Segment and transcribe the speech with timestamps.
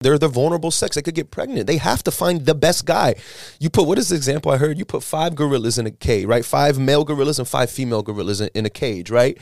[0.00, 0.96] They're the vulnerable sex.
[0.96, 1.66] They could get pregnant.
[1.66, 3.16] They have to find the best guy.
[3.58, 4.78] You put what is the example I heard?
[4.78, 6.44] You put five gorillas in a cage, right?
[6.44, 9.36] Five male gorillas and five female gorillas in, in a cage, right?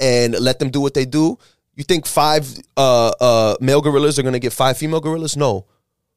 [0.00, 1.38] And let them do what they do.
[1.76, 5.36] You think five uh, uh, male gorillas are gonna get five female gorillas?
[5.36, 5.66] No.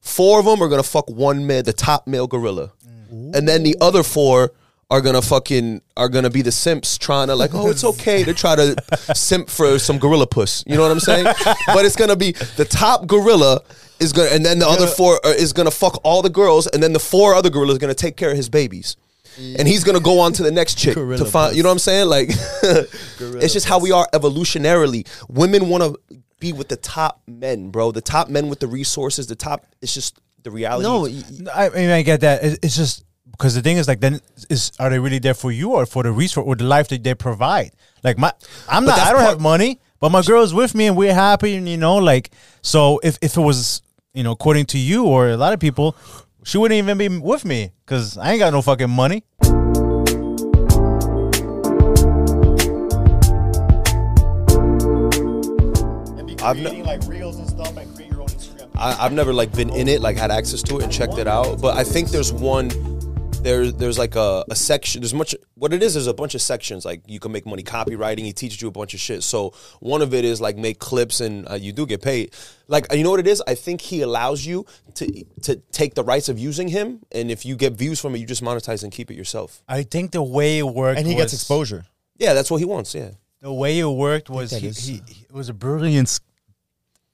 [0.01, 2.71] Four of them are gonna fuck one male, the top male gorilla,
[3.09, 4.53] and then the other four
[4.89, 8.33] are gonna fucking are gonna be the simps trying to like, oh, it's okay to
[8.33, 8.75] try to
[9.13, 10.63] simp for some gorilla puss.
[10.65, 11.25] You know what I'm saying?
[11.67, 13.61] but it's gonna be the top gorilla
[13.99, 16.81] is gonna, and then the other four are, is gonna fuck all the girls, and
[16.81, 18.95] then the four other gorillas are gonna take care of his babies.
[19.37, 21.55] And he's gonna go on to the next chick Gorilla to find.
[21.55, 22.07] You know what I'm saying?
[22.07, 22.29] Like,
[22.63, 25.07] it's just how we are evolutionarily.
[25.29, 27.91] Women want to be with the top men, bro.
[27.91, 29.27] The top men with the resources.
[29.27, 29.67] The top.
[29.79, 30.83] It's just the reality.
[30.83, 32.43] No, I mean I get that.
[32.63, 33.03] It's just
[33.37, 36.03] because the thing is like then is are they really there for you or for
[36.03, 37.71] the resource or the life that they provide?
[38.03, 38.33] Like my,
[38.67, 38.99] I'm But not.
[38.99, 41.77] I don't part- have money, but my girl's with me and we're happy, and you
[41.77, 42.31] know, like
[42.61, 42.99] so.
[43.03, 43.81] If if it was
[44.13, 45.95] you know according to you or a lot of people,
[46.43, 49.23] she wouldn't even be with me because I ain't got no fucking money.
[56.43, 58.69] I've ne- like reels and stuff and create your own Instagram.
[58.75, 61.27] I, I've never like been in it, like had access to it and checked it
[61.27, 61.59] out.
[61.59, 62.69] But I think there's one.
[63.43, 65.01] There, there's like a, a section.
[65.01, 65.33] There's much.
[65.55, 66.83] What it there's is a bunch of sections.
[66.83, 68.19] Like you can make money copywriting.
[68.25, 69.23] He teaches you a bunch of shit.
[69.23, 72.33] So one of it is like make clips, and uh, you do get paid.
[72.67, 73.41] Like you know what it is?
[73.47, 74.65] I think he allows you
[74.95, 78.19] to to take the rights of using him, and if you get views from it,
[78.19, 79.61] you just monetize and keep it yourself.
[79.67, 81.85] I think the way it worked, and he gets exposure.
[82.17, 82.93] Yeah, that's what he wants.
[82.95, 83.11] Yeah.
[83.39, 86.19] the way it worked was he, is- he, he- it was a brilliant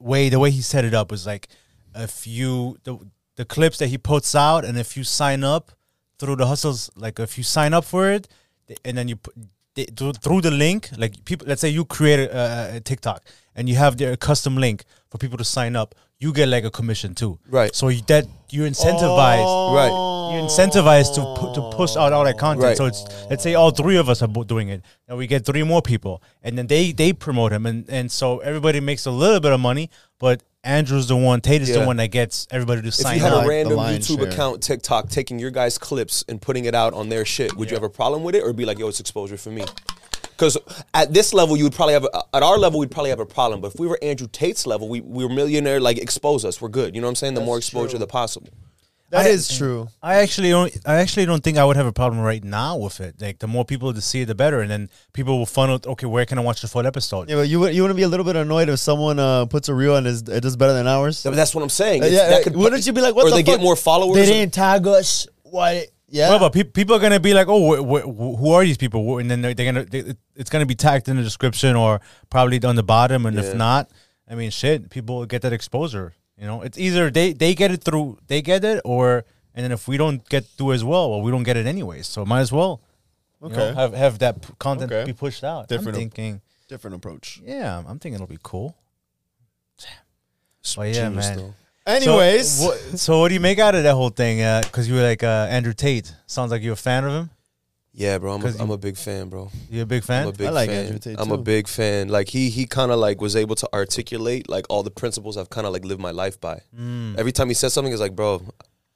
[0.00, 1.48] way the way he set it up was like
[1.94, 2.98] if you the
[3.36, 5.70] the clips that he puts out and if you sign up
[6.24, 8.26] through the hustles like if you sign up for it
[8.84, 9.34] and then you put
[9.74, 9.84] they,
[10.22, 13.22] through, the link like people let's say you create a, a TikTok
[13.56, 16.70] and you have their custom link for people to sign up you get like a
[16.70, 17.74] commission too Right.
[17.74, 19.90] so you, that you're incentivized Right.
[20.32, 22.64] you're incentivized to pu- to push out all that content.
[22.64, 22.76] Right.
[22.76, 25.62] So it's let's say all three of us are doing it, and we get three
[25.64, 29.40] more people, and then they they promote him, and and so everybody makes a little
[29.40, 32.88] bit of money, but Andrew's the one, Tate is the one that gets everybody to
[32.88, 33.40] If sign you had up.
[33.40, 34.28] a the random lion's YouTube share.
[34.30, 37.76] account, TikTok, taking your guys' clips and putting it out on their shit, would you
[37.76, 39.64] have a problem with it, or be like, "Yo, it's exposure for me"?
[40.22, 40.58] Because
[40.94, 43.26] at this level, you would probably have, a, at our level, we'd probably have a
[43.26, 43.60] problem.
[43.60, 46.68] But if we were Andrew Tate's level, we we were millionaire, like expose us, we're
[46.70, 46.94] good.
[46.94, 47.34] You know what I'm saying?
[47.34, 48.48] The more exposure, the possible.
[49.14, 49.88] That I- is true.
[50.02, 50.70] I actually don't.
[50.84, 53.14] I actually don't think I would have a problem right now with it.
[53.20, 55.78] Like the more people to see it, the better, and then people will funnel.
[55.94, 57.28] Okay, where can I watch the full episode?
[57.30, 59.46] Yeah, but you would- you want to be a little bit annoyed if someone uh,
[59.46, 61.22] puts a reel and is it does better than ours.
[61.22, 62.02] Th- That's what I'm saying.
[62.02, 63.58] Uh, It's- yeah, that uh, could- wouldn't you be like, what or the they fuck?
[63.58, 64.16] get more followers?
[64.16, 65.26] They or- didn't tag us.
[65.42, 65.86] What?
[66.08, 66.28] Yeah.
[66.30, 69.18] Well, but pe- people are gonna be like, "Oh, wh- wh- who are these people?"
[69.18, 72.00] And then they're, they're gonna, they, it's gonna be tagged in the description or
[72.30, 73.26] probably on the bottom.
[73.26, 73.42] And Yeah.
[73.44, 73.90] if not,
[74.30, 76.12] I mean, shit, people get that exposure.
[76.38, 79.70] You know, it's either they they get it through, they get it, or and then
[79.72, 82.06] if we don't get through as well, well, we don't get it anyways.
[82.08, 82.80] So might as well,
[83.42, 83.74] you know, Okay.
[83.80, 85.04] have have that p- content Okay.
[85.06, 85.68] be pushed out.
[85.68, 87.40] Different I'm ap- thinking, Different approach.
[87.44, 88.76] yeah, I'm thinking it'll be cool.
[90.60, 91.36] It's yeah, man.
[91.36, 91.54] though.
[91.86, 94.38] Anyways, so what, so what do you make out of that whole thing?
[94.62, 96.14] Because you were like uh, Andrew Tate.
[96.26, 97.30] Sounds like you're a fan of him.
[97.96, 98.32] Yeah, bro.
[98.34, 99.50] I'm a, I'm a big fan, bro.
[99.70, 100.22] You're a big fan.
[100.24, 100.84] I'm a big I like fan.
[100.86, 102.08] Andrew Tate, I'm a big fan.
[102.08, 105.48] Like he he kind of like was able to articulate like all the principles I've
[105.50, 106.60] kind of like lived my life by.
[106.76, 107.16] Mm.
[107.16, 108.42] Every time he says something, it's like, bro,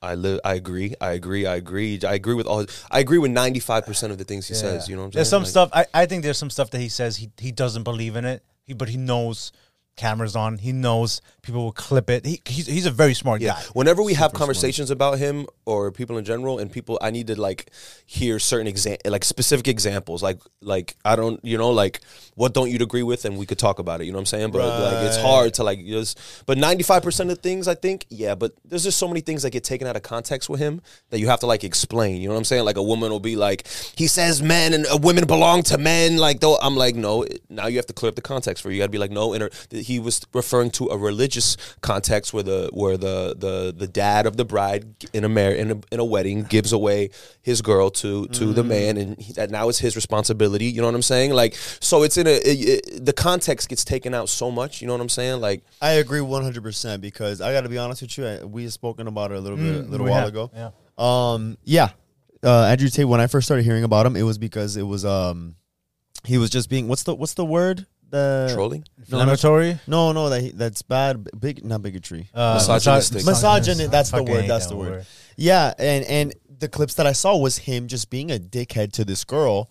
[0.02, 0.40] I live.
[0.44, 0.94] I agree.
[1.00, 1.46] I agree.
[1.46, 2.00] I agree.
[2.04, 2.66] I agree with all.
[2.90, 4.60] I agree with ninety five percent of the things he Yeah.
[4.62, 4.88] says.
[4.88, 5.18] You know what I'm saying?
[5.20, 5.70] There's some Like- stuff.
[5.72, 8.42] I, I think there's some stuff that he says he he doesn't believe in it.
[8.64, 9.52] He but he knows
[9.96, 10.58] cameras on.
[10.58, 12.26] He knows people will clip it.
[12.26, 13.52] He he's, he's a very smart Yeah.
[13.54, 13.62] guy.
[13.72, 17.40] Whenever we have conversations about him or people in general, and people, I need to
[17.40, 17.70] like
[18.06, 20.22] hear certain exa- like specific examples.
[20.22, 22.00] Like, like I don't, you know, like
[22.34, 24.04] what don't you agree with, and we could talk about it.
[24.04, 24.50] You know what I'm saying?
[24.52, 26.18] But like, it's hard to like just.
[26.46, 28.34] But 95 percent of things, I think, yeah.
[28.34, 31.18] But there's just so many things that get taken out of context with him that
[31.18, 32.20] you have to like explain.
[32.20, 32.64] You know what I'm saying?
[32.64, 33.66] Like a woman will be like,
[33.96, 36.18] he says men and uh, women belong to men.
[36.18, 37.24] Like, though, I'm like, no.
[37.48, 38.76] Now you have to clear up the context for you.
[38.76, 39.32] You got to be like, no.
[39.32, 40.96] Inter- he was referring to a
[41.38, 45.52] religious context where the where the the the dad of the bride in a mar-
[45.52, 47.10] in a, in a wedding gives away
[47.42, 50.66] his girl to to the man, and he, that now it's his responsibility.
[50.66, 51.32] You know what I'm saying?
[51.32, 54.80] Like, so it's in a it, it- the context gets taken out so much.
[54.80, 55.40] You know what I'm saying?
[55.40, 58.26] Like, I agree 100% because I got to be honest with you.
[58.26, 60.50] I, we had spoken about it a little bit, a little while have, ago.
[60.54, 60.70] yeah.
[60.98, 61.90] Um, yeah.
[62.42, 63.06] Uh, Andrew Tate.
[63.06, 65.54] When I first started hearing about him, it was because it was um,
[66.24, 68.84] he was just being what's the what's the word the trolling.
[69.10, 69.80] No, no, Inflammatory.
[69.86, 71.28] no, no, that that's bad.
[71.38, 72.28] Big, not bigotry.
[72.34, 73.24] Uh, Misogynistic.
[73.26, 75.06] Misogynist, that's the word, that's that the word.
[75.36, 79.04] Yeah, and and the clips that I saw was him just being a dickhead to
[79.04, 79.70] this girl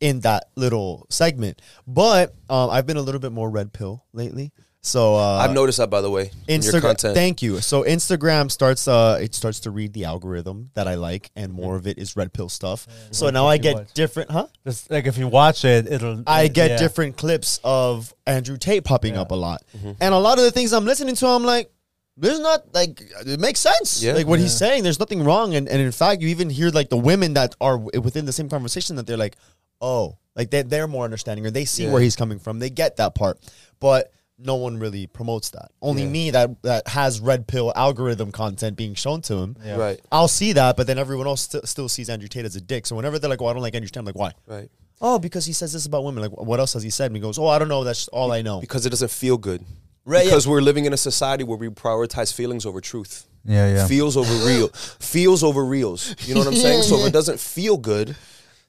[0.00, 1.60] in that little segment.
[1.86, 4.52] But um, I've been a little bit more red pill lately.
[4.80, 6.30] So uh, I've noticed that by the way.
[6.48, 7.12] Instagram.
[7.12, 7.60] Thank you.
[7.60, 8.86] So Instagram starts.
[8.86, 12.16] Uh, it starts to read the algorithm that I like, and more of it is
[12.16, 12.86] red pill stuff.
[13.10, 13.92] so what now I get watch.
[13.92, 14.30] different.
[14.30, 14.46] Huh?
[14.64, 16.22] Just like if you watch it, it'll.
[16.26, 16.76] I get yeah.
[16.78, 19.22] different clips of Andrew Tate popping Yeah.
[19.22, 19.62] up a lot,
[20.00, 21.70] and a lot of the things I'm listening to, I'm like,
[22.16, 24.00] there's not like it makes sense.
[24.02, 24.12] Yeah.
[24.12, 26.88] like what he's saying, there's nothing wrong, and and in fact, you even hear like
[26.88, 29.36] the women that are within the same conversation that they're like,
[29.80, 31.92] oh, like they they're more understanding or they see Yeah.
[31.92, 33.38] where he's coming from, they get that part,
[33.80, 34.12] but.
[34.38, 35.70] No one really promotes that.
[35.82, 36.08] Only Yeah.
[36.08, 39.56] me that that has red pill algorithm content being shown to him.
[39.64, 39.76] Yeah.
[39.76, 40.00] Right.
[40.12, 42.86] I'll see that, but then everyone else st- still sees Andrew Tate as a dick.
[42.86, 44.70] So whenever they're like, "Oh, I don't like Andrew Tate," I'm like, "Why?" Right.
[45.00, 46.22] Oh, because he says this about women.
[46.22, 47.06] Like, what else has he said?
[47.06, 47.82] And he goes, "Oh, I don't know.
[47.84, 49.64] That's all I know." Because it doesn't feel good.
[50.04, 50.30] Right, yeah.
[50.30, 53.26] Because we're living in a society where we prioritize feelings over truth.
[53.44, 53.86] Yeah, yeah.
[53.86, 54.68] Feels over real.
[55.00, 56.14] Feels over reals.
[56.26, 56.82] You know what I'm saying?
[56.88, 58.16] So if it doesn't feel good,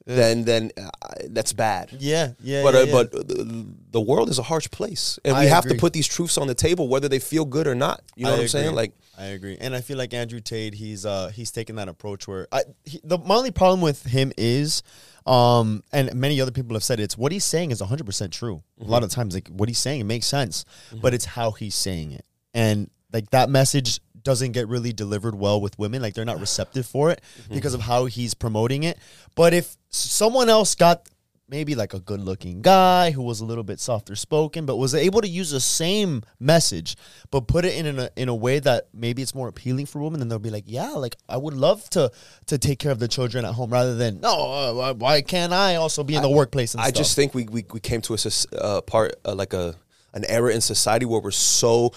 [0.06, 0.90] then then uh,
[1.30, 1.92] that's bad.
[2.00, 2.64] Yeah, yeah.
[2.64, 2.92] But yeah, uh, yeah.
[2.92, 5.78] but the, the world is a harsh place, and I we have agree.
[5.78, 8.02] to put these truths on the table, whether they feel good or not.
[8.16, 8.66] You know I what I'm saying?
[8.68, 8.76] agree.
[8.76, 12.28] Like, I agree, and I feel like Andrew Tate, he's uh he's taken that approach
[12.28, 14.82] where I he, the my only problem with him is,
[15.26, 18.64] um, and many other people have said it's what he's saying is 100 percent true.
[18.82, 20.66] A lot of times, like what he's saying, it makes sense,
[21.02, 25.60] but it's how he's saying it, and like that message doesn't get really delivered well
[25.62, 26.02] with women.
[26.02, 27.22] Like they're not receptive for it
[27.52, 28.98] because of how he's promoting it.
[29.36, 31.08] But if someone else got
[31.50, 34.94] maybe like a good looking guy who was a little bit softer spoken, but was
[34.94, 36.96] able to use the same message,
[37.32, 40.20] but put it in a, in a way that maybe it's more appealing for women,
[40.20, 42.12] then they'll be like, yeah, like I would love to
[42.48, 45.76] to take care of the children at home rather than no, uh, why- can't I
[45.76, 46.98] also be in the workplace and I stuff?
[46.98, 49.76] just think we we, we came to a uh, part uh, like a
[50.14, 51.94] an era in society where we're so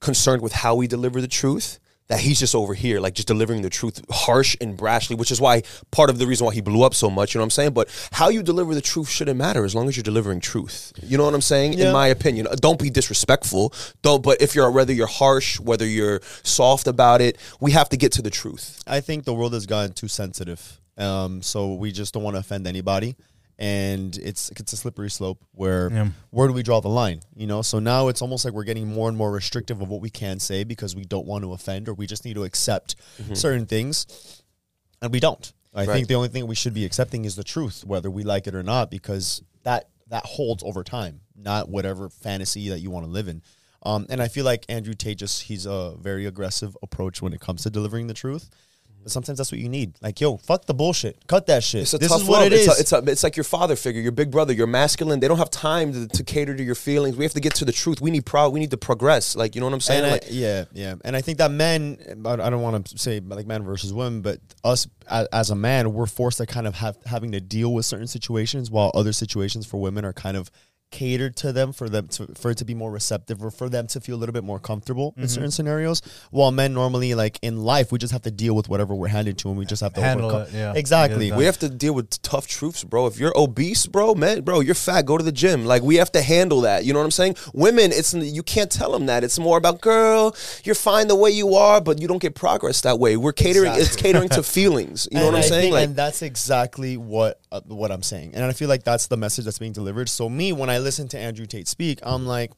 [0.00, 1.78] concerned with how we deliver the truth
[2.08, 5.40] that he's just over here like just delivering the truth harsh and brashly which is
[5.42, 7.50] why part of the reason why he blew up so much you know what i'm
[7.50, 10.92] saying but how you deliver the truth shouldn't matter as long as you're delivering truth
[11.02, 11.88] you know what i'm saying Yeah.
[11.88, 15.84] in my opinion Uh, don't be disrespectful don't but if you're whether you're harsh whether
[15.86, 19.52] you're soft about it we have to get to the truth I think the world
[19.52, 20.80] has gotten too sensitive.
[20.96, 23.16] Um, so we just don't want to offend anybody.
[23.60, 26.08] And it's it's a slippery slope where Yeah.
[26.30, 27.20] where do we draw the line?
[27.34, 30.00] You know, so now it's almost like we're getting more and more restrictive of what
[30.00, 32.94] we can say because we don't want to offend or we just need to accept
[33.34, 34.06] certain things.
[35.02, 35.52] And we don't.
[35.74, 35.94] I Right.
[35.94, 38.54] think the only thing we should be accepting is the truth, whether we like it
[38.54, 43.10] or not, because that that holds over time, not whatever fantasy that you want to
[43.12, 43.42] live in.
[43.82, 47.40] Um, and I feel like Andrew Tate just he's a very aggressive approach when it
[47.40, 48.48] comes to delivering the truth.
[49.02, 49.94] But sometimes that's what you need.
[50.02, 51.26] Like, yo, fuck the bullshit.
[51.26, 51.82] Cut that shit.
[51.82, 52.46] It's a this tough is what love.
[52.48, 52.66] it is.
[52.66, 55.20] It's, a, it's, a, it's like your father figure, your big brother, your masculine.
[55.20, 57.16] They don't have time to, to cater to your feelings.
[57.16, 58.00] We have to get to the truth.
[58.00, 58.52] We need proud.
[58.52, 59.36] We need to progress.
[59.36, 60.04] Like you know what I'm saying?
[60.04, 63.46] I- Like, yeah, yeah, and I think that men, I don't want to say like
[63.46, 66.96] men versus women, but us as, as a man, we're forced to kind of have
[67.06, 70.50] having to deal with certain situations, while other situations for women are kind of
[70.90, 73.86] catered to them for them to for it to be more receptive or for them
[73.86, 75.22] to feel a little bit more comfortable Mm-hmm.
[75.22, 76.00] in certain scenarios.
[76.30, 79.38] While men normally like in life, we just have to deal with whatever we're handed
[79.38, 80.54] to, and we just have to Handle overcome.
[80.54, 80.72] it, yeah.
[80.74, 81.30] Exactly.
[81.32, 83.06] We have to deal with tough truths, bro.
[83.06, 85.02] If you're obese, bro, man, bro, you're fat.
[85.06, 85.64] Go to the gym.
[85.66, 86.84] Like we have to handle that.
[86.84, 87.36] You know what I'm saying?
[87.54, 89.24] Women, it's you can't tell them that.
[89.24, 90.34] It's more about girl.
[90.64, 93.16] You're fine the way you are, but you don't get progress that way.
[93.16, 93.72] We're catering.
[93.74, 95.06] It's catering to feelings.
[95.12, 95.62] You know And what I'm I saying?
[95.62, 99.06] think- Like and that's exactly what uh, what I'm saying, and I feel like that's
[99.06, 100.08] the message that's being delivered.
[100.08, 102.52] So me, when I listen to Andrew Tate speak, I'm like,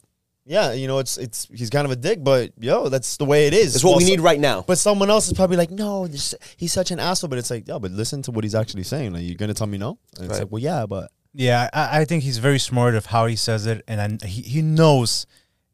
[0.47, 3.47] yeah, you know, it's it's he's kind of a dick, but yo, that's the way
[3.47, 3.75] it is.
[3.77, 4.63] It's what Well, we so- need right now.
[4.67, 7.29] But someone else is probably like, no, this, he's such an asshole.
[7.29, 9.13] But it's like, yo, but listen to what he's actually saying.
[9.13, 9.99] Like, you're gonna tell me no?
[10.19, 13.27] And it's like, well, yeah, but Yeah, I, I think he's very smart of how
[13.27, 15.27] he says it, and I, he he knows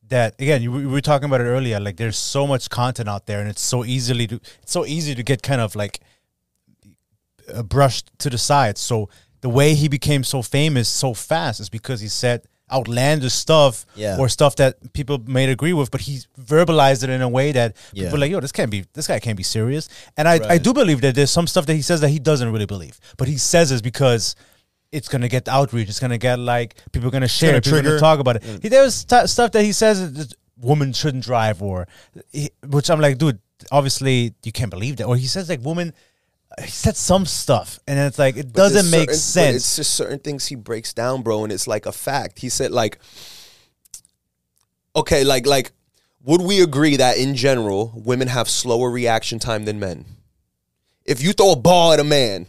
[0.09, 0.63] that again.
[0.63, 1.81] You, we were talking about it earlier.
[1.81, 5.15] Like, there's so much content out there, and it's so easily to it's so easy
[5.15, 6.01] to get kind of like
[7.55, 8.77] uh, brushed to the side.
[8.79, 9.09] So
[9.47, 12.39] the way he became so famous so fast is because he said
[12.77, 14.19] outlandish stuff Yeah.
[14.21, 16.15] or stuff that people may agree with, but he
[16.53, 18.05] verbalized it in a way that Yeah.
[18.05, 19.85] people are like, yo, this can't be, this guy can't be serious.
[20.17, 22.51] And I, I do believe that there's some stuff that he says that he doesn't
[22.55, 24.35] really believe, but he says this because
[24.91, 25.89] it's gonna get outreach.
[25.89, 27.51] It's gonna get like people are gonna share.
[27.53, 28.43] gonna it, people are gonna talk about it.
[28.43, 28.63] Mm.
[28.63, 30.33] He, there's st- stuff that he says that
[30.71, 31.87] women shouldn't drive, or
[32.33, 33.39] he, which I'm like, dude,
[33.71, 35.05] obviously you can't believe that.
[35.05, 35.93] Or he says like women.
[36.63, 39.57] He said some stuff, and it's like it doesn't make certain- sense.
[39.57, 42.39] It's just certain things he breaks down, bro, and it's like a fact.
[42.39, 42.99] He said like,
[44.95, 45.73] okay, like like,
[46.25, 50.07] would we agree that in general women have slower reaction time than men?
[51.05, 52.47] If you throw a ball at a man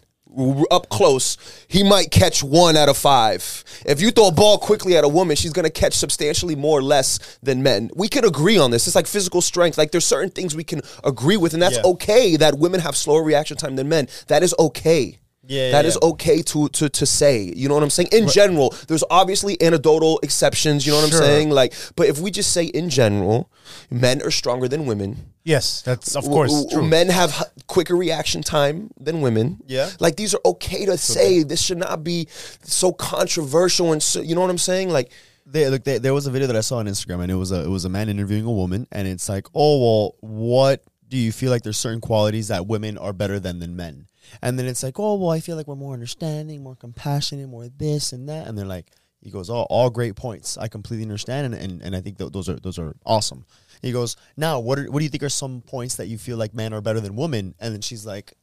[0.72, 3.64] up close, he might catch one out of five.
[3.86, 6.84] If you throw a ball quickly at a woman, she's gonna catch substantially more or
[6.84, 7.90] less than men.
[7.96, 8.88] We can agree on this.
[8.88, 9.78] It's like physical strength.
[9.78, 11.84] Like there's certain things we can agree with, and that's Yeah.
[11.94, 14.08] okay that women have slower reaction time than men.
[14.28, 15.20] That is okay.
[15.48, 16.10] Yeah, That yeah, is yeah.
[16.10, 17.54] okay to to to say.
[17.56, 18.10] You know what I'm saying?
[18.12, 20.86] In general, there's obviously anecdotal exceptions.
[20.86, 21.20] You know what Sure.
[21.22, 21.50] I'm saying?
[21.52, 23.50] Like, but if we just say in general,
[23.90, 25.34] men are stronger than women.
[25.44, 26.90] yes, that's of course W- w- true.
[26.90, 29.58] Men have h- quicker reaction time than women.
[29.68, 29.90] Yeah.
[30.00, 31.44] like these are okay to say.
[31.44, 32.28] This should not be
[32.64, 34.22] so controversial and so.
[34.22, 34.90] You know what I'm saying?
[34.90, 35.12] Like,
[35.50, 37.52] They, look, they, there was a video that I saw on Instagram, and it was
[37.54, 41.16] a it was a man interviewing a woman, and it's like, oh well, what do
[41.16, 44.07] you feel like there's certain qualities that women are better than than men?
[44.42, 47.68] And then it's like, oh well, I feel like we're more understanding, more compassionate, more
[47.70, 48.92] this and that, and they're like,
[49.22, 52.32] he goes, oh, all great points, I completely understand, and and, and I think th-
[52.32, 53.46] those are those are awesome.
[53.82, 56.38] He goes, now what are, what do you think are some points that you feel
[56.38, 57.56] like men are better than women?
[57.60, 58.34] And then she's like.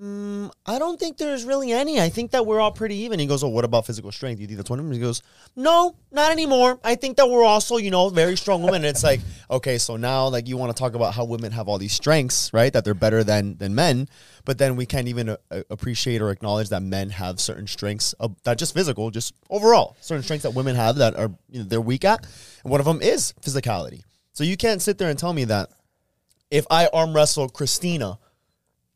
[0.00, 1.98] Mm, I don't think there's really any.
[1.98, 3.18] I think that we're all pretty even.
[3.18, 4.40] He goes, "Oh, what about physical strength?
[4.40, 5.22] You think that's one of them?" He goes,
[5.54, 6.78] "No, not anymore.
[6.84, 9.96] I think that we're also, you know, very strong women." And it's like, okay, so
[9.96, 12.70] now like you want to talk about how women have all these strengths, right?
[12.70, 14.06] That they're better than than men,
[14.44, 18.14] but then we can't even uh, uh, appreciate or acknowledge that men have certain strengths
[18.44, 21.80] that just physical, just overall certain strengths that women have that are you know, they're
[21.80, 22.22] weak at,
[22.62, 24.02] and one of them is physicality.
[24.34, 25.70] So you can't sit there and tell me that
[26.50, 28.18] if I arm wrestle Christina,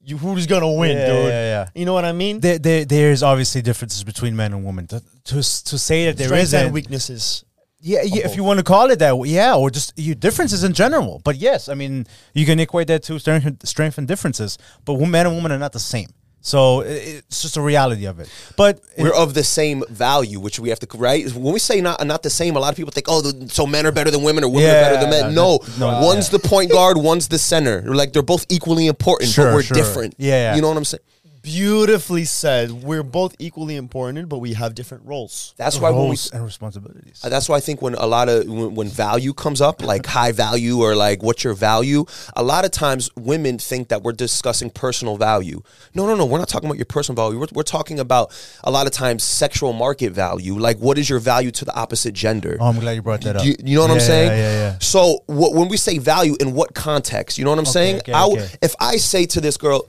[0.03, 1.25] you who's gonna win, Yeah, dude?
[1.27, 1.69] yeah, yeah.
[1.75, 2.41] You know what I mean?
[2.41, 4.87] there, there, there's obviously differences between men and women.
[4.89, 7.45] To, to, to say that there isn't, weaknesses.
[7.81, 10.73] yeah, yeah, if you want to call it that, yeah, or just your differences in
[10.73, 11.21] general.
[11.25, 14.59] But yes, I mean, you can equate that to strength, and- strength and differences.
[14.85, 16.09] But men and women are not the same.
[16.43, 18.31] So it's just a reality of it.
[18.57, 21.31] But we're of the same value, which we have to right.
[21.35, 23.87] When we say not not the same, a lot of people think, oh, so men
[23.87, 25.35] are better than women or women Yeah, are better than men.
[25.35, 27.83] No, no, one's the point guard, one's the center.
[27.83, 29.77] Like they're both equally important, Sure, but we're sure.
[29.77, 30.15] different.
[30.17, 30.55] Yeah, yeah.
[30.57, 31.03] you know what I'm saying.
[31.43, 32.71] Beautifully said.
[32.71, 35.55] We're both equally important, but we have different roles.
[35.57, 37.21] That's why when we roles and responsibilities.
[37.25, 40.05] Uh, That's why I think when a lot of when, when value comes up, like
[40.19, 42.05] high value or like what's your value,
[42.37, 45.63] a lot of times women think that we're discussing personal value.
[45.95, 47.39] No, no, no, we're not talking about your personal value.
[47.41, 48.33] We're, we're talking about
[48.63, 50.59] a lot of times sexual market value.
[50.59, 52.59] Like what is your value to the opposite gender?
[52.61, 53.45] Oh, I'm glad you brought that up.
[53.47, 54.31] You, you know what I'm saying?
[54.33, 54.79] Yeah, yeah, yeah.
[54.81, 57.39] So wh- when we say value, in what context?
[57.39, 57.97] You know what I'm saying?
[58.01, 58.55] okay, I w- okay.
[58.61, 59.89] If I say to this girl,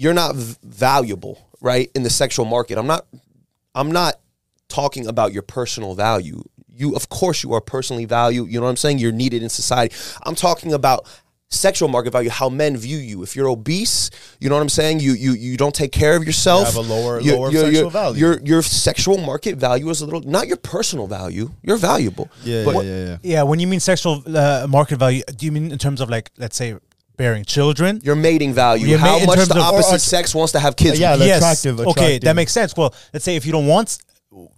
[0.00, 3.02] "You're not v- valuable," right, in the sexual market, I'm not.
[3.74, 4.14] I'm not
[4.68, 6.42] talking about your personal value.
[6.80, 8.46] You, of course, you are personally valued.
[8.50, 8.98] You know what I'm saying?
[8.98, 9.94] You're needed in society.
[10.26, 11.06] I'm talking about
[11.52, 13.22] sexual market value, how men view you.
[13.24, 14.08] If you're obese,
[14.40, 15.00] you know what I'm saying?
[15.00, 16.60] You you you don't take care of yourself.
[16.60, 18.18] You have a lower- your- lower your- sexual your- value.
[18.20, 21.50] Your your sexual market value is a little not your personal value.
[21.66, 22.26] You're valuable.
[22.44, 23.16] Yeah, But- yeah, yeah, yeah.
[23.32, 26.30] Yeah, when you mean sexual uh, market value, do you mean in terms of like,
[26.38, 26.74] let's say,
[27.20, 28.00] bearing children?
[28.02, 30.52] your mating value, Your how mate- in much terms the of- opposite or- sex wants
[30.52, 30.98] to have kids.
[30.98, 31.20] Yeah, with.
[31.20, 31.38] the yes.
[31.38, 32.20] attractive- Okay, attractive.
[32.26, 32.74] that makes sense.
[32.76, 33.98] Well, let's say if you don't want,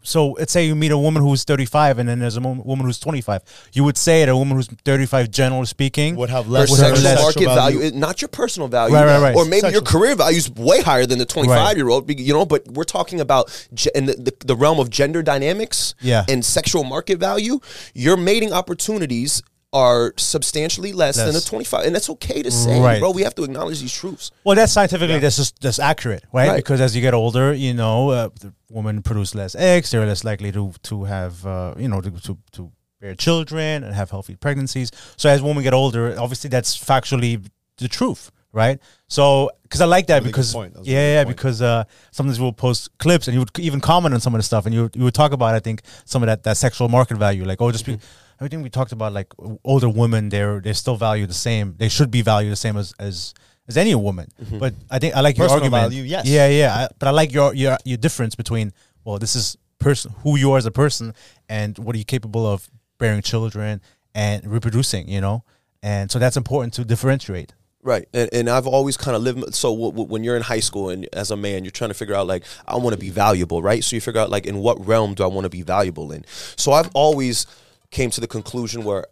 [0.03, 2.85] so let's say you meet a woman who's 35 and then there's a mo- woman
[2.85, 3.41] who's 25.
[3.73, 6.79] You would say that a woman who's 35, generally speaking, Would have Her less Would
[6.81, 9.35] have sexual less market value, is not your personal value, Right, right, right.
[9.37, 10.01] or maybe your Sexual.
[10.01, 12.09] career value is way higher than the 25 year old.
[12.21, 15.95] You know, but we're talking about ge- in the, the, the realm of gender dynamics
[16.03, 16.25] Yeah.
[16.29, 17.59] and sexual market value.
[17.95, 19.43] Your mating opportunities
[19.73, 21.45] are substantially less, than the Less.
[21.47, 23.01] 25, and that's okay to say, Right.
[23.01, 23.11] bro.
[23.11, 24.31] We have to acknowledge these truths.
[24.45, 26.49] Well, that's scientifically that's just that's accurate, right?
[26.49, 26.57] Right.
[26.57, 29.91] Because as you get older, you know, uh, the women produce less eggs.
[29.91, 33.95] They're less likely to to have uh, you know to, to to bear children and
[33.95, 34.91] have healthy pregnancies.
[35.17, 37.45] So as women get older, obviously that's factually
[37.79, 38.79] the truth, right?
[39.09, 40.53] So because I like that Really because.
[40.53, 44.15] That yeah, really yeah, because uh, sometimes we'll post clips and you would even comment
[44.15, 46.23] on some of the stuff and you would, you would talk about I think some
[46.23, 47.99] of that that sexual market value, like oh, just be,
[48.43, 49.29] everything we talked about, like
[49.65, 52.93] older women, they're they still value the same, they should be valued the same as
[52.99, 53.35] as
[53.69, 54.27] as any woman.
[54.43, 54.59] Mm-hmm.
[54.59, 55.83] But I think I like your Personal argument.
[55.85, 56.27] value, yes.
[56.27, 56.75] Yeah, yeah.
[56.75, 58.73] I, but I like your your your difference between
[59.05, 61.15] well, this is person who you are as a person
[61.49, 62.69] and what are you capable of
[62.99, 63.81] bearing children
[64.15, 65.43] and reproducing, you know?
[65.83, 67.55] And so that's important to differentiate.
[67.85, 69.57] Right, and, and I've always kind of lived.
[69.57, 71.95] So w- w- when you're in high school and as a man, you're trying to
[71.95, 73.83] figure out like I want to be valuable, right?
[73.83, 76.25] So you figure out like in what realm do I want to be valuable in?
[76.57, 77.45] So I've always
[77.93, 79.07] came to the conclusion where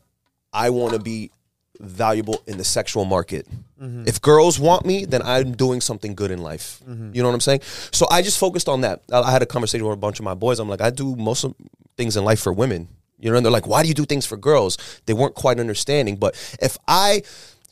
[0.52, 1.30] I want to be
[1.78, 3.46] valuable in the sexual market.
[3.80, 4.04] Mm-hmm.
[4.06, 6.80] If girls want me, then I'm doing something good in life.
[6.88, 7.14] Mm-hmm.
[7.14, 7.60] You know what I'm saying?
[7.92, 9.02] So I just focused on that.
[9.12, 10.58] I, I had a conversation with a bunch of my boys.
[10.58, 11.54] I'm like, I do most of
[11.96, 12.88] things in life for women.
[13.18, 14.78] You know, and they're like, why do you do things for girls?
[15.06, 16.16] They weren't quite understanding.
[16.16, 17.22] But if I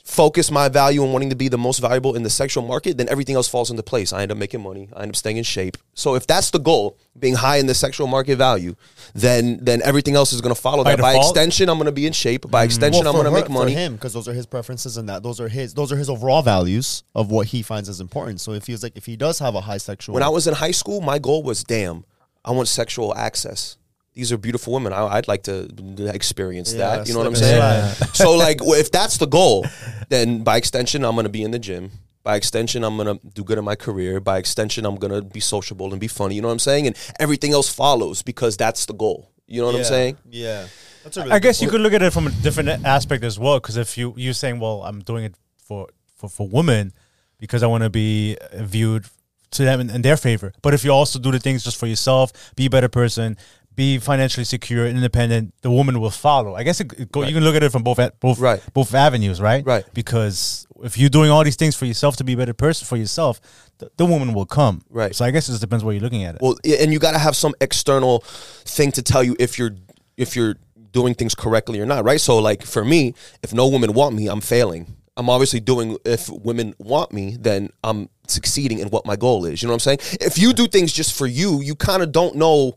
[0.09, 3.09] focus my value on wanting to be the most valuable in the sexual market, then
[3.11, 4.11] everything else falls into place.
[4.11, 4.89] I end up making money.
[4.97, 5.77] I end up staying in shape.
[5.93, 8.75] So if that's the goal, being high in the sexual market value,
[9.15, 11.03] then then everything else is going to follow By that.
[11.03, 12.51] By extension, I'm going to be in shape.
[12.51, 12.65] By mm-hmm.
[12.65, 13.75] extension, I'm going to make money.
[13.75, 16.09] for him because those are his preferences and that those are his those are his
[16.09, 18.41] overall values of what he finds as important.
[18.41, 20.55] So it feels like if he does have a high sexual, When I was in
[20.55, 22.05] high school, my goal was, damn,
[22.45, 23.77] I want sexual access.
[24.19, 24.93] These are beautiful women.
[24.93, 25.69] I, I'd like to
[26.13, 27.07] experience Yeah, that.
[27.07, 27.63] You know what I'm saying?
[27.63, 29.65] and so, like, if that's the goal,
[30.09, 31.93] then by extension, I'm going to be in the gym.
[32.25, 34.19] By extension, I'm going to do good in my career.
[34.19, 36.35] By extension, I'm going to be sociable and be funny.
[36.35, 36.89] You know what I'm saying?
[36.89, 39.31] And everything else follows because that's the goal.
[39.47, 40.17] You know what I'm saying?
[40.29, 40.67] Yeah,
[41.05, 43.23] that's a really I guess good you could look at it from a different aspect
[43.23, 43.61] as well.
[43.61, 46.93] Because if you you're saying, well, I'm doing it for for for women
[47.39, 49.05] because I want to be uh, viewed
[49.53, 50.53] to them in, in their favor.
[50.61, 53.37] But if you also do the things just for yourself, be a better person,
[53.79, 56.57] be financially secure, and independent, the woman will follow.
[56.57, 58.61] I guess it, it go, you can look at it from both both Right.
[58.75, 59.65] both avenues, right?
[59.65, 59.85] Right.
[59.95, 62.97] Because if you're doing all these things for yourself to be a better person for
[62.97, 63.41] yourself,
[63.79, 64.83] the, the woman will come.
[64.91, 65.15] Right.
[65.15, 66.41] So I guess it just depends where you're looking at it.
[66.43, 68.25] Well, and you got to have some external
[68.65, 69.77] thing to tell you if you're
[70.17, 70.57] if you're
[70.91, 72.21] doing things correctly or not, right?
[72.21, 74.97] So, like for me, if no women want me, I'm failing.
[75.17, 75.97] I'm obviously doing.
[76.05, 79.63] If women want me, then I'm succeeding in what my goal is.
[79.63, 80.19] You know what I'm saying?
[80.21, 82.77] If you do things just for you, you kind of don't know.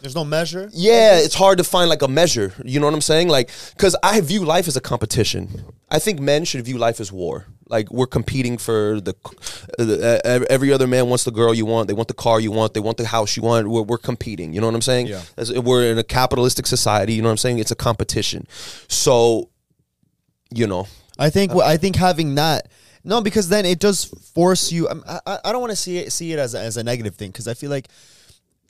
[0.00, 0.68] There's no measure.
[0.72, 2.52] Yeah, it's hard to find like a measure.
[2.64, 3.28] You know what I'm saying?
[3.28, 5.64] Like, because I view life as a competition.
[5.90, 7.46] I think men should view life as war.
[7.68, 9.14] Like we're competing for the,
[9.78, 11.88] the uh, every other man wants the girl you want.
[11.88, 12.74] They want the car you want.
[12.74, 13.68] They want the house you want.
[13.68, 14.52] We're, we're competing.
[14.52, 15.08] You know what I'm saying?
[15.08, 15.22] Yeah.
[15.36, 17.14] As, we're in a capitalistic society.
[17.14, 17.58] You know what I'm saying?
[17.58, 18.46] It's a competition.
[18.88, 19.50] So,
[20.50, 20.86] you know,
[21.18, 22.68] I think I think having that
[23.02, 24.88] no because then it does force you.
[24.88, 26.84] um, I I, I don't want to see it see it as a, as a
[26.84, 27.88] negative thing because I feel like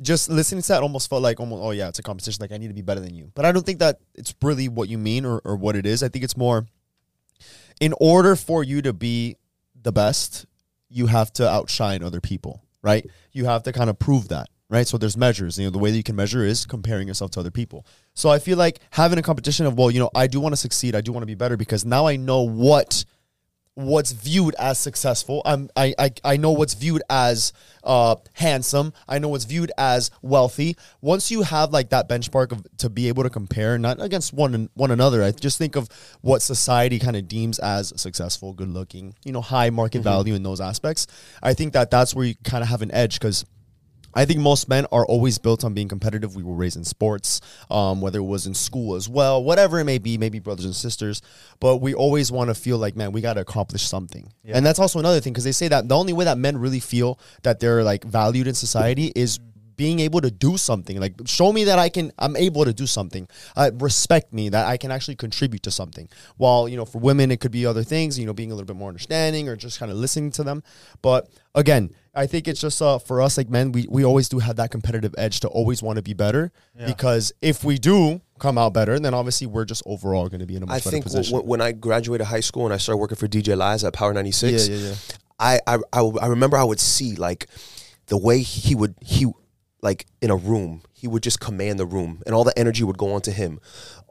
[0.00, 2.58] just listening to that almost felt like almost oh yeah it's a competition like I
[2.58, 3.30] need to be better than you.
[3.34, 6.02] But I don't think that it's really what you mean or or what it is.
[6.02, 6.66] I think it's more
[7.80, 9.36] in order for you to be
[9.82, 10.46] the best,
[10.88, 13.06] you have to outshine other people, right?
[13.32, 14.86] You have to kind of prove that, right?
[14.86, 15.58] So there's measures.
[15.58, 17.86] You know, the way that you can measure is comparing yourself to other people.
[18.14, 20.56] So I feel like having a competition of, well, you know, I do want to
[20.56, 23.04] succeed, I do want to be better because now I know what
[23.76, 25.42] what's viewed as successful.
[25.44, 27.52] I'm, I, I, I know what's viewed as
[27.84, 28.94] uh, handsome.
[29.06, 30.78] I know what's viewed as wealthy.
[31.02, 34.54] Once you have like that benchmark of to be able to compare, not against one
[34.54, 35.22] and one another.
[35.22, 35.90] I just think of
[36.22, 40.42] what society kind of deems as successful, good looking, you know, high market value in
[40.42, 41.06] those aspects.
[41.42, 43.44] I think that that's where you kind of have an edge because.
[44.16, 46.34] I think most men are always built on being competitive.
[46.34, 49.84] We were raised in sports, um, whether it was in school as well, whatever it
[49.84, 51.20] may be, maybe brothers and sisters.
[51.60, 54.32] But we always want to feel like, man, we got to accomplish something.
[54.56, 56.80] And that's also another thing because they say that the only way that men really
[56.80, 59.38] feel that they're like valued in society is
[59.76, 62.86] being able to do something like show me that i can i'm able to do
[62.86, 66.98] something uh, respect me that i can actually contribute to something while you know for
[66.98, 69.56] women it could be other things you know being a little bit more understanding or
[69.56, 70.62] just kind of listening to them
[71.02, 74.38] but again i think it's just uh, for us like men we, we always do
[74.40, 76.50] have that competitive edge to always want to be better
[76.86, 80.56] because if we do come out better then obviously we're just overall going to be
[80.56, 82.78] in a much I better think position w- when I graduated high school and I
[82.78, 84.94] started working for DJ Laz at Power 96, Yeah, yeah, yeah.
[85.38, 87.46] I, I, I, I remember I would see like
[88.06, 89.26] the way he would, he
[89.82, 92.98] like in a room, he would just command the room and all the energy would
[92.98, 93.60] go onto him.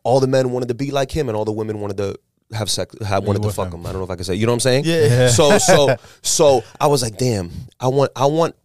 [0.04, 2.16] All the men wanted to be like him and all the women wanted to
[2.54, 3.80] have sex, have wanted to with fuck him.
[3.82, 3.86] him.
[3.86, 4.84] I don't know if I can say, you know what I'm saying?
[4.86, 5.28] Yeah.
[5.30, 8.56] So, so, so I was like, damn, I want, I want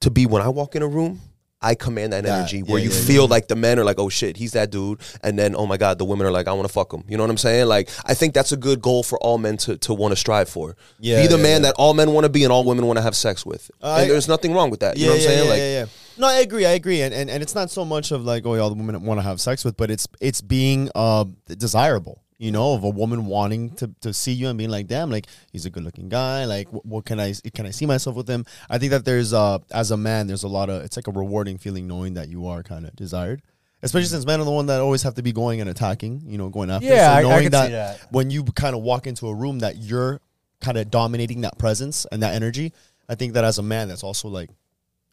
[0.00, 1.20] to be when I walk in a room.
[1.62, 3.98] I command that That- energy yeah, where you yeah, feel like the men are like,
[3.98, 6.52] oh shit, he's that dude, and then oh my god, the women are like, I
[6.52, 7.04] want to fuck him.
[7.08, 7.68] You know what I'm saying?
[7.68, 10.50] Like, I think that's a good goal for all men to, to want to strive
[10.50, 10.76] for.
[11.00, 11.68] Yeah, be the yeah, man yeah.
[11.70, 13.70] that all men want to be and all women want to have sex with.
[13.80, 14.98] I- and there's nothing wrong with that.
[14.98, 15.44] you know what I'm yeah, saying?
[15.44, 15.86] Yeah, like, yeah, yeah.
[16.18, 16.66] No, I agree.
[16.66, 19.02] I agree, and, and and it's not so much of like oh, all the women
[19.02, 22.88] want to have sex with, but it's it's being uh desirable, you know, of a
[22.90, 26.08] woman wanting to, to see you and being like, damn, like he's a good looking
[26.08, 26.44] guy.
[26.46, 28.44] Like, what, what can I can I see myself with him?
[28.68, 31.12] I think that there's uh as a man, there's a lot of it's like a
[31.12, 33.42] rewarding feeling knowing that you are kind of desired.
[33.82, 36.38] Especially since men are the one that always have to be going and attacking, you
[36.38, 36.86] know, going after.
[36.88, 38.00] Yeah, I- I knowing can see that.
[38.10, 40.20] when you kind of walk into a room that you're
[40.60, 42.72] kind of dominating that presence and that energy,
[43.10, 44.48] I think that as a man, that's also like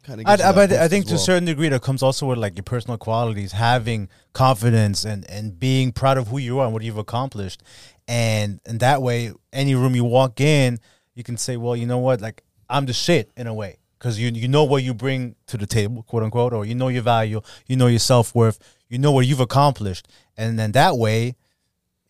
[0.04, 0.28] kind of.
[0.28, 2.64] I, I, but I think to a certain degree that comes also with like your
[2.64, 6.98] personal qualities, having confidence and and being proud of who you are and what you've
[6.98, 7.64] accomplished,
[8.08, 10.80] and and that way, any room you walk in,
[11.16, 14.20] you can say, well, you know what, like I'm the shit in a way because
[14.20, 17.04] you you know what you bring to the table, quote unquote, or you know your
[17.04, 18.60] value, you know your self worth,
[18.90, 21.36] you know what you've accomplished, and then that way.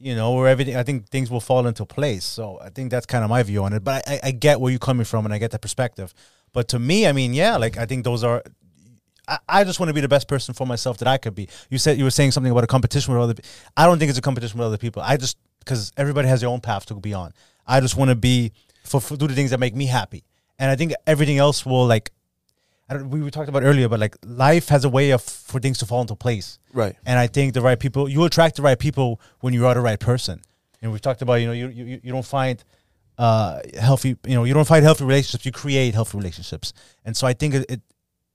[0.04, 2.26] You know, where everything, I think things will fall into place.
[2.26, 3.84] So I think that's kind of my view on it.
[3.84, 6.12] But I, I, I get where you're coming from and I get that perspective.
[6.54, 8.44] But to me, I mean, yeah, like I think those are
[9.28, 11.48] I, I just want to be the best person for myself that I could be.
[11.70, 13.36] You said you were saying something about a competition with other.
[13.78, 15.02] I don't think it's a competition with other people.
[15.02, 17.34] I just because everybody has their own path to be on.
[17.66, 18.52] I just want to be
[18.84, 20.24] for, for do the things that make me happy,
[20.60, 22.12] and I think everything else will like.
[22.90, 25.62] I don't, we were talked about earlier, but like life has a way of for
[25.62, 26.60] things to fall into place.
[26.74, 26.94] Right.
[27.06, 29.80] And I think the right people, you attract the right people when you are the
[29.80, 30.42] right person.
[30.82, 32.62] And we've talked about, you know, you you, you don't find
[33.26, 36.74] uh, healthy, you know, you don't find healthy relationships, you create healthy relationships.
[37.06, 37.82] And so I think it it,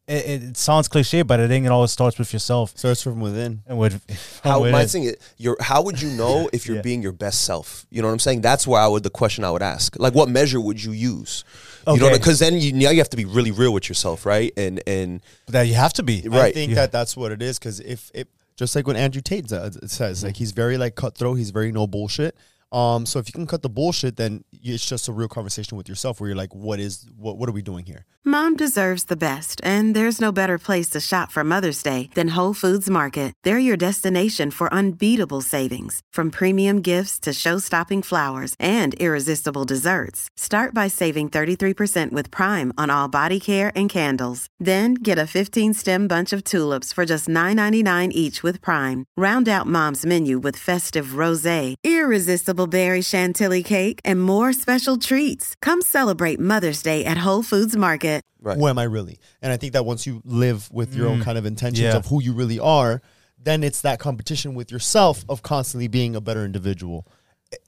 [0.09, 3.53] it, it sounds cliche, but I think it always starts with yourself starts from within.
[3.67, 3.95] and with
[4.45, 4.91] How with my it.
[4.91, 6.83] thing is, you're, how would you know if you're Yeah.
[6.91, 7.85] being your best self?
[7.91, 8.43] You know what I'm saying?
[8.43, 9.99] That's why I would the question I would ask.
[9.99, 11.43] Like, what measure would you use?
[11.89, 14.53] You know, because then you now you have to be really real with yourself, right?
[14.57, 16.17] And and that you have to be.
[16.29, 16.47] Right.
[16.47, 16.77] I think Yeah.
[16.83, 19.51] that that's what it is because if it just like when Andrew Tate
[19.87, 22.37] says like he's very like cutthroat, he's very no bullshit.
[22.73, 25.89] Um, so if you can cut the bullshit, then it's just a real conversation with
[25.89, 28.05] yourself where you're like, what is what what are we doing here?
[28.25, 32.35] Mom deserves the best, and there's no better place to shop for Mother's Day than
[32.35, 33.33] Whole Foods Market.
[33.45, 40.29] They're your destination for unbeatable savings, from premium gifts to show-stopping flowers and irresistible desserts.
[40.37, 44.49] Start by saving 33% with Prime on all body care and candles.
[44.59, 49.05] Then get a 15-stem bunch of tulips for just $9.99 each with Prime.
[49.17, 55.57] Round out Mom's menu with festive rosé, irresistible berry chantilly cake, and more special treats.
[55.61, 58.23] Come celebrate Mother's Day at Whole Foods Market.
[58.41, 58.57] Right.
[58.57, 59.19] Who am I really?
[59.43, 61.25] And I think that once you live with your own mm.
[61.25, 61.97] kind of intentions Yeah.
[61.97, 63.03] of who you really are,
[63.43, 67.07] then it's that competition with yourself of constantly being a better individual.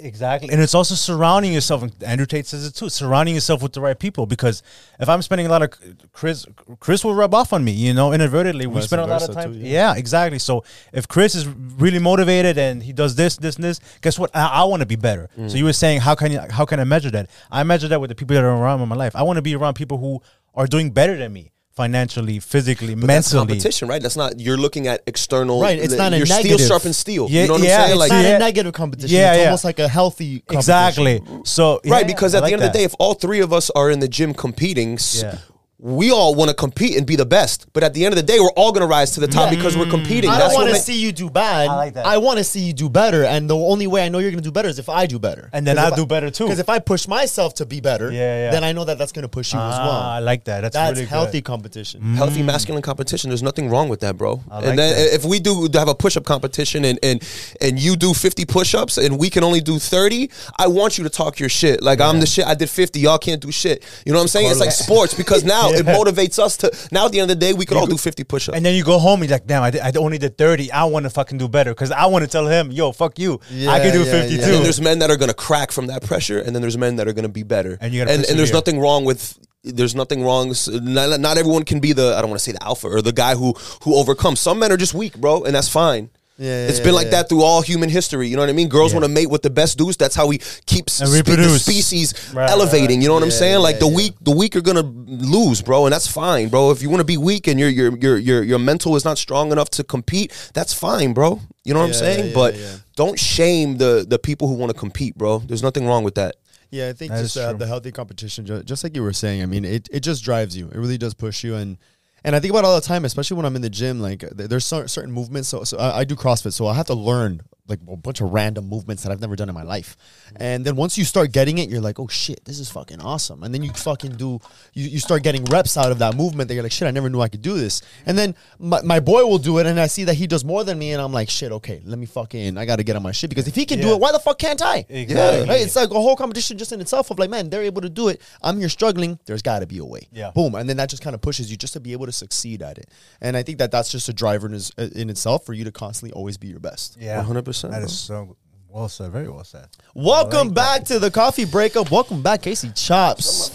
[0.00, 0.50] Exactly.
[0.50, 3.80] And it's also surrounding yourself, and Andrew Tate says it too, surrounding yourself with the
[3.80, 4.26] right people.
[4.26, 4.62] Because
[4.98, 5.70] if I'm spending a lot of
[6.12, 6.46] Chris,
[6.80, 8.66] Chris will rub off on me, you know, inadvertently.
[8.66, 9.52] We spend a lot of time.
[9.52, 9.92] too, yeah.
[9.92, 9.96] yeah.
[9.96, 10.40] exactly.
[10.40, 14.34] So if Chris is really motivated and he does this, this, and this, guess what?
[14.34, 15.30] I, I want to be better.
[15.36, 15.54] So mm.
[15.54, 17.30] you were saying, how can you, how can I measure that?
[17.50, 19.14] I measure that with the people that are around in my life.
[19.14, 20.20] I want to be around people who
[20.54, 23.54] are doing better than me financially, physically, But that's mentally.
[23.54, 24.02] competition, right?
[24.02, 25.56] That's not you're looking at external.
[25.62, 26.66] Right, it's not a your steel negative.
[26.66, 27.24] sharpens steel.
[27.30, 27.90] Yeah, you know what yeah, I'm saying?
[27.92, 28.36] it's Like, not yeah.
[28.36, 29.16] a negative competition.
[29.16, 29.44] Yeah, it's yeah.
[29.46, 30.58] almost like a healthy competition.
[30.58, 31.14] Exactly.
[31.44, 33.70] So right, because at the like end of the day, if all three of us
[33.70, 35.38] are in the gym competing, Yeah.
[35.80, 37.72] We all want to compete and be the best.
[37.72, 39.48] But at the end of the day, we're all going to rise to the top
[39.48, 40.28] because we're competing.
[40.28, 41.68] I That's don't want to ma- see you do bad.
[41.68, 42.04] I like that.
[42.04, 44.42] I want to see you do better, and the only way I know you're going
[44.42, 46.44] to do better is if I do better, And then I'll if do better too.
[46.44, 48.50] Because if I push myself to be better, Yeah, yeah.
[48.50, 49.90] then I know that that's going to push you as well.
[49.90, 50.62] Ah, I like that.
[50.62, 51.10] That's, that's really good.
[51.10, 52.02] healthy competition.
[52.14, 53.30] healthy masculine competition.
[53.30, 54.42] There's nothing wrong with that, bro.
[54.50, 55.14] I like and then that.
[55.14, 57.22] if we do have a push-up competition and and
[57.60, 61.10] and you do 50 push-ups and we can only do 30, I want you to
[61.10, 61.82] talk your shit.
[61.82, 62.46] Like I'm the shit.
[62.46, 62.98] I did 50.
[62.98, 63.84] Y'all can't do shit.
[64.04, 64.50] You know what I'm saying?
[64.50, 66.88] It's like sports because now it motivates us to.
[66.92, 68.56] Now at the end of the day, we could all do 50 push-ups.
[68.56, 70.72] And then you go home, you're like, damn, I, did, I only did 30.
[70.72, 73.40] I want to fucking do better because I want to tell him, yo, fuck you.
[73.50, 74.36] I can do yeah, 52.
[74.36, 74.44] yeah.
[74.44, 76.78] And then there's men that are going to crack from that pressure, and then there's
[76.78, 77.78] men that are going to be better.
[77.80, 79.38] And you and, and there's nothing wrong with.
[79.64, 80.54] There's nothing wrong.
[80.68, 82.14] Not, not everyone can be the.
[82.16, 84.40] I don't want to say the alpha or the guy who who overcomes.
[84.40, 86.10] Some men are just weak, bro, and that's fine.
[86.38, 87.10] Yeah, yeah, it's yeah, been like yeah.
[87.22, 88.28] that through all human history.
[88.28, 88.68] You know what I mean?
[88.68, 89.00] Girls Yeah.
[89.00, 89.96] want to mate with the best dudes.
[89.96, 92.98] That's how we keep spe- the species Right, elevating.
[92.98, 93.58] right, You know what I'm saying?
[93.60, 93.96] Like yeah, the yeah.
[93.96, 96.70] weak, the weak are gonna lose, bro, and that's fine, bro.
[96.70, 99.18] If you want to be weak and your your your your your mental is not
[99.18, 101.40] strong enough to compete, that's fine, bro.
[101.64, 102.28] You know what I'm saying?
[102.28, 102.76] yeah, but yeah.
[102.94, 105.38] don't shame the the people who want to compete, bro.
[105.40, 106.36] There's nothing wrong with that.
[106.70, 109.42] Yeah, I think That just uh, the healthy competition, just like you were saying.
[109.42, 110.68] I mean, it, it just drives you.
[110.68, 111.78] It really does push you, and
[112.24, 114.00] and I think about all the time, especially when I'm in the gym.
[114.00, 115.48] Like there's certain movements.
[115.48, 118.32] So, so I, I do CrossFit, so I have to learn like a bunch of
[118.32, 119.96] random movements that I've never done in my life.
[120.28, 120.42] Mm-hmm.
[120.42, 123.42] And then once you start getting it, you're like, oh shit, this is fucking awesome.
[123.42, 124.40] And then you fucking do,
[124.72, 126.48] you, you start getting reps out of that movement.
[126.48, 127.82] That you're like, shit, I never knew I could do this.
[128.06, 130.64] And then my, my boy will do it, and I see that he does more
[130.64, 133.02] than me, and I'm like, shit, okay, let me fucking, I got to get on
[133.02, 134.86] my shit because if he can do it, why the fuck can't I?
[134.88, 135.48] Exactly.
[135.48, 135.60] Right?
[135.60, 138.08] It's like a whole competition just in itself of like, man, they're able to do
[138.08, 138.20] it.
[138.42, 139.18] I'm here struggling.
[139.26, 140.08] There's got to be a way.
[140.12, 140.30] Yeah.
[140.30, 140.54] Boom.
[140.54, 142.78] And then that just kind of pushes you just to be able to succeed at
[142.78, 142.90] it.
[143.20, 145.64] And I think that that's just a driver in, his, uh, in itself for you
[145.64, 146.96] to constantly always be your best.
[146.98, 147.22] yeah.
[147.22, 147.84] 100%, That bro.
[147.84, 148.36] is so
[148.68, 149.10] Well said.
[149.12, 149.66] Very well said.
[149.94, 151.90] Welcome back to the coffee breakup.
[151.90, 153.50] Welcome back, KC Chopz.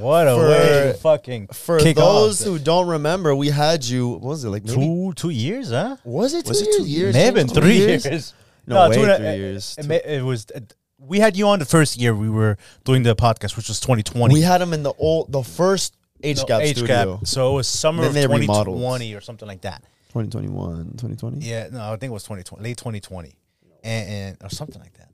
[0.00, 2.46] What a For- way to fucking For kick those off.
[2.46, 4.08] who don't remember, we had you.
[4.08, 4.64] What was it like?
[4.64, 5.96] Maybe, two two years, huh?
[6.04, 6.76] was it two Was it years?
[6.76, 7.14] two years?
[7.14, 8.04] May have been Two three years?
[8.04, 8.34] years.
[8.66, 9.74] No, way, two and three it- years.
[9.78, 10.46] It, ma- it was.
[10.54, 10.60] uh,
[10.98, 14.32] we had you on the first year we were doing the podcast, which was 2020.
[14.32, 17.20] We had him in the old, the first age No, gap age studio.
[17.24, 18.76] So it was summer Then of they remodeled.
[18.78, 19.82] 2020 or something like that.
[20.10, 21.38] 2021, 2020.
[21.44, 23.34] Yeah, no, I think it was 2020, late 2020,
[23.82, 25.08] and, and or something like that.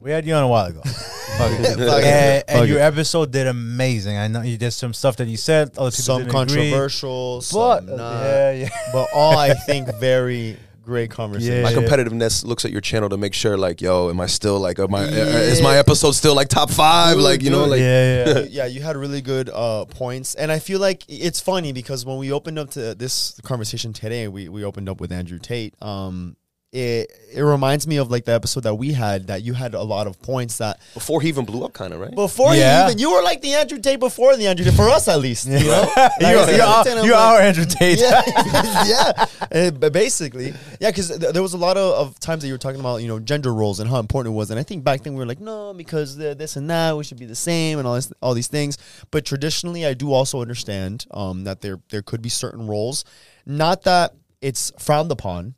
[0.00, 0.82] We had you on a while ago.
[0.82, 1.64] Fuck it.
[1.78, 2.04] Fuck it.
[2.06, 4.16] and and your episode did amazing.
[4.16, 5.70] I know you did some stuff that you said.
[5.76, 6.70] Other people Some didn't agree.
[6.70, 8.22] controversial, but some not.
[8.22, 8.68] yeah, yeah.
[8.92, 11.62] but all I think very great conversation.
[11.64, 11.78] My Yeah.
[11.78, 14.94] competitiveness looks at your channel to make sure, like, yo, am I still like, am
[14.94, 17.16] I, uh, is my episode still like top five?
[17.16, 18.38] Dude, like, you know, like, yeah, yeah.
[18.48, 22.18] yeah, you had really good uh, points, and I feel like it's funny because when
[22.18, 25.74] we opened up to this conversation today, we we opened up with Andrew Tate.
[25.82, 26.36] Um,
[26.76, 29.82] it it reminds me of like the episode that we had that you had a
[29.82, 32.14] lot of points that before he even blew up, kind of, right?
[32.14, 32.84] before Yeah.
[32.84, 35.18] you even you were like the Andrew Tate before the Andrew Tate for us at
[35.20, 35.46] least.
[35.46, 37.98] You know, you're, Like, you're, Andrew our, Tate, you're like- our Andrew Tate.
[37.98, 38.22] yeah,
[38.86, 39.26] yeah.
[39.52, 42.54] Uh, but basically, yeah, because th- there was a lot of, of times that you
[42.54, 44.50] were talking about, you know, gender roles and how important it was.
[44.50, 47.04] And I think back then we were like, no, because the, this and that, we
[47.04, 48.78] should be the same and all this, all these things.
[49.10, 53.04] But traditionally, I do also understand um, that there there could be certain roles,
[53.46, 55.54] not that it's frowned upon.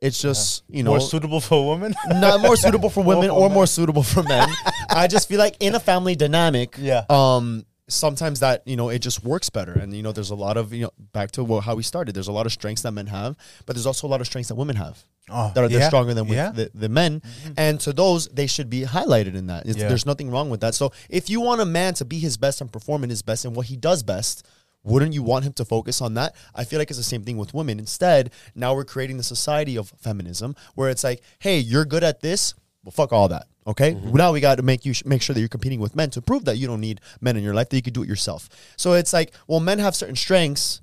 [0.00, 3.48] It's just you know More suitable for women, not more suitable for women for or
[3.48, 3.54] men.
[3.54, 4.48] more suitable for men.
[4.88, 7.04] I just feel like in a family dynamic, Yeah.
[7.10, 9.72] um, sometimes that you know it just works better.
[9.72, 12.14] And you know, there's a lot of you know back to how we started.
[12.14, 13.36] There's a lot of strengths that men have,
[13.66, 16.12] but there's also a lot of strengths that women have Oh, that are yeah, stronger
[16.14, 16.50] than yeah.
[16.50, 17.22] the, the men.
[17.56, 19.64] And to those, they should be highlighted in that.
[19.66, 19.86] Yeah.
[19.86, 20.74] There's nothing wrong with that.
[20.74, 23.44] So if you want a man to be his best and perform in his best
[23.44, 24.44] and what he does best.
[24.82, 26.34] Wouldn't you want him to focus on that?
[26.54, 27.78] I feel like it's the same thing with women.
[27.78, 32.20] Instead, now we're creating the society of feminism where it's like, hey, you're good at
[32.20, 32.54] this.
[32.84, 33.46] Well, fuck all that.
[33.66, 33.92] Okay.
[33.92, 34.16] Mm-hmm.
[34.16, 36.22] Now we got to make you sh- make sure that you're competing with men to
[36.22, 38.48] prove that you don't need men in your life, that you can do it yourself.
[38.76, 40.80] So it's like, well, men have certain strengths,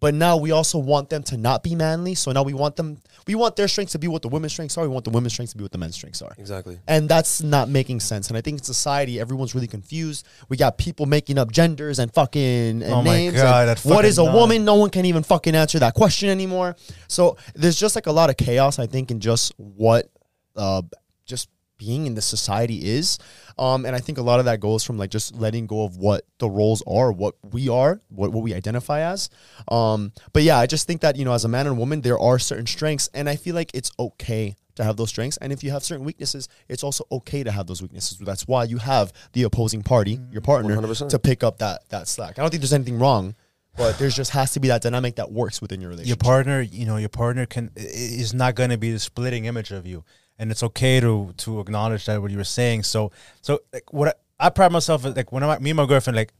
[0.00, 2.14] but now we also want them to not be manly.
[2.14, 4.76] So now we want them, we want their strengths to be what the women's strengths
[4.78, 4.82] are.
[4.82, 6.34] We want the women's strengths to be what the men's strengths are.
[6.38, 6.78] exactly.
[6.88, 8.28] And that's not making sense.
[8.28, 10.26] And I think in society, everyone's really confused.
[10.48, 13.36] We got people making up genders and fucking and Oh my names.
[13.36, 14.64] God, and what is a woman?
[14.64, 16.76] No one can even fucking answer that question anymore.
[17.08, 20.10] So there's just like a lot of chaos, I think, in just what
[20.56, 20.82] uh,
[21.26, 23.18] just being in the society is.
[23.60, 25.98] Um, and I think a lot of that goes from like just letting go of
[25.98, 29.28] what the roles are, what we are, what, what we identify as.
[29.68, 32.18] Um, but yeah, I just think that, you know, as a man and woman, there
[32.18, 33.10] are certain strengths.
[33.12, 35.36] And I feel like it's okay to have those strengths.
[35.36, 38.16] And if you have certain weaknesses, it's also okay to have those weaknesses.
[38.18, 41.10] That's why you have the opposing party, your partner, 100%.
[41.10, 42.38] to pick up that that slack.
[42.38, 43.34] I don't think there's anything wrong,
[43.76, 46.22] but there's just has to be that dynamic that works within your relationship.
[46.22, 49.70] your partner, you know, your partner can is not going to be the splitting image
[49.70, 50.04] of you,
[50.40, 52.82] and it's okay to to acknowledge that what you were saying.
[52.82, 54.08] So, so like what
[54.40, 56.32] I, I pride myself is like when I'm me and my girlfriend like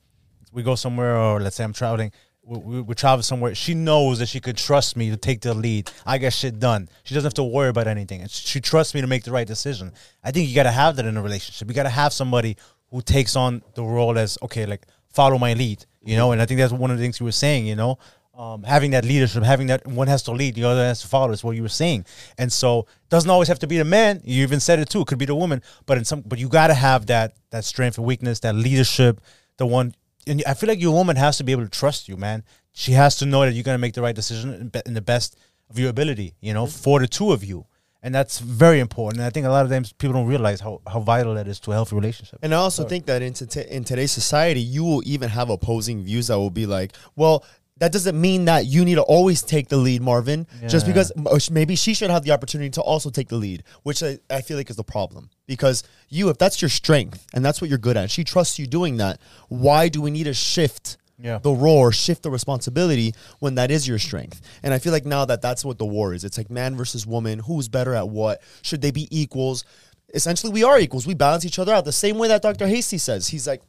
[0.53, 2.11] we go somewhere or let's say I'm traveling.
[2.43, 3.55] We, we, we travel somewhere.
[3.55, 5.93] She knows that she could trust me to take the lead.
[6.07, 6.89] I get shit done.
[7.05, 8.23] She doesn't have to worry about anything.
[8.23, 9.93] And she trusts me to make the right decision.
[10.25, 11.69] I think you got to have that in a relationship.
[11.69, 12.57] You got to have somebody
[12.89, 16.33] who takes on the role as okay, like follow my lead, you know.
[16.33, 17.99] And I think that's one of the things you were saying, you know,
[18.41, 21.31] um, having that leadership, having that one has to lead, the other has to follow.
[21.31, 22.07] Is what you were saying.
[22.39, 24.23] And so doesn't always have to be the man.
[24.25, 25.03] You even said it too.
[25.03, 27.67] It could be the woman, but in some, but you got to have that that
[27.67, 29.21] strength and weakness, that leadership,
[29.59, 29.95] the one.
[30.27, 32.43] And I feel like your woman has to be able to trust you, man.
[32.73, 35.37] She has to know that you're gonna make the right decision in the best
[35.69, 37.67] of your ability, you know, for the two of you.
[38.03, 39.19] And that's very important.
[39.19, 41.61] And I think a lot of times people don't realize how, how vital that is
[41.61, 42.39] to a healthy relationship.
[42.43, 46.03] And I also think that in, t- in today's society, you will even have opposing
[46.03, 47.45] views that will be like, well,
[47.81, 50.47] that doesn't mean that you need to always take the lead, Marvin.
[50.69, 54.03] Just because uh, maybe she should have the opportunity to also take the lead, which
[54.03, 55.29] I, I feel like is the problem.
[55.47, 58.67] Because you, if that's your strength and that's what you're good at, she trusts you
[58.67, 59.19] doing that.
[59.49, 61.39] Why do we need to shift Yeah.
[61.39, 64.41] the role or shift the responsibility when that is your strength?
[64.63, 66.23] And I feel like now that that's what the war is.
[66.23, 67.41] It's like man versus woman.
[67.41, 68.43] Who's better at what?
[68.63, 69.65] Should they be equals?
[70.13, 71.07] Essentially, we are equals.
[71.07, 72.67] We balance each other out the same way that Dr.
[72.67, 73.29] Hasty says.
[73.29, 73.63] He's like,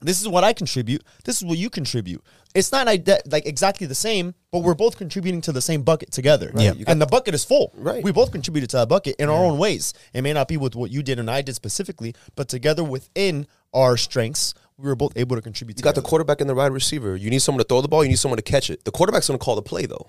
[0.00, 1.04] this is what I contribute.
[1.24, 2.22] This is what you contribute.
[2.54, 3.06] It's not like
[3.46, 6.50] exactly the same, but we're both contributing to the same bucket together.
[6.54, 6.72] Yeah.
[6.86, 7.72] And the bucket is full.
[7.76, 8.02] Right.
[8.02, 9.94] We both contributed to that bucket in our own ways.
[10.12, 13.46] It may not be with what you did and I did specifically, but together within
[13.72, 15.78] our strengths, we were both able to contribute.
[15.78, 17.14] You got the quarterback and the wide receiver.
[17.14, 18.02] You need someone to throw the ball.
[18.02, 18.84] You need someone to catch it.
[18.84, 20.08] The quarterback's going to call the play though,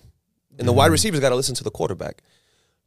[0.58, 0.94] and the wide mm-hmm.
[0.94, 2.24] receiver's got to listen to the quarterback.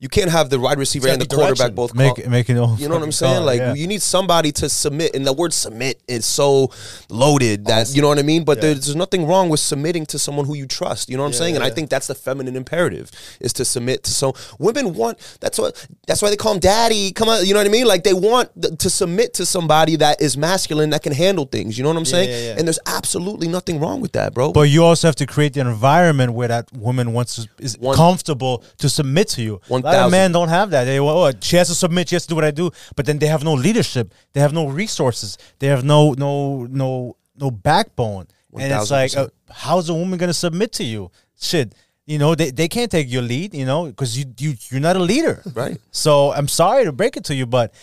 [0.01, 1.95] You can't have the wide receiver and the gotta quarterback both.
[1.95, 3.37] Make call- make it all you know what I'm saying?
[3.37, 3.75] call, Like yeah.
[3.75, 6.71] you need somebody to submit, and the word submit is so
[7.09, 8.45] loaded that you know what I mean.
[8.45, 11.09] But there's, there's nothing wrong with submitting to someone who you trust.
[11.09, 11.55] You know what I'm Yeah, saying?
[11.57, 15.19] And I think that's the feminine imperative is to submit to so women want.
[15.41, 15.87] That's what.
[16.07, 17.13] That's why they call him daddy.
[17.13, 17.87] Come on, you know what I mean?
[17.87, 21.79] Like they want th- to submit to somebody that is masculine that can handle things.
[21.79, 22.29] You know what I'm saying?
[22.29, 22.59] yeah, yeah.
[22.59, 24.53] And there's absolutely nothing wrong with that, bro.
[24.53, 27.97] But you also have to create the environment where that woman wants to is One-
[27.97, 29.61] comfortable to submit to you.
[29.69, 30.85] One a lot of men don't have that.
[30.85, 32.09] They well, oh, she has to submit.
[32.09, 32.71] She has to do what I do.
[32.97, 34.15] But then they have no leadership.
[34.33, 35.39] They have no resources.
[35.59, 38.27] They have no no no no backbone.
[38.57, 41.11] And it's like, uh, how's a woman gonna submit to you?
[41.39, 41.75] Shit.
[42.07, 43.55] You know they, they can't take your lead.
[43.55, 45.43] You know because you you you're not a leader.
[45.55, 45.79] Right.
[45.91, 47.75] So I'm sorry to break it to you, but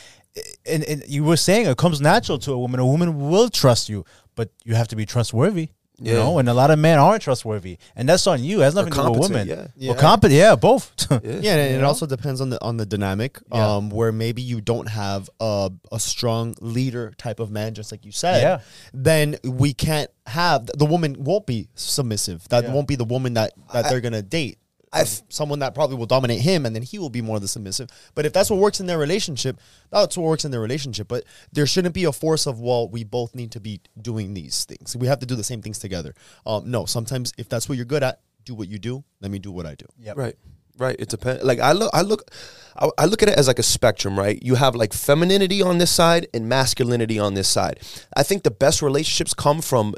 [0.65, 2.79] and, and you were saying it comes natural to a woman.
[2.79, 5.69] A woman will trust you, but you have to be trustworthy.
[6.03, 8.61] You know, and a lot of men aren't trustworthy, and that's on you.
[8.61, 9.71] It has nothing to do with competent, women.
[9.77, 9.91] yeah.
[9.91, 10.93] Or competent, yeah, both.
[11.23, 13.37] Yeah, and it also depends on the on the dynamic.
[13.53, 13.75] Yeah.
[13.75, 18.05] Um, where maybe you don't have a a strong leader type of man, just like
[18.05, 18.41] you said.
[18.41, 18.59] Yeah.
[18.93, 22.47] Then we can't have the woman won't be submissive.
[22.49, 22.73] That Yeah.
[22.73, 24.57] won't be the woman that that they're gonna date.
[24.93, 27.47] I- someone that probably will dominate him, and then he will be more of the
[27.47, 27.89] submissive.
[28.13, 31.07] But if that's what works in their relationship, that's what works in their relationship.
[31.07, 34.65] But there shouldn't be a force of well, we both need to be doing these
[34.65, 34.95] things.
[34.95, 36.13] We have to do the same things together.
[36.45, 39.03] Um, no, sometimes if that's what you're good at, do what you do.
[39.21, 39.85] Let me do what I do.
[39.99, 40.17] Yep.
[40.17, 40.35] Right.
[40.77, 40.95] Right.
[40.99, 41.43] It depends.
[41.43, 42.29] Like I look, I look,
[42.75, 44.17] I, I look at it as like a spectrum.
[44.17, 44.41] Right.
[44.41, 47.79] You have like femininity on this side and masculinity on this side.
[48.15, 49.95] I think the best relationships come from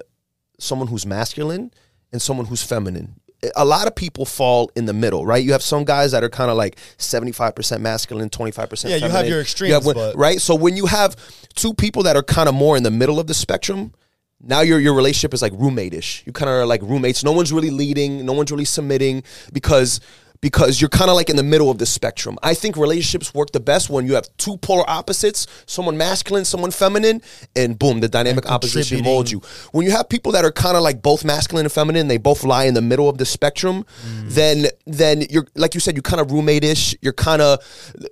[0.60, 1.72] someone who's masculine
[2.12, 3.20] and someone who's feminine.
[3.56, 5.44] A lot of people fall in the middle, right?
[5.44, 9.12] You have some guys that are kind of like 75% masculine, 25% Yeah, you have
[9.12, 9.28] feminine.
[9.30, 10.40] your You extremes, one- but- right?
[10.40, 11.16] So when you have
[11.56, 13.94] two people that are kind of more in the middle of the spectrum,
[14.46, 16.24] now your your relationship is like roommate-ish.
[16.26, 17.24] You kind of are like roommates.
[17.24, 18.26] No one's really leading.
[18.26, 20.00] No one's really submitting because
[20.44, 22.38] because you're kind of like in the middle of the spectrum.
[22.44, 26.72] I think relationships work the best when you have two polar opposites, someone masculine, someone
[26.72, 27.22] feminine,
[27.56, 29.42] and boom, the dynamic opposition molds you.
[29.72, 32.44] When you have people that are kind of like both masculine and feminine, they both
[32.44, 34.34] lie in the middle of the spectrum, mm.
[34.34, 36.98] then then you're like you said, you're kind of roommate-ish.
[37.02, 37.60] You're kind of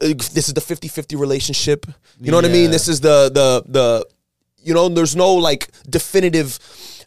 [0.02, 1.86] uh, this is the 50-50 relationship.
[2.22, 2.72] You know what I mean?
[2.72, 4.06] This is the the the
[4.64, 6.60] you know, there's no like definitive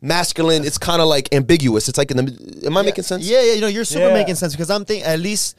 [0.05, 0.65] masculine.
[0.65, 1.89] It's kind of like ambiguous.
[1.89, 2.63] It's like in the.
[2.67, 3.25] Am I making sense?
[3.29, 4.15] Yeah, yeah, you know, you're super Yeah.
[4.15, 5.57] making sense because I'm thinking at least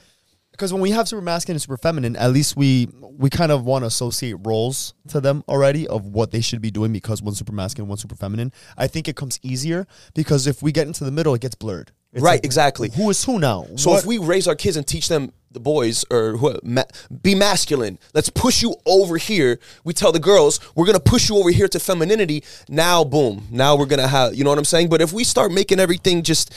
[0.51, 3.63] because when we have super masculine and super feminine, at least we we kind of
[3.65, 7.37] want to associate roles to them already of what they should be doing because one's
[7.37, 8.51] super masculine, one's super feminine.
[8.77, 11.91] I think it comes easier because if we get into the middle, it gets blurred.
[12.13, 12.89] It's Right, like, exactly.
[12.95, 13.67] Who is who now?
[13.75, 16.83] So What- if we raise our kids and teach them the boys or who, ma-
[17.23, 19.59] be masculine, let's push you over here.
[19.83, 22.43] We tell the girls we're gonna push you over here to femininity.
[22.69, 23.47] Now, boom.
[23.49, 24.35] Now we're gonna have.
[24.35, 24.89] You know what I'm saying?
[24.89, 26.53] But if we start making everything just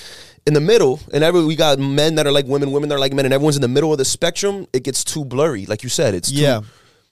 [0.47, 2.99] in the middle, and every we got men that are like women, women that are
[3.07, 5.65] like men, and everyone's in the middle of the spectrum, it gets too blurry.
[5.67, 6.61] Like you said, it's too, yeah,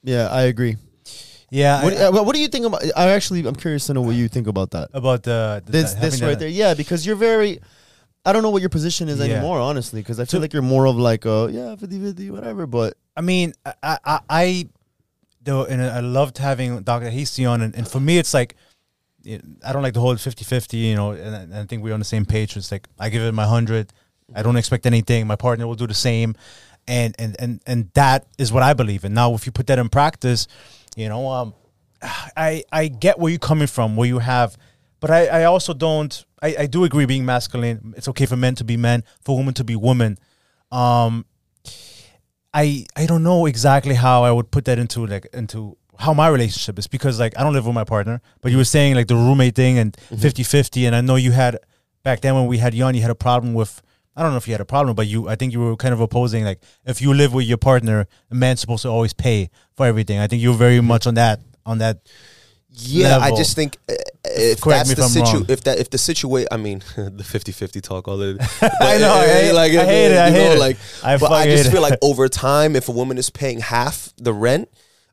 [0.03, 0.77] yeah, I agree.
[1.49, 2.83] Yeah, What, I- uh, what do you think about?
[2.97, 4.89] I actually, I'm curious to know what you think about that.
[4.93, 7.61] about the, the This, having this the- right there, yeah, because you're very.
[8.27, 9.37] I don't know what your position is Yeah.
[9.37, 12.67] anymore, honestly, because I feel like you're more of like a yeah, 50-50, whatever.
[12.67, 14.69] But I mean, I, I, I
[15.43, 17.09] though, and I loved having Dr.
[17.09, 18.57] Hasty on, and, and for me, it's like,
[19.65, 21.95] I don't like the whole 50 50, you know, and, I- and I think we're
[21.95, 22.57] on the same page.
[22.57, 23.93] It's like, I give it my 100.
[24.35, 25.27] I don't expect anything.
[25.29, 26.35] My partner will do the same.
[26.89, 29.15] And, and, and, and that is what I believe in.
[29.15, 30.47] Now, if you put that in practice,
[30.97, 31.55] you know, um,
[32.37, 34.57] I, I get where you're coming from, where you have,
[35.01, 37.95] but I, I also don't, I, I do agree being masculine.
[37.97, 40.19] It's okay for men to be men, for women to be women.
[40.71, 41.27] Um,
[42.57, 46.29] I I don't know exactly how I would put that into like into how my
[46.29, 49.09] relationship is because like I don't live with my partner, but you were saying like
[49.09, 51.59] the roommate thing and 50-50 and I know you had
[52.03, 53.83] back then when we had Yon, you had a problem with
[54.17, 55.93] I don't know if you had a problem, but you I think you were kind
[55.93, 59.51] of opposing like if you live with your partner, a man's supposed to always pay
[59.77, 60.19] for everything.
[60.19, 61.99] I think you were very much on that on that
[62.79, 65.89] Yeah, I just think uh, if Correct that's the if I'm situ- if that if
[65.89, 68.37] the situation, I mean, the 50-50 talk all the.
[68.81, 70.59] I know, I hate- I hate it, I hate it.
[70.59, 74.13] Like, I but I just feel like over time, if a woman is paying half
[74.17, 74.69] the rent.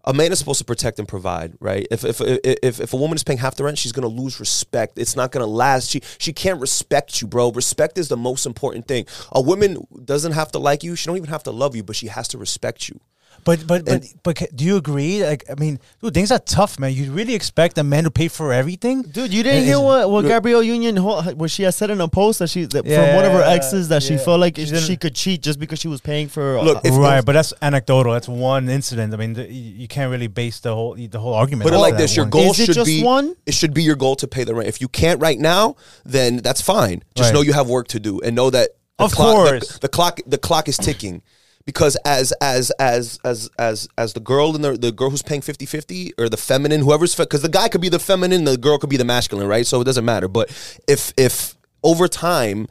[0.06, 1.88] A man is supposed to protect and provide, right?
[1.90, 4.98] If if if if a woman is paying half the rent, she's gonna lose respect.
[5.00, 5.90] It's not gonna last.
[5.90, 7.52] She she can't respect you, bro.
[7.54, 9.06] Respect is the most important thing.
[9.32, 10.98] A woman doesn't have to like you.
[10.98, 13.00] She don't even have to love you, but she has to respect you.
[13.46, 15.24] But but but but do you agree?
[15.26, 16.94] Like I mean, dude, things are tough, man.
[16.94, 19.86] You really expect a man to pay for everything, Dude, you didn't And hear it's-
[19.86, 22.86] what, what Gabrielle Union ho- what she had said in a post that she that
[22.86, 25.60] Yeah, from one of her exes that she felt like She she, could cheat just
[25.60, 26.62] because she was paying for.
[26.62, 27.24] Look, uh, if- right?
[27.26, 28.14] But that's anecdotal.
[28.14, 29.14] That's one incident.
[29.14, 31.64] I mean, the, you you can't really base the whole the whole argument.
[31.70, 33.36] Put it like this: your goal Is it should just be one?
[33.46, 34.68] It should be your goal to pay the rent.
[34.70, 37.04] If you can't right now, then that's fine.
[37.16, 37.34] Just Right.
[37.36, 39.78] know you have work to do, and know that the Of clock, the- course.
[39.80, 41.22] the, clock the clock is ticking.
[41.66, 45.42] Because as as as as as as the girl and the the girl who's paying
[45.42, 48.90] 50-50 or the feminine whoever's because the guy could be the feminine the girl could
[48.90, 49.66] be the masculine right?
[49.66, 50.28] So it doesn't matter.
[50.28, 50.50] But
[50.88, 52.68] if if over time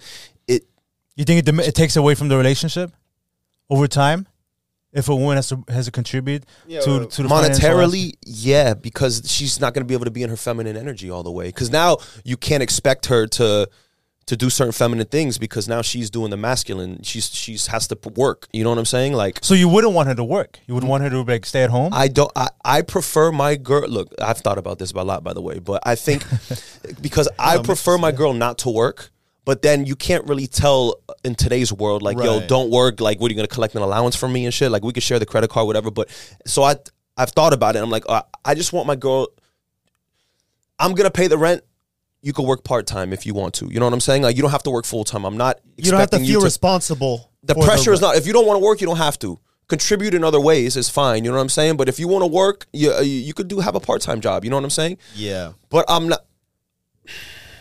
[0.47, 0.65] it
[1.17, 2.93] You think it, dim- it takes away from the relationship?
[3.71, 4.27] Over time?
[4.93, 6.45] If a woman has to has to contribute
[6.81, 10.29] to to the monetarily yeah because she's not going to be able to be in
[10.29, 11.47] her feminine energy all the way.
[11.47, 13.71] Because now you can't expect her to
[14.27, 17.99] to do certain feminine things because now she's doing the masculine she's she's has to
[18.15, 20.61] work you know what i'm saying like So you wouldn't want her to work.
[20.67, 21.93] You wouldn't want her to like stay at home.
[21.93, 22.31] I don't.
[22.37, 23.89] I, I prefer my girl.
[23.89, 26.25] Look, I've thought about this a lot, by the way, but I think
[27.01, 29.11] because I prefer my girl not to work.
[29.45, 30.95] But then you can't really tell
[31.25, 33.01] in today's world, like, yo, don't work.
[33.01, 34.71] Like, what are you gonna collect an allowance from me and shit?
[34.71, 35.91] Like, we could share the credit card, whatever.
[35.91, 36.09] But
[36.47, 36.77] so I,
[37.17, 37.83] I've thought about it.
[37.83, 39.27] I'm like, uh, I just want my girl.
[40.79, 41.63] I'm gonna pay the rent.
[42.23, 43.67] You could work part time if you want to.
[43.67, 44.23] You know what I'm saying?
[44.23, 45.25] Like, you don't have to work full time.
[45.25, 45.61] I'm not.
[45.77, 47.31] You don't have to feel you responsible.
[47.43, 50.15] the pressure is not if you don't want to work you don't have to contribute
[50.15, 52.27] in other ways is fine you know what i'm saying but if you want to
[52.27, 54.97] work uh, you you could do have a part-time job you know what i'm saying
[55.17, 56.21] Yeah, but i'm not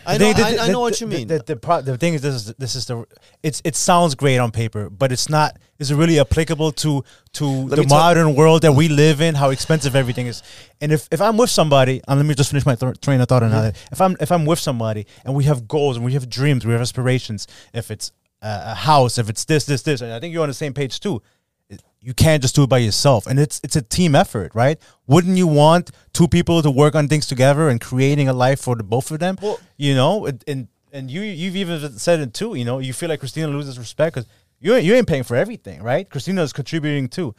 [0.06, 0.32] I know.
[0.32, 1.28] the- I know what you mean.
[1.28, 3.04] The, the, pro- the thing is, this is this is the
[3.42, 5.56] it's it sounds great on paper, but it's not.
[5.78, 9.34] Is it really applicable to to the me tell- modern world that we live in?
[9.34, 10.42] How expensive everything is.
[10.80, 13.28] And if, if I'm with somebody, and let me just finish my th- train of
[13.28, 13.76] thought on that.
[13.92, 16.72] If I'm if I'm with somebody and we have goals and we have dreams, we
[16.72, 17.46] have aspirations.
[17.72, 20.48] If it's a, a house, if it's this this this, and I think you're on
[20.48, 21.22] the same page too.
[22.04, 24.76] You can't just do it by yourself, and it's it's a team effort, right?
[25.06, 28.74] Wouldn't you want two people to work on things together and creating a life for
[28.74, 29.36] the both of them?
[29.40, 32.56] Well- you know, and and, and you you've even said it too.
[32.56, 34.28] You know, you feel like Christina loses respect because
[34.58, 36.08] you ain't, you ain't paying for everything, right?
[36.08, 37.34] Christina is contributing too.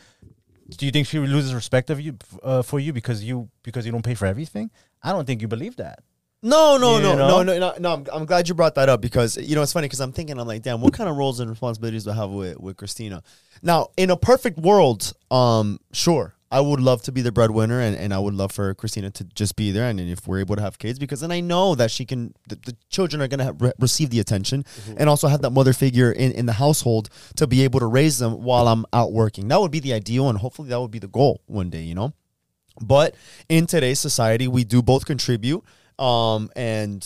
[0.69, 3.91] Do you think she loses respect of you uh, for you because you because you
[3.91, 4.71] don't pay for everything?
[5.01, 5.99] I don't think you believe that.
[6.43, 7.41] No, no, You no, know?
[7.41, 7.93] no, no, no, no.
[7.93, 10.37] I'm, I'm glad you brought that up because you know it's funny because I'm thinking
[10.37, 13.23] I'm like, damn, what kind of roles and responsibilities do I have with with Christina?
[13.61, 17.95] Now, in a perfect world, um, sure, I would love to be the breadwinner and,
[17.95, 20.57] and I would love for Christina to just be there and, and if we're able
[20.57, 23.45] to have kids because then I know that she can the, the children are gonna
[23.45, 24.65] have, re- receive the attention
[24.97, 28.19] and also have that mother figure in in the household to be able to raise
[28.19, 29.47] them while I'm out working.
[29.47, 31.83] That would be the ideal and hopefully that would be the goal one day.
[31.83, 32.13] You know.
[32.81, 33.15] But
[33.47, 35.63] in today's society, we do both contribute.
[35.99, 37.05] Um, and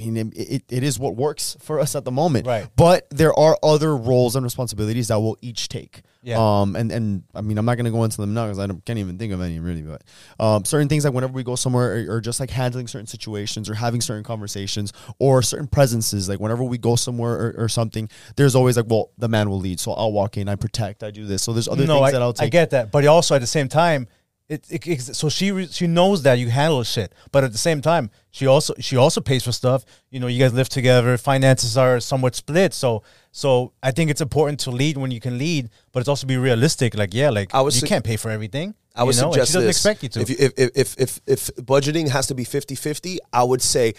[0.00, 2.46] I mean, it, it, is what works for us at the moment.
[2.46, 2.68] Right.
[2.76, 6.02] But there are other roles and responsibilities that we'll each take.
[6.22, 6.36] Yeah.
[6.38, 8.66] Um, and, and I mean, I'm not going to go into them now because I
[8.66, 10.02] can't even think of any really, but
[10.38, 13.68] um, certain things like whenever we go somewhere or, or just like handling certain situations
[13.68, 18.08] or having certain conversations or certain presences, like whenever we go somewhere or, or something,
[18.36, 19.80] there's always like, well, the man will lead.
[19.80, 21.42] So I'll walk in, I protect, I do this.
[21.42, 22.46] So there's other no, things I, that I'll take.
[22.46, 24.06] I get that, but also at the same time,
[24.48, 27.58] it, it, it- so she re- she knows that you handle shit, but at the
[27.58, 29.84] same time, she also she also pays for stuff.
[30.10, 34.20] You know, you guys live together, finances are somewhat split, so so I think it's
[34.20, 36.94] important to lead when you can lead, but it's also be realistic.
[36.96, 38.74] Like, yeah, like I would you sug- can't pay for everything.
[38.96, 39.76] I would you know, and suggest she doesn't this.
[39.76, 40.20] expect you to.
[40.22, 43.94] If, you, if, if, if, if, if budgeting has to be 50-50, I would say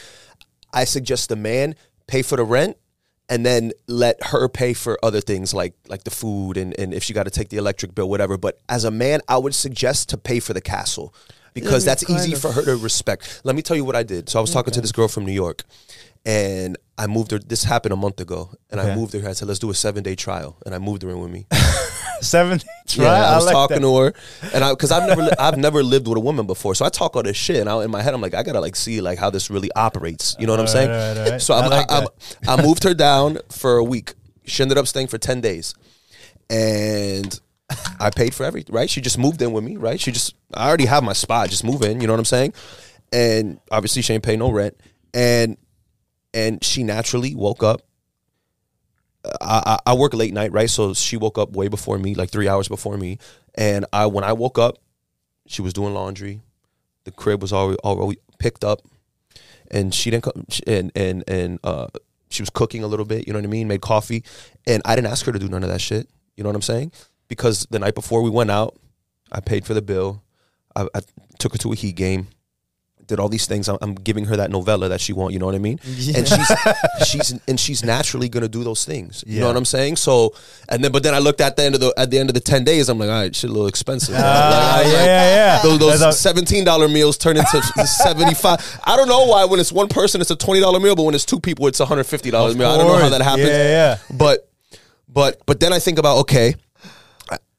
[0.73, 1.75] I suggest the man
[2.07, 2.75] pay for the rent
[3.29, 7.03] and then let her pay for other things like like the food and, and if
[7.03, 8.37] she got to take the electric bill, whatever.
[8.37, 11.13] But as a man, I would suggest to pay for the castle
[11.53, 12.41] because Yeah, that's easy of.
[12.41, 13.41] for her to respect.
[13.43, 14.29] Let me tell you what I did.
[14.29, 15.63] So I was talking to this girl from New York
[16.25, 17.39] and I moved her.
[17.39, 19.27] This happened a month ago, and I moved her.
[19.27, 21.45] I said, "Let's do a seven day trial," and I moved her in with me.
[22.21, 23.21] Seven, Yeah, right?
[23.23, 23.81] I was like talking that.
[23.81, 24.13] to her,
[24.53, 27.15] and I because I've never I've never lived with a woman before, so I talk
[27.15, 29.17] all this shit, and I, in my head I'm like I gotta like see like
[29.19, 30.35] how this really operates.
[30.39, 30.89] You know what I'm saying?
[30.89, 31.41] Right, right, right.
[31.41, 32.07] So I I'm, like I,
[32.47, 34.13] I'm, I moved her down for a week.
[34.45, 35.75] She ended up staying for ten days,
[36.49, 37.39] and
[37.99, 38.75] I paid for everything.
[38.75, 38.89] Right?
[38.89, 39.77] She just moved in with me.
[39.77, 39.99] Right?
[39.99, 41.49] She just I already have my spot.
[41.49, 42.01] Just move in.
[42.01, 42.53] You know what I'm saying?
[43.11, 44.75] And obviously she ain't pay no rent,
[45.13, 45.57] and
[46.33, 47.81] and she naturally woke up
[49.41, 50.69] I, I work late night, right?
[50.69, 53.17] So she woke up way before me, like three hours before me.
[53.55, 54.77] And I when I woke up,
[55.47, 56.41] she was doing laundry.
[57.03, 58.81] The crib was already already picked up,
[59.71, 60.45] and she didn't come.
[60.65, 61.87] And and and uh,
[62.29, 63.27] she was cooking a little bit.
[63.27, 63.67] You know what I mean?
[63.67, 64.23] Made coffee,
[64.65, 66.07] and I didn't ask her to do none of that shit.
[66.35, 66.91] You know what I'm saying?
[67.27, 68.77] Because the night before we went out,
[69.31, 70.23] I paid for the bill.
[70.75, 71.01] I, I
[71.39, 72.27] took her to a heat game.
[73.09, 73.67] Did all these things.
[73.67, 75.33] I'm, I'm giving her that novella that she want.
[75.33, 75.79] You know what I mean?
[75.83, 76.51] And she's
[77.07, 79.23] she's and she's naturally gonna do those things.
[79.27, 79.95] You know what I'm saying?
[79.95, 80.35] So
[80.69, 82.35] and then but then I looked at the end of the at the end of
[82.35, 82.87] the ten days.
[82.87, 84.13] I'm like, all right, shit, a little expensive.
[84.17, 85.61] Ah, Like, yeah, like, yeah, yeah.
[85.63, 88.59] Those, those seventeen dollar meals turn into seventy five.
[88.83, 91.15] I don't know why when it's one person it's a twenty dollar meal, but when
[91.15, 92.69] it's two people it's a hundred fifty dollars meal.
[92.69, 93.47] I don't know how that happens.
[93.49, 93.97] Yeah, yeah.
[94.15, 94.47] But
[95.07, 96.53] but but then I think about okay,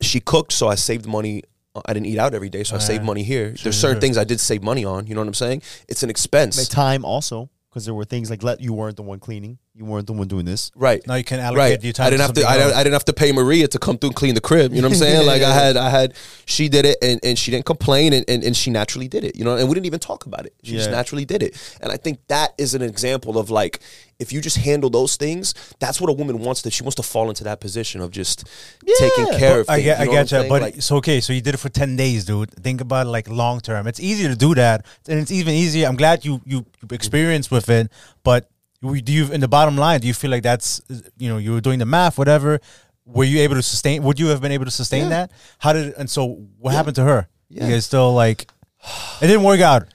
[0.01, 1.43] she cooked, so I saved money.
[1.87, 3.55] I didn't eat out every day, so I saved money here.
[3.63, 5.07] There's certain things I did save money on.
[5.07, 5.63] You know what I'm saying?
[5.89, 6.57] It's an expense.
[6.57, 9.59] My time also because there were things like let you weren't the one cleaning.
[9.81, 10.71] You weren't the one doing this.
[10.75, 11.05] Right.
[11.07, 11.83] Now you can allocate right.
[11.83, 12.45] your time I didn't to have to.
[12.47, 12.75] I didn't.
[12.75, 14.75] I didn't have to pay Maria to come through and clean the crib.
[14.75, 15.27] You know what I'm saying?
[15.27, 16.15] Like I had, I had.
[16.45, 19.37] She did it, and, and she didn't complain, and, and, and she naturally did it.
[19.37, 20.55] You know, and we didn't even talk about it.
[20.63, 23.81] She just naturally did it, and I think that is an example of like
[24.21, 26.61] if you just handle those things, that's what a woman wants.
[26.63, 28.47] That she wants to fall into that position of just
[28.99, 29.71] taking care of.
[29.71, 31.21] I things, get, I you know I'm get you, but Like, so okay.
[31.21, 32.51] So you did it for ten days, dude.
[32.63, 33.87] Think about it like long term.
[33.87, 35.89] It's easy to do that, and it's even easier.
[35.89, 37.91] I'm glad you you you experienced with it,
[38.23, 40.01] but we- do you in the bottom line?
[40.01, 40.81] Do you feel like that's
[41.19, 42.61] you know you were doing the math, whatever?
[43.05, 44.03] Were you able to sustain?
[44.05, 45.09] Would you have been able to sustain Yeah.
[45.11, 45.33] that?
[45.59, 45.95] How did?
[45.95, 47.29] And so what happened to her?
[47.49, 47.67] Yeah.
[47.67, 48.49] You guys still like
[49.21, 49.89] it didn't work out.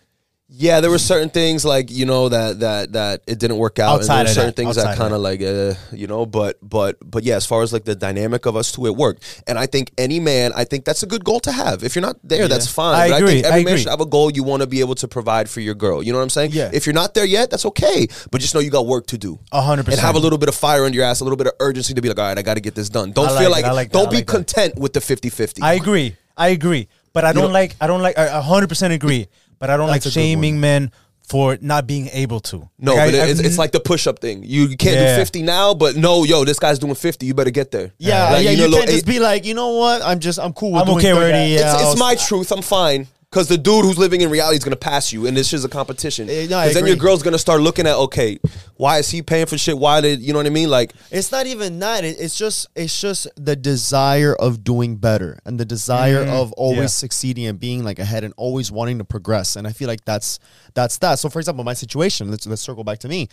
[0.57, 3.99] Yeah, there were certain things like you know that that that it didn't work out,
[3.99, 6.57] Outside and there were certain that, things that kind of like uh, you know, but
[6.61, 9.59] but but yeah, as far as like the dynamic of us two, it worked, and
[9.59, 11.83] I think any man, I think that's a good goal to have.
[11.83, 12.95] If you're not there, that's fine.
[12.95, 13.81] I but agree, I think every I man agree.
[13.81, 16.01] should have a goal you want to be able to provide for your girl.
[16.01, 16.51] You know what I'm saying?
[16.53, 16.69] Yeah.
[16.71, 19.39] If you're not there yet, that's okay, but just know you got work to do.
[19.51, 21.47] A hundred And have a little bit of fire under your ass, a little bit
[21.47, 23.11] of urgency to be like, all right, I got to get this done.
[23.11, 24.31] Don't feel like like, don't be like that.
[24.31, 25.61] content with the 50-50.
[25.61, 26.15] I agree.
[26.37, 26.87] I agree.
[27.15, 29.27] But I don't know- like I don't like I hundred percent agree.
[29.59, 30.91] But I don't like That's good shaming men
[31.27, 32.69] for not being able to.
[32.77, 34.43] No, Like, but I- it's, it's like the push up thing.
[34.43, 35.15] You, you can't Yeah.
[35.15, 37.25] do 50 now, but no, yo, this guy's doing 50.
[37.25, 37.93] You better get there.
[37.97, 38.51] Yeah, Like, yeah.
[38.51, 40.03] You, know, can't just eight- be like, you know what?
[40.03, 41.31] I'm just, I'm cool with I'm okay with 30.
[41.31, 41.49] that.
[41.49, 42.51] Yeah, it's, it's my truth.
[42.51, 43.07] I'm fine.
[43.36, 45.65] Because the dude who's living in reality is going to pass you, and this is
[45.65, 46.29] a competition.
[46.29, 47.07] Eh, Because no, I then your agree.
[47.09, 48.39] girl's going to start looking at, okay,
[48.77, 49.77] why is he paying for shit?
[49.77, 50.69] Why did, you know what I mean?
[50.69, 52.05] Like, It's not even that.
[52.05, 56.79] It- It's just it's just the desire of doing better and the desire of always
[56.79, 56.88] yeah.
[56.88, 59.57] succeeding and being like ahead and always wanting to progress.
[59.57, 60.39] And I feel like that's
[60.73, 61.19] that's that.
[61.19, 62.31] So for example, my situation.
[62.31, 63.27] Let's let's circle back to me.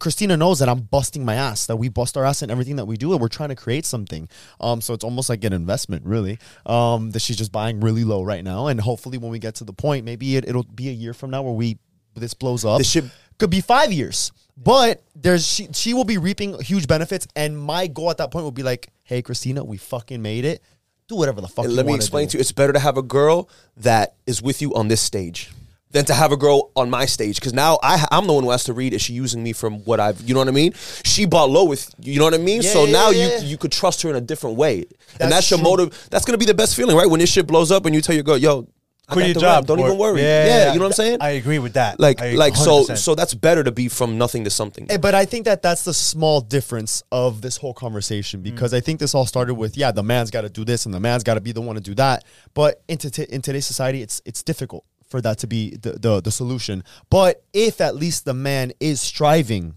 [0.00, 1.66] Christina knows that I'm busting my ass.
[1.66, 3.86] That we bust our ass in everything that we do, and we're trying to create
[3.86, 4.28] something.
[4.60, 6.38] Um, so it's almost like an investment, really.
[6.66, 9.64] Um, that she's just buying really low right now, and hopefully when we get to
[9.64, 11.78] the point, maybe it, it'll be a year from now where we
[12.14, 12.78] this blows up.
[12.78, 13.04] This shit-
[13.38, 14.32] could be five years.
[14.56, 18.42] But there's she she will be reaping huge benefits, and my goal at that point
[18.42, 20.62] will be like, hey, Christina, we fucking made it.
[21.06, 21.66] Do whatever the fuck.
[21.68, 22.32] let me explain do.
[22.32, 23.48] to you, it's better to have a girl
[23.78, 25.50] that is with you on this stage
[25.90, 27.36] than to have a girl on my stage.
[27.36, 29.80] Because now I, I'm the one who has to read, is she using me from
[29.84, 30.72] what I've, you know what I mean?
[31.04, 32.60] She bought low with, you know what I mean?
[32.62, 34.80] Yeah, so yeah, now yeah, you you could trust her in a different way.
[34.84, 36.08] That's and that's your motive.
[36.10, 37.08] That's going to be the best feeling, right?
[37.08, 38.68] When this shit blows up and you tell your girl, yo,
[39.08, 39.66] I quit got your job.
[39.66, 40.20] Don't even worry.
[40.20, 41.18] Yeah, you know what I'm saying?
[41.22, 41.98] I agree with that.
[41.98, 42.98] like, I- like so, 100%.
[42.98, 44.86] so that's better to be from nothing to something.
[44.90, 47.76] Eh, But I think that that's the small difference of this whole Mm.
[47.76, 50.84] conversation because I think this all started with yeah, the man's got to do this
[50.84, 52.24] and the man's got to be the one to do that.
[52.52, 56.20] But in, t- in today's society, it's it's difficult for that to be the, the
[56.20, 56.84] the solution.
[57.10, 59.74] But if at least the man is striving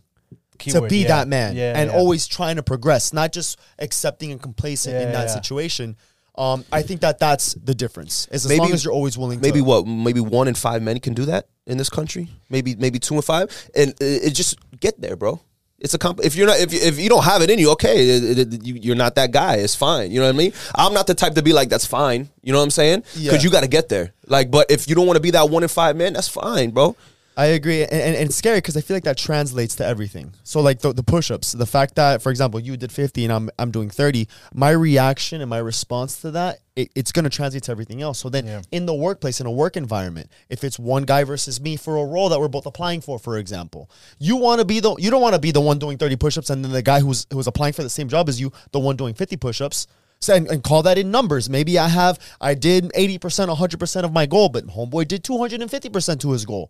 [0.59, 1.07] to be yeah.
[1.07, 1.97] that man Yeah, and yeah.
[1.97, 5.33] always trying to progress, not just accepting and complacent in that yeah.
[5.33, 5.97] situation.
[6.35, 8.27] Um, I think that that's the difference.
[8.31, 9.41] As Maybe- long as you're always willing.
[9.41, 12.75] maybe to, what maybe one in five men can do that in this country maybe
[12.75, 15.39] maybe two and five and it, it just get there bro
[15.81, 17.71] it's a comp if you're not if you, if you don't have it in you
[17.71, 19.55] okay it, it- it- you, you're not that guy.
[19.55, 20.11] It's fine.
[20.11, 20.53] You know what i mean?
[20.75, 22.29] I'm not the type to be like that's fine.
[22.43, 22.99] You know what i'm saying?
[23.01, 23.39] Because Yeah.
[23.41, 24.13] you got to get there.
[24.27, 26.69] Like but if you don't want to be that one in five man that's fine
[26.71, 26.95] bro
[27.37, 30.33] I agree, and, and, and it's scary because I feel like that translates to everything.
[30.43, 33.49] So, like the, the push-ups, the fact that, for example, you did fifty and I'm
[33.57, 37.63] I'm doing thirty, my reaction and my response to that, it, it's going to translate
[37.63, 38.19] to everything else.
[38.19, 38.61] So then, Yeah.
[38.71, 42.05] in the workplace, in a work environment, if it's one guy versus me for a
[42.05, 45.21] role that we're both applying for, for example, you want to be the you don't
[45.21, 47.71] want to be the one doing thirty push-ups and then the guy who's who's applying
[47.73, 49.87] for the same job as you, the one doing fifty push-ups.
[50.19, 51.49] So, and, and call that in numbers.
[51.49, 55.23] Maybe I have I did eighty percent, hundred percent of my goal, but homeboy did
[55.23, 56.69] two hundred and fifty percent to his goal.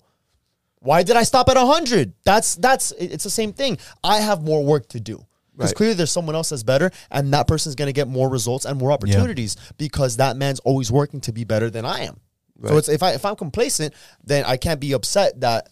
[0.82, 2.14] Why did I stop at 100?
[2.24, 3.78] That's that's it's the same thing.
[4.04, 5.26] I have more work to do.
[5.56, 5.76] Because Right.
[5.76, 8.80] clearly there's someone else that's better and that person's going to get more results and
[8.80, 12.20] more opportunities because that man's always working to be better than I am.
[12.66, 15.70] So it's if I if I'm complacent, then I can't be upset that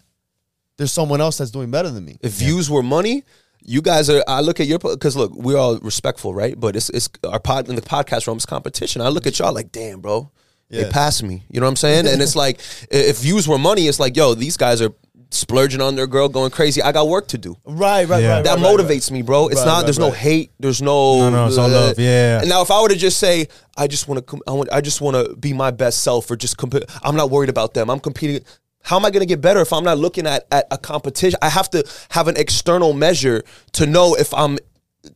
[0.78, 2.18] there's someone else that's doing better than me.
[2.22, 3.24] if views were money
[3.62, 6.90] you guys are i look at your because look we're all respectful right but it's
[6.92, 10.00] it's our pod in the podcast room it's competition i look at y'all like damn
[10.00, 10.32] bro
[10.70, 10.92] they Yeah.
[10.92, 12.60] passed me you know what i'm saying and it's like
[12.92, 14.92] if views were money it's like yo these guys are
[15.32, 18.36] splurging on their girl going crazy i got work to do Right, right, Yeah.
[18.36, 18.44] right.
[18.44, 19.48] that right, right, motivates me, bro.
[19.48, 19.76] It's Right, not.
[19.78, 20.52] right, there's no hate.
[20.60, 21.20] There's no.
[21.20, 22.40] No, no, it's all uh, love, yeah.
[22.42, 23.48] And now, if I were to just say,
[23.78, 26.36] I just want to, I want, I just want to be my best self, or
[26.36, 26.84] just compete.
[27.04, 27.90] I'm not worried about them.
[27.92, 28.44] I'm competing.
[28.82, 31.38] How am I going to get better if I'm not looking at at a competition?
[31.44, 33.44] I have to have an external measure
[33.74, 34.58] to know if I'm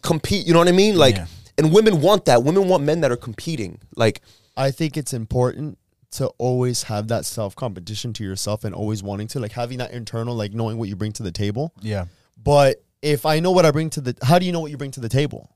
[0.04, 0.46] compete.
[0.46, 0.96] You know what I mean?
[0.96, 1.26] Like, Yeah.
[1.58, 2.44] and women want that.
[2.44, 3.80] Women want men that are competing.
[3.96, 4.22] Like,
[4.56, 5.78] I think it's important
[6.12, 9.92] to always have that self competition to yourself and always wanting to like having that
[9.92, 11.74] internal like knowing what you bring to the table.
[11.82, 12.06] yeah.
[12.42, 14.78] But if I know what I bring to the, how do you know what you
[14.78, 15.50] bring to the table?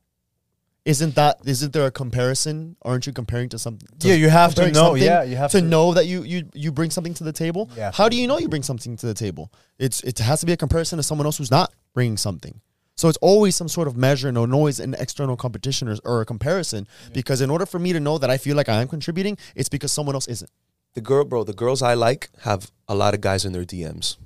[0.85, 2.77] Isn't that isn't there a comparison?
[2.81, 3.89] Aren't you comparing to something?
[3.99, 4.95] Yeah, you have to know.
[4.95, 5.65] Yeah, you have to, to.
[5.65, 7.69] know that you you you bring something to the table.
[7.75, 7.91] Yeah.
[7.93, 9.51] How do you know you bring something to the table?
[9.77, 12.61] It's it has to be a comparison to someone else who's not bringing something.
[12.97, 16.25] So it's always some sort of measure, no noise, an external competition or, or a
[16.25, 16.87] comparison.
[17.13, 19.69] Because in order for me to know that I feel like I am contributing, it's
[19.69, 20.49] because someone else isn't.
[20.95, 24.17] The girl, bro, the girls I like have a lot of guys in their DMs.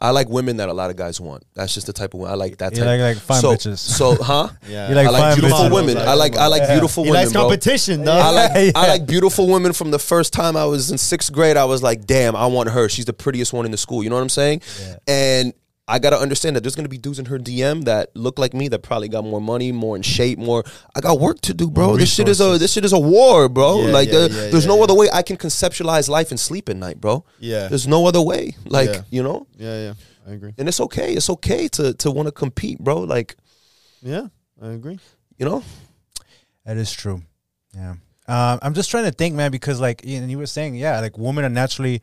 [0.00, 1.42] I like women that a lot of guys want.
[1.54, 3.00] That's just the type of woman I like that You type.
[3.00, 3.78] like- like fine so, bitches.
[3.78, 4.48] So, huh?
[4.68, 4.90] Yeah.
[4.90, 5.72] You like I like fine beautiful bitches.
[5.74, 5.96] women.
[5.96, 7.42] I like I like beautiful He women, likes bro.
[7.42, 8.70] competition, I like Yeah.
[8.76, 11.56] I like beautiful women from the first time I was in sixth grade.
[11.56, 12.88] I was like, damn, I want her.
[12.90, 14.04] She's the prettiest one in the school.
[14.04, 14.60] You know what I'm saying?
[14.80, 14.96] Yeah.
[15.08, 15.52] And
[15.90, 18.68] I gotta understand that there's gonna be dudes in her DM that look like me
[18.68, 20.62] that probably got more money, more in shape, more.
[20.94, 21.96] I got work to do, bro.
[21.96, 23.86] This shit is a this shit is a war, bro.
[23.86, 24.82] Yeah, like yeah, the- yeah, there's yeah, no yeah.
[24.84, 27.24] other way I can conceptualize life and sleep at night, bro.
[27.40, 27.68] Yeah.
[27.68, 28.54] There's no other way.
[28.66, 29.02] Like Yeah.
[29.10, 29.94] you know, Yeah, yeah.
[30.28, 30.52] I agree.
[30.58, 31.14] and it's okay.
[31.14, 32.98] It's okay to to want to compete, bro.
[33.00, 33.36] Like
[34.02, 34.26] Yeah,
[34.62, 34.98] I agree.
[35.38, 35.62] you know,
[36.66, 37.22] That is true.
[37.74, 37.94] Yeah.
[38.28, 41.16] Um, I'm just trying to think, man, because like, and you were saying, yeah, like
[41.16, 42.02] women are naturally.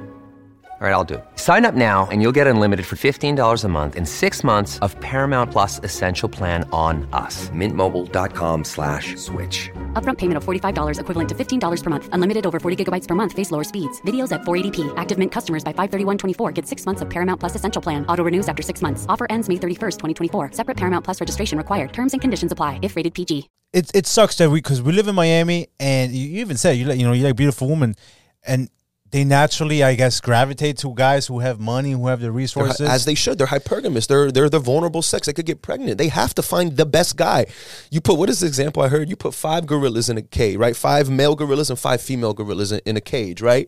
[0.81, 1.23] All right, I'll do it.
[1.35, 4.99] Sign up now and you'll get unlimited for $15 a month in six months of
[4.99, 7.49] Paramount Plus Essential Plan on us.
[7.49, 9.69] Mintmobile.com slash switch.
[9.93, 12.09] Upfront payment of $45 equivalent to $15 per month.
[12.13, 13.33] Unlimited over 40 gigabytes per month.
[13.33, 14.01] Face lower speeds.
[14.07, 14.91] Videos at 480p.
[14.97, 18.03] Active Mint customers by 531.24 get six months of Paramount Plus Essential Plan.
[18.07, 19.05] Auto renews after six months.
[19.07, 20.53] Offer ends May 31st, 2024.
[20.53, 21.93] Separate Paramount Plus registration required.
[21.93, 23.49] Terms and conditions apply if rated PG.
[23.71, 26.71] It it sucks that we because we live in Miami, and you, you even said
[26.71, 27.95] you like you know you like beautiful woman
[28.43, 28.67] and
[29.11, 32.81] they naturally, I guess, gravitate to guys who have money, who have the They're resources.
[32.87, 33.37] as they should.
[33.37, 34.07] They're hypergamous.
[34.07, 35.27] They're they're the vulnerable sex.
[35.27, 35.97] They could get pregnant.
[35.97, 37.45] They have to find the best guy.
[37.91, 39.09] You put what is the example I heard?
[39.09, 40.75] You put five gorillas in a cage, right?
[40.75, 43.67] Five male gorillas and five female gorillas in, in a cage, right?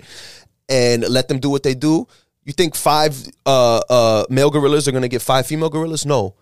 [0.69, 2.07] And let them do what they do.
[2.45, 3.15] You think five
[3.45, 6.05] uh, uh, male gorillas are gonna get five female gorillas?
[6.05, 6.35] No,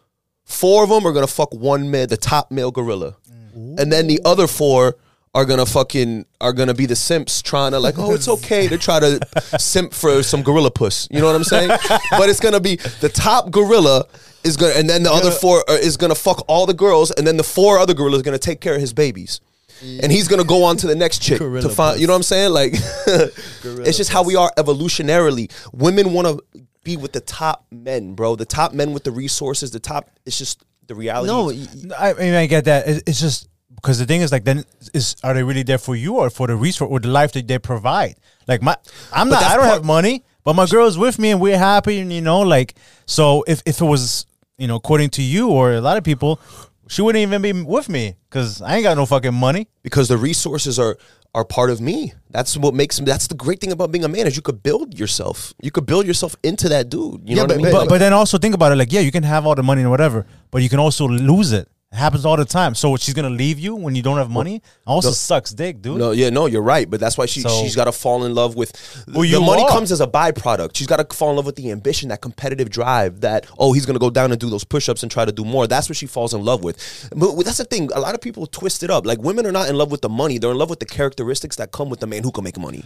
[0.45, 3.18] four of them are gonna fuck one male, the top male gorilla,
[3.56, 4.95] and then the other four
[5.34, 8.77] are gonna fucking are gonna be the simps trying to like, oh, it's okay to
[8.77, 9.19] try to
[9.57, 11.07] simp for some gorilla puss.
[11.09, 11.69] You know what I'm saying?
[12.11, 14.05] but it's gonna be the top gorilla
[14.43, 17.25] is gonna, and then the other four are, is gonna fuck all the girls, and
[17.25, 19.39] then the four other gorillas are gonna take care of his babies.
[19.84, 21.99] And he's gonna go on to the next chick Gorilla to find.
[21.99, 22.51] You know what I'm saying?
[22.51, 22.73] Like,
[23.07, 25.51] it's just how we are evolutionarily.
[25.73, 28.36] Women want to be with the top men, bro.
[28.36, 29.71] The top men with the resources.
[29.71, 30.11] The top.
[30.23, 31.27] It's just the reality.
[31.27, 31.49] No,
[31.88, 32.88] No, I mean, I get that.
[33.07, 33.49] It's just
[33.82, 34.63] because the thing is, like, then
[34.93, 37.47] is are they really there for you or for the resource or the life that
[37.47, 38.15] they provide?
[38.47, 38.75] Like, my,
[39.13, 39.43] I'm But not.
[39.43, 42.21] I don't part- have money, but my girl's with me and we're happy, and you
[42.21, 42.75] know, like,
[43.05, 44.25] so if if it was,
[44.57, 46.39] you know, according to you or a lot of people,
[46.88, 49.67] she wouldn't even be with me because I ain't got no fucking money.
[49.84, 50.97] because the resources are
[51.34, 52.11] are part of me.
[52.29, 54.61] That's what makes me that's the great thing about being a man is you could
[54.61, 55.53] build yourself.
[55.61, 57.21] You could build yourself into that dude.
[57.27, 57.71] You know Yeah, what I but- mean?
[57.71, 59.82] But but then also think about it, like, yeah, you can have all the money
[59.82, 61.67] and whatever, but you can also lose it.
[61.94, 62.74] It happens all the time.
[62.74, 64.62] So she's gonna leave you when you don't have money.
[64.88, 65.14] Also No.
[65.14, 65.98] sucks dick, dude.
[65.98, 66.89] no, yeah, no, you're right.
[66.89, 68.72] But that's why she So- she's got to fall in love with.
[69.14, 69.70] Well, the money are.
[69.70, 70.72] comes as a byproduct.
[70.78, 73.20] She's got to fall in love with the ambition, that competitive drive.
[73.20, 75.68] That oh, he's gonna go down and do those push-ups and try to do more.
[75.68, 76.78] That's what she falls in love with.
[77.14, 77.89] But that's the thing.
[77.94, 79.06] A lot of people twist it up.
[79.06, 80.38] Like women are not in love with the money.
[80.38, 82.86] They're in love with the characteristics that come with the man who can make money.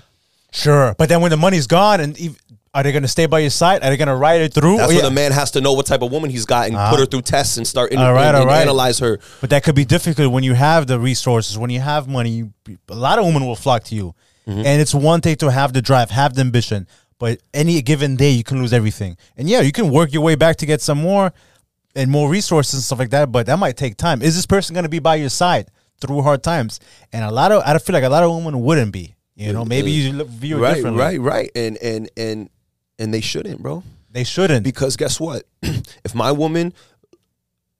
[0.51, 2.17] Sure, but then when the money's gone, and
[2.75, 3.83] are they going to stay by your side?
[3.83, 4.77] Are they going to ride it through?
[4.77, 5.01] That's Oh, yeah.
[5.01, 7.21] the man has to know what type of woman he's got and put her through
[7.23, 8.61] tests and start in, All right, and, all and right.
[8.61, 9.17] analyze her.
[9.41, 12.29] But that could be difficult when you have the resources, when you have money.
[12.31, 12.53] You,
[12.89, 14.13] a lot of women will flock to you,
[14.47, 14.59] Mm-hmm.
[14.59, 16.85] and it's one thing to have the drive, have the ambition,
[17.17, 19.17] but any given day you can lose everything.
[19.37, 21.33] And yeah, you can work your way back to get some more
[21.95, 23.31] and more resources and stuff like that.
[23.31, 24.21] But that might take time.
[24.21, 26.79] Is this person going to be by your side through hard times?
[27.11, 29.15] And a lot of I feel like a lot of women wouldn't be.
[29.35, 31.01] You know, maybe you view it right, differently.
[31.01, 32.49] right, right, and and and
[32.99, 33.83] and they shouldn't, bro.
[34.11, 34.63] They shouldn't.
[34.63, 35.43] Because guess what?
[35.61, 36.73] if my woman,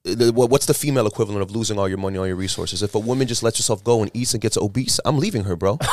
[0.04, 2.82] what's the female equivalent of losing all your money, all your resources?
[2.82, 5.56] If a woman just lets herself go and eats and gets obese, I'm leaving her,
[5.56, 5.78] bro.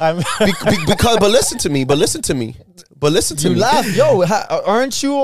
[0.00, 2.56] I'm, Be- be- because, but listen to me, but listen to me,
[2.98, 3.60] but listen to You me.
[3.60, 4.24] laugh, yo.
[4.24, 5.14] Ha, aren't you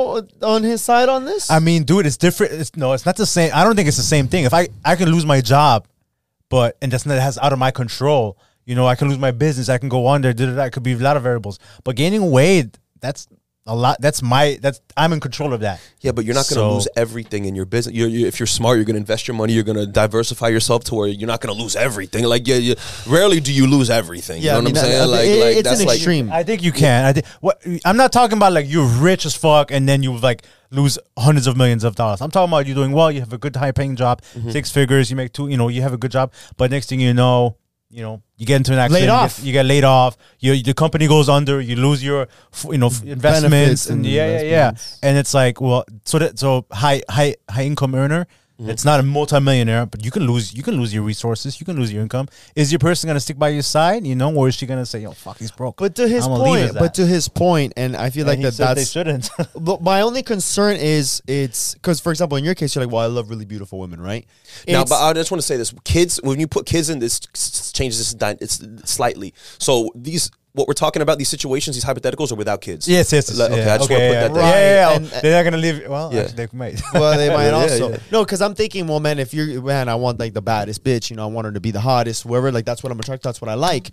[0.42, 1.50] on his side on this?
[1.50, 2.52] I mean, dude, it's different.
[2.54, 3.52] It's, no, it's not the same.
[3.54, 4.44] I don't think it's the same thing.
[4.44, 5.86] If I I can lose my job,
[6.48, 8.36] but and that's not that's out of my control.
[8.66, 9.68] You know, I can lose my business.
[9.68, 10.32] I can go under.
[10.32, 10.64] Da, da, da.
[10.64, 11.58] It could be a lot of variables.
[11.84, 13.26] But gaining weight, that's
[13.66, 14.00] a lot.
[14.00, 14.58] That's my.
[14.60, 15.80] That's I'm in control of that.
[16.00, 17.94] Yeah, but you're not going to So- lose everything in your business.
[17.96, 19.52] You're, you if you're smart, you're going to invest your money.
[19.54, 22.24] You're going to diversify yourself to where you're not going to lose everything.
[22.24, 22.74] Like, yeah, you,
[23.08, 24.40] rarely do you lose everything.
[24.42, 25.10] Yeah, I you know mean, what I'm that- saying?
[25.10, 26.32] that- Like, it- like it's an like extreme.
[26.32, 27.04] I think you can.
[27.04, 30.16] I think what I'm not talking about like you're rich as fuck and then you
[30.16, 32.20] like lose hundreds of millions of dollars.
[32.20, 33.10] I'm talking about you doing well.
[33.10, 34.50] You have a good high paying job, Mm-hmm.
[34.50, 35.10] six figures.
[35.10, 35.48] You make two.
[35.48, 36.32] You know, you have a good job.
[36.56, 37.56] But next thing you know,
[37.90, 39.02] you know, you get into an accident.
[39.02, 39.36] Laid you off.
[39.36, 40.16] Get, you get laid off.
[40.38, 41.60] You, the company goes under.
[41.60, 42.28] You lose your,
[42.64, 44.72] you know, investments Benefits and and yeah, yeah, yeah.
[45.02, 48.26] And it's like, well, so that so high high high income earner.
[48.60, 48.70] Mm-hmm.
[48.70, 51.76] It's not a multimillionaire, but you can lose you can lose your resources, you can
[51.76, 52.28] lose your income.
[52.54, 55.00] Is your person gonna stick by your side, you know, or is she gonna say,
[55.00, 55.76] "Yo, fuck, he's broke"?
[55.78, 56.94] But to his I'ma point, but that.
[56.94, 59.30] to his point, and I feel And like he that said they shouldn't.
[59.54, 63.02] But my only concern is it's because, for example, in your case, you're like, well,
[63.02, 64.26] I love really beautiful women, right?
[64.68, 66.98] Now, It's- but I just want to say this: kids, when you put kids in
[66.98, 67.18] this,
[67.72, 69.32] changes this dy- it's slightly.
[69.58, 72.88] So these, what we're talking about, these situations, these hypotheticals, are without kids.
[72.88, 74.42] yes, yes, yes, Like, okay, yeah, I just wanna put yeah, that there.
[74.42, 74.96] yeah, yeah, yeah.
[74.96, 75.88] And- they're not gonna leave.
[75.88, 76.20] Well, Yeah.
[76.22, 76.80] actually, they might.
[76.94, 77.98] well, they might Yeah, also yeah.
[78.10, 81.10] no, because I'm thinking, well, man, if you're man, I want like the baddest bitch,
[81.10, 82.50] you know, I want her to be the hottest, whoever.
[82.50, 83.28] Like that's what I'm attracted.
[83.28, 83.90] That's what I like.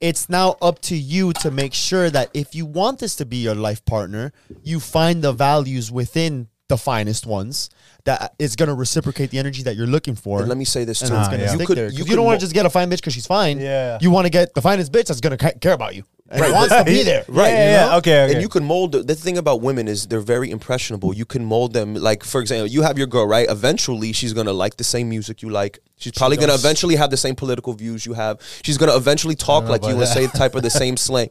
[0.00, 3.38] It's now up to you to make sure that if you want this to be
[3.38, 4.32] your life partner,
[4.62, 7.70] you find the values within the finest ones
[8.06, 10.40] that is going to reciprocate the energy that you're looking for.
[10.40, 11.52] And let me say this too: Ah, to yeah.
[11.54, 13.26] you could, you, You, could don't want to just get a fine bitch because she's
[13.26, 13.60] fine.
[13.60, 13.98] Yeah.
[14.00, 16.52] You want to get the finest bitch that's going to care about you and Right,
[16.52, 17.24] wants to be there.
[17.28, 18.32] Right, Yeah, you yeah, okay, okay.
[18.32, 21.14] And you can mold the, the thing about women is they're very impressionable.
[21.14, 23.48] You can mold them like for example, you have your girl, right?
[23.48, 25.78] Eventually she's gonna like the same music you like.
[25.98, 28.40] She's probably gonna eventually have the same political views you have.
[28.62, 30.06] She's gonna eventually talk like you about and that.
[30.14, 31.28] say type of the same slang.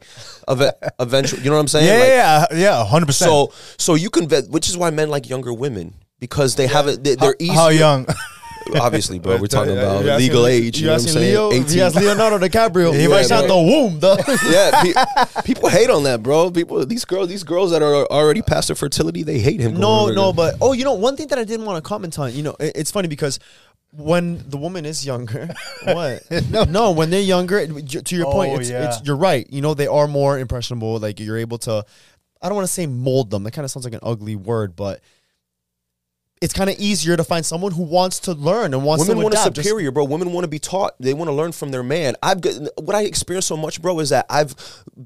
[0.50, 1.86] Eve- eventually you know what I'm saying?
[1.86, 3.28] yeah, Like, yeah, yeah, yeah, hundred percent.
[3.30, 5.94] So so you can vet which is why men like younger women.
[6.18, 7.52] Because they have it, they, they're easy.
[7.54, 8.06] How young?
[8.80, 9.36] Obviously, bro.
[9.36, 10.80] We're talking about you legal Le- age.
[10.80, 11.30] You, know what I'm saying?
[11.34, 11.50] Leo?
[11.50, 14.16] He has Leonardo DiCaprio, he Yeah, might out the womb, though.
[14.50, 16.50] yeah, pe- people hate on that, bro.
[16.50, 19.74] People, these girls, these girls that are already past their fertility, they hate him.
[19.74, 22.32] No, no, but oh, you know, one thing that I didn't want to comment on,
[22.32, 23.38] you know, it- it's funny because
[23.92, 25.48] when the woman is younger,
[25.84, 26.22] what?
[26.50, 28.88] no, no, when they're younger, to your point, Oh, it's, yeah.
[28.88, 29.46] it's you're right.
[29.48, 30.98] You know, they are more impressionable.
[30.98, 31.84] Like you're able to,
[32.42, 33.44] I don't want to say mold them.
[33.44, 35.00] That kind of sounds like an ugly word, but
[36.42, 39.22] it's kind of easier to find someone who wants to learn and wants Women to
[39.24, 39.56] want a adapt.
[39.56, 40.04] Just- superior, bro.
[40.04, 40.94] Women want to be taught.
[41.00, 42.14] They want to learn from their man.
[42.22, 44.54] I've got what I experience so much, bro, is that I've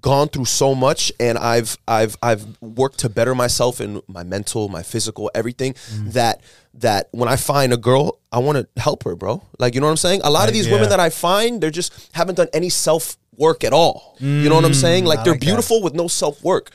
[0.01, 4.68] gone through so much, and I've I've I've worked to better myself in my mental,
[4.68, 5.74] my physical, everything.
[5.74, 6.12] Mm.
[6.14, 6.41] That
[6.74, 9.43] that when I find a girl, I want to help her, bro.
[9.59, 10.22] Like you know what I'm saying.
[10.24, 10.74] A lot of these yeah.
[10.74, 14.16] women that I find, they're just haven't done any self work at all.
[14.18, 15.05] you know what I'm saying?
[15.07, 15.47] Like Mm, I they're like that.
[15.47, 16.70] beautiful with no self work.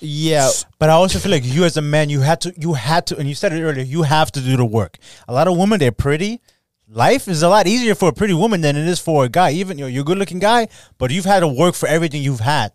[0.00, 3.06] Yeah, But I also feel like you as a man, you had to, you had
[3.08, 4.98] to, and you said it earlier, you have to do the work.
[5.28, 6.40] A lot of women, they're pretty.
[6.88, 9.52] Life is a lot easier for a pretty woman than it is for a guy.
[9.52, 10.68] Even you know, you're a good looking guy,
[10.98, 12.72] but you've had to work for everything you've had.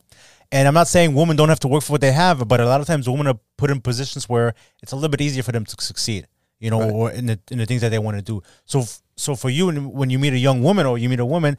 [0.51, 2.65] And I'm not saying women don't have to work for what they have, but a
[2.65, 5.51] lot of times women are put in positions where it's a little bit easier for
[5.51, 6.25] them to succeed.
[6.59, 8.41] You know, or in the in the things that they want to do.
[8.65, 11.19] So, f- so for you, when- when you meet a young woman or you meet
[11.19, 11.57] a woman,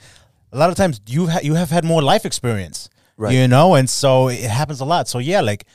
[0.52, 2.90] a lot of times you ha- you have had more life experience.
[3.21, 3.35] Right.
[3.35, 5.07] You know, and so it happens a lot.
[5.07, 5.66] So yeah, like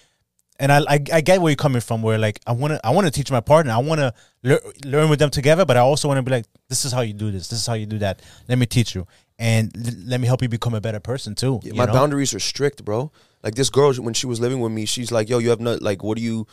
[0.60, 2.02] and I, I I get where you're coming from.
[2.02, 3.72] Where like I want to I want to teach my partner.
[3.72, 5.64] I want to lear, learn with them together.
[5.64, 7.50] But I also want to be like, this is how you do this.
[7.50, 8.24] This is how you do that.
[8.50, 9.06] Let me teach you,
[9.38, 11.60] and l- let me help you become a better person too.
[11.62, 11.94] you my know?
[11.94, 13.12] boundaries are strict, bro.
[13.44, 15.78] Like this girl, when she was living with me, she's like, "Yo, you have no
[15.80, 16.48] like, what do you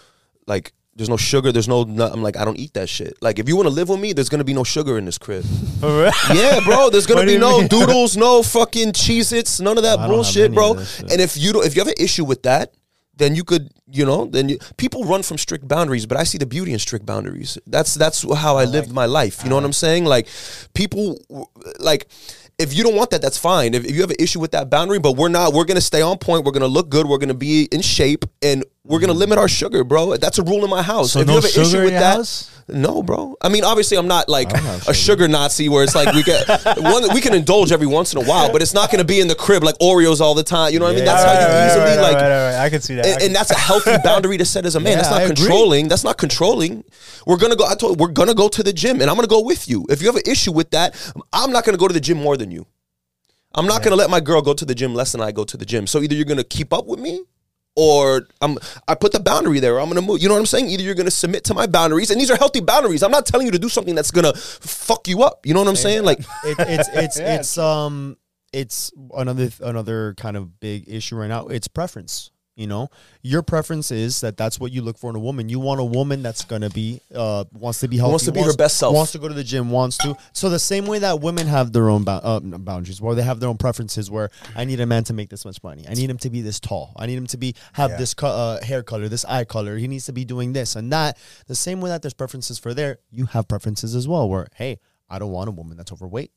[0.46, 1.52] like?" There's no sugar.
[1.52, 1.84] There's no.
[1.84, 2.12] nut.
[2.12, 3.16] I'm like, I don't eat that shit.
[3.22, 5.18] Like, if you want to live with me, there's gonna be no sugar in this
[5.18, 5.44] crib.
[5.82, 6.90] Yeah, bro.
[6.90, 7.66] There's gonna be no mean?
[7.68, 10.74] doodles, no fucking Cheez-Its, none of that I bullshit, bro.
[10.74, 11.12] that shit.
[11.12, 12.74] And if you don't, if you have an issue with that,
[13.16, 16.38] then you could, you know, then you, people run from strict boundaries, but I see
[16.38, 17.58] the beauty in strict boundaries.
[17.66, 19.42] That's that's how I lived my life.
[19.42, 20.04] You know what I'm saying?
[20.04, 20.28] Like,
[20.74, 21.18] people,
[21.80, 22.08] like.
[22.58, 23.74] If you don't want that, that's fine.
[23.74, 26.02] If, if you have an issue with that boundary, but we're not, we're gonna stay
[26.02, 26.44] on point.
[26.44, 27.06] We're gonna look good.
[27.06, 30.16] We're gonna be in shape, and we're gonna limit our sugar, bro.
[30.16, 31.12] That's a rule in my house.
[31.12, 32.51] So if no you have an issue with that, house?
[32.68, 33.36] No, bro.
[33.42, 36.42] I mean, obviously, I'm not like have a sugar Nazi where it's like we can
[36.82, 39.20] one we can indulge every once in a while, but it's not going to be
[39.20, 40.72] in the crib like Oreos all the time.
[40.72, 41.04] You know what I mean?
[41.04, 42.14] That's how you Right, right, easily right, like.
[42.16, 42.64] right, right, right.
[42.64, 43.06] I can see that.
[43.06, 44.92] And, and that's a healthy boundary to set as a man.
[44.92, 45.36] Yeah, that's not I agree.
[45.36, 45.88] controlling.
[45.88, 46.84] That's not controlling.
[47.26, 47.66] We're gonna go.
[47.66, 49.86] I told we're gonna go to the gym, and I'm gonna go with you.
[49.90, 50.94] If you have an issue with that,
[51.32, 52.66] I'm not gonna go to the gym more than you.
[53.54, 55.56] I'm not gonna let my girl go to the gym less than I go to
[55.56, 55.86] the gym.
[55.86, 57.22] So either you're gonna keep up with me,
[57.76, 59.80] or I'm I put the boundary there.
[59.80, 60.22] I'm gonna move.
[60.22, 60.68] You know what I'm saying?
[60.68, 63.02] Either you're gonna submit to my boundaries, and these are healthy boundaries.
[63.02, 65.46] I'm not telling you to do something that's gonna fuck you up.
[65.46, 66.04] You know what I'm saying?
[66.04, 68.16] Like, it, it's it's it's um
[68.52, 71.46] it's another another kind of big issue right now.
[71.48, 72.30] It's preference.
[72.54, 72.88] You know,
[73.22, 75.48] your preference is that that's what you look for in a woman.
[75.48, 78.42] You want a woman that's gonna be uh wants to be healthy, Wants to be
[78.42, 78.94] her best self.
[78.94, 80.14] wants to go to the gym, wants to.
[80.34, 83.40] So the same way that women have their own bou- uh, boundaries, where they have
[83.40, 84.10] their own preferences.
[84.10, 85.86] Where I need a man to make this much money.
[85.88, 86.92] I need him to be this tall.
[86.96, 87.96] I need him to be have Yeah.
[87.96, 89.78] this co- uh, hair color, this eye color.
[89.78, 91.16] He needs to be doing this and that.
[91.46, 94.28] The same way that there's preferences for there, you have preferences as well.
[94.28, 94.78] Where hey,
[95.08, 96.30] I don't want a woman that's overweight.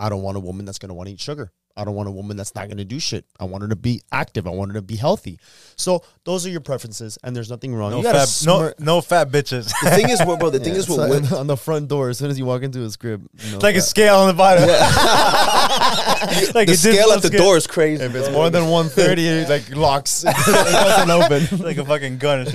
[0.00, 1.52] I don't want a woman that's going to want to eat sugar.
[1.76, 3.24] I don't want a woman that's not going to do shit.
[3.38, 4.46] I want her to be active.
[4.46, 5.38] I want her to be healthy.
[5.76, 7.92] So those are your preferences, and there's nothing wrong.
[7.92, 9.72] no, fat, no, no fat bitches.
[9.82, 10.50] the thing is, what, bro.
[10.50, 12.80] The thing is, what women, on the front door, as soon as you walk into
[12.80, 14.68] his crib, It's like a scale on the bottom.
[16.54, 18.02] like the scale at the door is crazy.
[18.04, 20.24] if it's more than 130, it like locks.
[20.26, 21.58] it doesn't open.
[21.64, 22.46] like a fucking gun.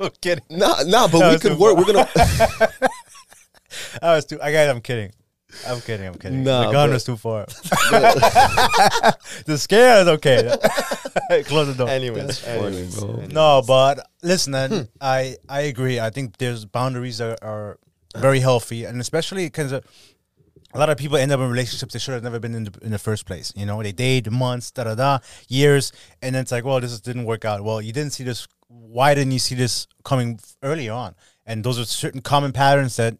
[0.00, 0.44] I'm kidding.
[0.50, 1.76] Nah, nah, but That we could work.
[1.76, 1.84] far.
[1.84, 2.08] We're gonna.
[4.02, 4.40] I was too.
[4.42, 5.12] I guys, I'm kidding.
[5.66, 6.06] I'm kidding.
[6.06, 6.44] I'm kidding.
[6.44, 7.46] Nah, the gun but- was too far.
[9.46, 10.56] the scare is okay.
[11.44, 11.88] Close the door.
[11.88, 13.32] Anyways, anyways, anyways.
[13.32, 15.98] No, but listen, man, I I agree.
[16.00, 17.78] I think there's boundaries are, are
[18.16, 19.80] very healthy, and especially because uh,
[20.74, 22.78] a lot of people end up in relationships they should have never been in the,
[22.82, 23.52] in the first place.
[23.56, 25.92] You know, they date months, da da da, years,
[26.22, 27.62] and then it's like, well, this is- didn't work out.
[27.64, 28.46] Well, you didn't see this.
[28.68, 31.14] Why didn't you see this coming earlier on?
[31.46, 33.16] And those are certain common patterns that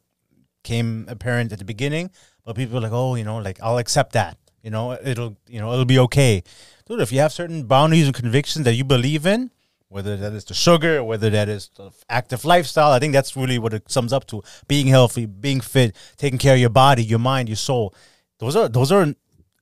[0.72, 2.10] came apparent at the beginning,
[2.44, 4.36] but people are like, oh, you know, like I'll accept that.
[4.62, 6.42] You know, it'll, you know, it'll be okay.
[6.86, 9.50] Dude, if you have certain boundaries and convictions that you believe in,
[9.88, 13.58] whether that is the sugar, whether that is the active lifestyle, I think that's really
[13.64, 17.20] what it sums up to: being healthy, being fit, taking care of your body, your
[17.20, 17.94] mind, your soul.
[18.42, 19.06] Those are those are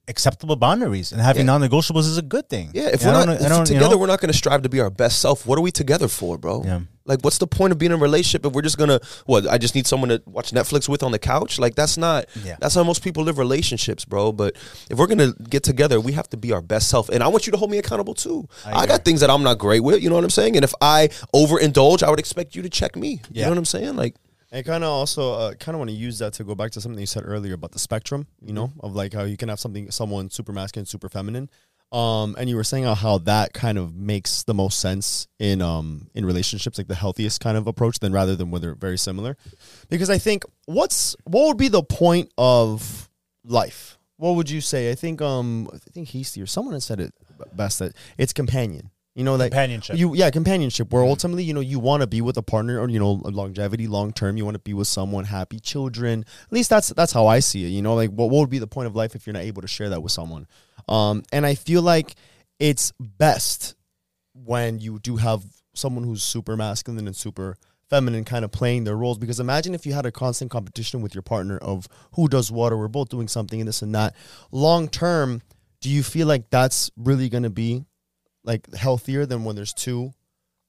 [0.09, 2.71] acceptable boundaries, and having non-negotiables is a good thing.
[2.75, 3.99] Yeah, if we're don't- not I don't- you together, know?
[4.01, 5.47] we're not going to strive to be our best self.
[5.47, 6.63] What are we together for, bro?
[6.65, 6.81] Yeah.
[7.07, 9.01] Like, what's the point of being in a relationship if we're just gonna?
[9.27, 9.47] What?
[9.47, 11.59] I just need someone to watch Netflix with on the couch.
[11.59, 12.27] Like, that's not.
[12.43, 12.57] Yeah.
[12.61, 14.33] That's how most people live relationships, bro.
[14.33, 14.57] But
[14.91, 17.11] if we're gonna get together, we have to be our best self.
[17.11, 18.49] And I want you to hold me accountable too.
[18.65, 20.03] I, got things that I'm not great with.
[20.03, 20.57] You know what I'm saying?
[20.57, 23.21] And if I overindulge, I would expect you to check me.
[23.31, 23.41] Yeah.
[23.41, 23.97] You know what I'm saying?
[23.97, 24.15] Like,
[24.53, 26.81] I kind of also uh, kind of want to use that to go back to
[26.81, 29.59] something you said earlier about the spectrum, you know, of like how you can have
[29.59, 31.51] something someone super masculine, super feminine.
[31.95, 36.09] Um, and you were saying how- that kind of makes the most sense in um
[36.15, 39.37] in relationships, like the healthiest kind of approach, than rather than when they're very similar.
[39.89, 43.09] Because I think what's what would be the point of
[43.45, 43.97] life?
[44.17, 44.91] What would you say?
[44.91, 47.13] I think um I think Hasty or someone has said it
[47.55, 48.91] best that it's companion.
[49.15, 49.97] You know, like Companionship.
[49.97, 50.93] You yeah, companionship.
[50.93, 53.87] Where ultimately, you know, you want to be with a partner, or you know, longevity,
[53.87, 54.37] long term.
[54.37, 56.25] You want to be with someone, happy children.
[56.47, 57.69] At least that's that's how I see it.
[57.69, 59.63] You know, like what, what would be the point of life if you're not able
[59.63, 60.49] to share that with someone?
[60.89, 62.17] Um, and I feel like
[62.59, 63.77] it's best
[64.33, 65.45] when you do have
[65.75, 67.57] someone who's super masculine and super
[67.89, 71.15] feminine kind of playing their roles because imagine if you had a constant competition with
[71.15, 74.17] your partner of who does what or we're both doing something and this and that
[74.51, 75.43] long term
[75.81, 77.85] do you feel like that's really going to be
[78.45, 80.13] like healthier than when there's two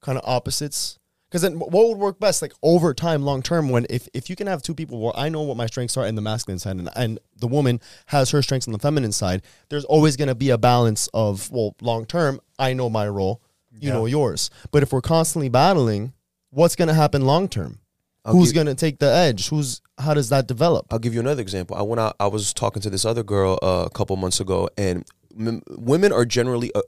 [0.01, 0.97] kind of opposites.
[1.29, 4.35] Because then what would work best like over time long term when if, if you
[4.35, 6.77] can have two people where i know what my strengths are in the masculine side
[6.77, 10.35] and, and the woman has her strengths on the feminine side there's always going to
[10.35, 13.41] be a balance of well long term i know my role
[13.81, 14.49] you know yours.
[14.71, 16.13] But if we're constantly battling
[16.51, 17.79] what's going to happen long term?
[18.27, 19.49] Who's going to take the edge?
[19.49, 20.85] Who's how does that develop?
[20.89, 21.75] I'll give you another example.
[21.75, 22.15] I went out.
[22.19, 25.05] I was talking to this other girl uh, a couple months ago, and
[25.37, 26.81] m- women are generally uh,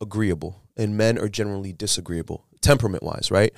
[0.00, 3.52] agreeable, and men are generally disagreeable, temperament wise, right?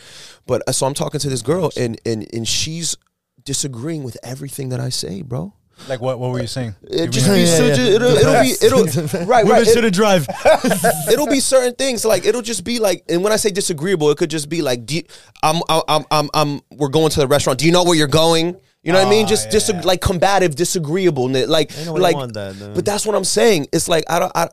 [0.47, 2.97] But uh, so I'm talking to this girl, and and and she's
[3.45, 5.55] disagreeing with everything that I say, bro.
[5.89, 6.19] Like what?
[6.19, 6.75] What were you saying?
[6.85, 7.75] It Give just me- be Yeah, so, yeah.
[7.75, 9.67] ju- it'll, it'll be it'll right right.
[9.67, 10.27] It, drive
[11.13, 14.17] it'll be certain things like it'll just be like, and when I say disagreeable, it
[14.17, 15.03] could just be like, do you,
[15.43, 17.59] I'm, I'm, I'm, I'm, we're going to the restaurant.
[17.59, 18.57] Do you know where you're going?
[18.83, 19.27] You know what I mean?
[19.27, 22.33] Just, just like combative, disagreeable, like, I know I like.
[22.35, 23.67] that, but that's what I'm saying.
[23.73, 24.49] It's like I don't, I,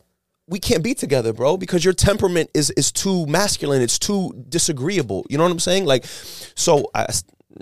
[0.53, 3.81] we can't be together, bro, because your temperament is is too masculine.
[3.81, 5.25] It's too disagreeable.
[5.27, 5.85] You know what I'm saying?
[5.85, 7.07] Like, so I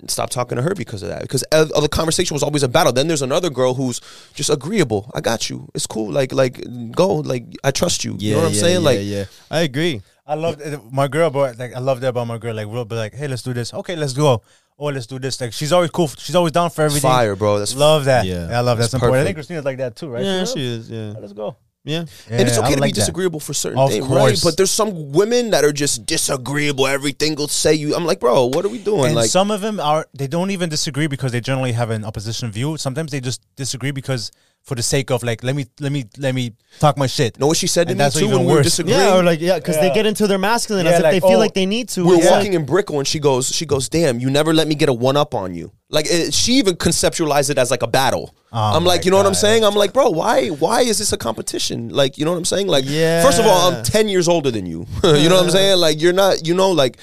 [0.08, 1.22] stopped talking to her because of that.
[1.22, 2.92] Because the conversation was always a battle.
[2.92, 4.02] Then there's another girl who's
[4.34, 5.10] just agreeable.
[5.14, 5.70] I got you.
[5.74, 6.12] It's cool.
[6.12, 6.60] Like, like
[6.92, 7.14] go.
[7.14, 8.14] Like I trust you.
[8.18, 8.84] you know what I'm saying?
[8.84, 9.00] like.
[9.02, 12.38] yeah i agree I love eh, my girl, but like I love that about my
[12.38, 12.54] girl.
[12.54, 13.72] Like we'll be like, hey, let's do this.
[13.72, 14.42] Okay, let's go.
[14.78, 15.40] Oh, let's do this.
[15.40, 16.08] Like she's always cool.
[16.08, 17.10] She's always down for everything.
[17.10, 17.58] Fire, bro.
[17.58, 18.26] That's Love that.
[18.26, 18.50] Yeah.
[18.50, 18.82] Yeah, I love that.
[18.82, 19.22] That's That's important.
[19.22, 20.24] I think Christina's like that too, right?
[20.24, 20.46] yeah will?
[20.46, 21.56] she is yeah Let's go.
[21.84, 23.00] Yeah and it's okay I to like be that.
[23.00, 24.18] disagreeable for certain Of things, course.
[24.20, 24.40] right?
[24.42, 26.86] But there's some women that are just disagreeable.
[26.86, 27.94] Everything will say you.
[27.96, 29.06] I'm like, bro, what are we doing?
[29.06, 32.04] And like, some of them are they don't even disagree because they generally have an
[32.04, 32.76] opposition view.
[32.76, 34.30] Sometimes they just disagree because
[34.64, 37.38] for the sake of like let me let me let me talk my shit.
[37.40, 38.66] know what she said to And me that's too even when we were worse.
[38.66, 38.98] disagreeing.
[39.00, 41.20] yeah or like yeah because they get into their masculine Yeah, as if like, they
[41.20, 43.66] feel oh, like they need to we're It's walking in Brickell, and she goes, she
[43.66, 45.72] goes, damn, you never let me get a one up on you.
[45.88, 48.34] Like it, she even conceptualized it as like a battle.
[48.52, 49.64] Oh I'm like, you know what I'm saying?
[49.64, 51.88] I'm like, bro, why, why is this a competition?
[51.88, 52.68] Like, you know what I'm saying?
[52.68, 54.86] Like, first of all, I'm 10 years older than you.
[55.04, 55.78] you know what I'm saying?
[55.78, 56.98] Like, you're not, you know, like,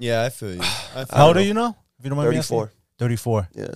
[0.00, 1.76] yeah i feel you I feel How old are you now?
[1.98, 2.72] If you don't mind 34.
[2.98, 3.48] 34.
[3.54, 3.66] yeah.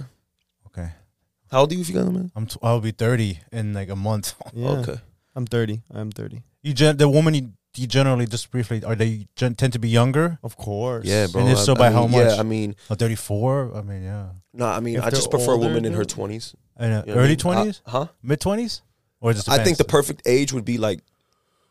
[1.53, 1.57] Okay.
[1.57, 2.31] How old are you if you got man?
[2.35, 4.35] I'm t- I'll be 30 in like a month.
[4.55, 4.97] yeah Okay.
[5.37, 9.27] i'm 30 i'm 30 You gen- the woman you, you generally just briefly are they
[9.37, 10.39] gen- tend to be younger?
[10.43, 11.41] of course Yeah, bro.
[11.43, 12.27] And if so, I by mean, how much?
[12.35, 13.77] Yeah, I mean, Or 34?
[13.77, 14.29] I mean, yeah.
[14.55, 16.55] no, I mean, If I just they're prefer a woman in her 20s.
[16.77, 17.37] And, uh, You know what I early mean?
[17.37, 17.81] 20s?
[17.87, 18.07] Uh, huh?
[18.23, 18.81] Mid 20s?
[19.21, 21.01] Or just I think the perfect age would be like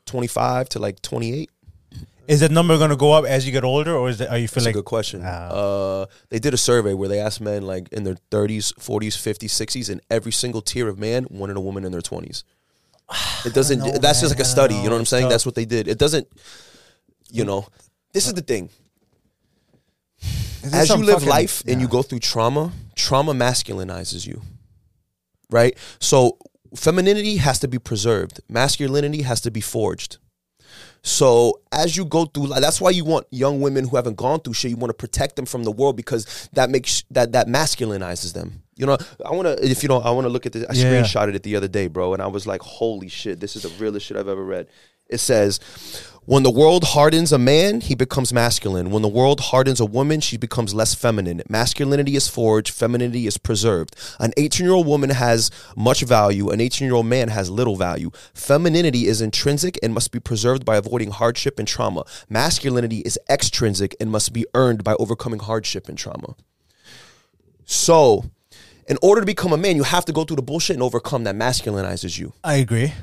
[0.05, 1.49] 25 to like 28.
[2.31, 4.37] Is that number going to go up as you get older or is it, are
[4.37, 4.63] you feeling?
[4.63, 5.21] That's like a good question.
[5.21, 5.49] Ah.
[5.49, 9.49] Uh, they did a survey where they asked men like in their 30s, 40s, 50s,
[9.49, 12.43] 60s, and every single tier of man wanted a woman in their 20s.
[13.45, 13.79] It doesn't.
[13.79, 14.75] know, that's just like a study.
[14.75, 14.99] You know what.
[14.99, 15.27] I'm saying?
[15.27, 15.89] That's what they did.
[15.89, 16.25] It doesn't.
[17.29, 17.67] You know,
[18.13, 18.69] this is the thing.
[20.61, 24.41] There's as you live fucking- life and you go through trauma, trauma masculinizes you.
[25.49, 25.77] Right?
[25.99, 26.37] So
[26.75, 28.39] femininity has to be preserved.
[28.47, 30.17] Masculinity has to be forged.
[31.03, 34.53] So as you go through, that's why you want young women who haven't gone through
[34.53, 34.69] shit.
[34.71, 38.61] You want to protect them from the world because that makes that that masculinizes them.
[38.75, 39.63] You know, I want to.
[39.67, 40.65] If you know, I want to look at this.
[40.69, 41.01] I Yeah.
[41.01, 43.39] screenshotted it the other day, bro, and I was like, "Holy shit!
[43.39, 44.67] This is the realest shit I've ever read."
[45.11, 45.59] It says,
[46.25, 48.91] "When the world hardens a man, he becomes masculine.
[48.91, 51.41] When the world hardens a woman, she becomes less feminine.
[51.49, 53.95] Masculinity is forged, femininity is preserved.
[54.19, 56.49] An 18-year-old woman has much value.
[56.49, 58.11] An 18-year-old man has little value.
[58.33, 62.03] Femininity is intrinsic and must be preserved by avoiding hardship and trauma.
[62.29, 66.35] Masculinity is extrinsic and must be earned by overcoming hardship and trauma."
[67.65, 68.25] So,
[68.87, 71.23] in order to become a man, you have to go through the bullshit and overcome
[71.23, 72.33] that masculinizes you.
[72.43, 72.93] I agree.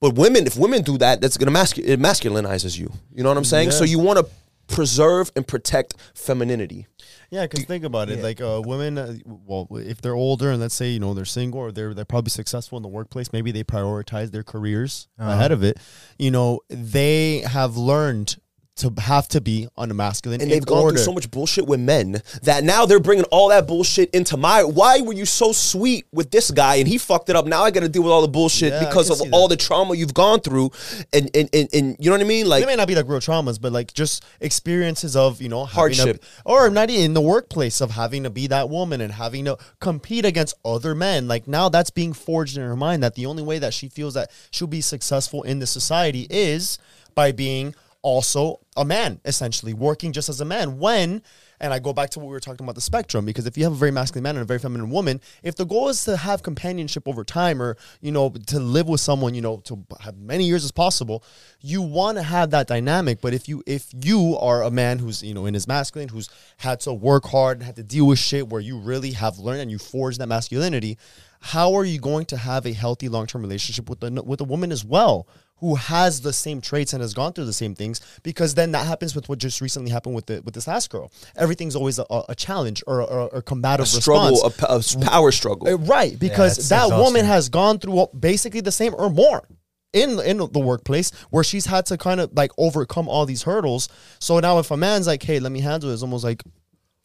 [0.00, 2.92] But women, if women do that, that's gonna mascu- it masculinizes you.
[3.14, 3.70] You know what I'm saying?
[3.72, 4.26] So you want to
[4.74, 6.86] preserve and protect femininity.
[7.30, 8.22] Yeah, because think about it.
[8.22, 11.60] Like uh, women, uh, well, if they're older and let's say you know they're single
[11.60, 15.62] or they're they're probably successful in the workplace, maybe they prioritize their careers ahead of
[15.62, 15.78] it.
[16.18, 18.36] You know, they have learned
[18.76, 20.96] to have to be on a masculine And they've gone order.
[20.96, 24.64] through so much bullshit with men that now they're bringing all that bullshit into my.
[24.64, 27.44] Why were you so sweet with this guy and he fucked it up?
[27.46, 29.58] Now I got to deal with all the bullshit Yeah, because of all that.
[29.58, 30.70] the trauma you've gone through,
[31.12, 32.46] and and, and and you know what I mean?
[32.48, 35.64] Like it may not be like real traumas, but like just experiences of you know
[35.66, 36.22] having Hardship.
[36.22, 39.44] to- or not even in the workplace of having to be that woman and having
[39.46, 41.28] to compete against other men.
[41.28, 44.14] Like now that's being forged in her mind that the only way that she feels
[44.14, 46.78] that she'll be successful in this society is
[47.14, 50.78] by being also a man, essentially working just as a man.
[50.78, 51.22] When
[51.60, 53.64] and I go back to what we were talking about the spectrum because if you
[53.64, 56.16] have a very masculine man and a very feminine woman, if the goal is to
[56.16, 60.16] have companionship over time or you know to live with someone, you know, to have
[60.16, 61.22] many years as possible,
[61.60, 63.20] you want to have that dynamic.
[63.20, 66.30] But if you if you are a man who's you know in his masculine, who's
[66.56, 69.60] had to work hard and had to deal with shit where you really have learned
[69.60, 70.96] and you forged that masculinity,
[71.40, 74.44] how are you going to have a healthy long term relationship with the with a
[74.44, 75.26] woman as well?
[75.60, 78.00] Who has the same traits and has gone through the same things?
[78.22, 81.10] Because then that happens with what just recently happened with the with this last girl.
[81.36, 84.46] Everything's always a, a challenge or a, or combative struggle.
[84.46, 84.94] a struggle, response.
[84.94, 85.68] a, p- a power struggle.
[85.68, 87.04] Uh, Right, because it's that exhausting.
[87.04, 89.46] woman has gone through basically the same or more
[89.92, 93.88] in in the workplace where she's had to kind of like overcome all these hurdles.
[94.20, 96.44] So now if a man's like, "Hey, let me handle it," it's almost like,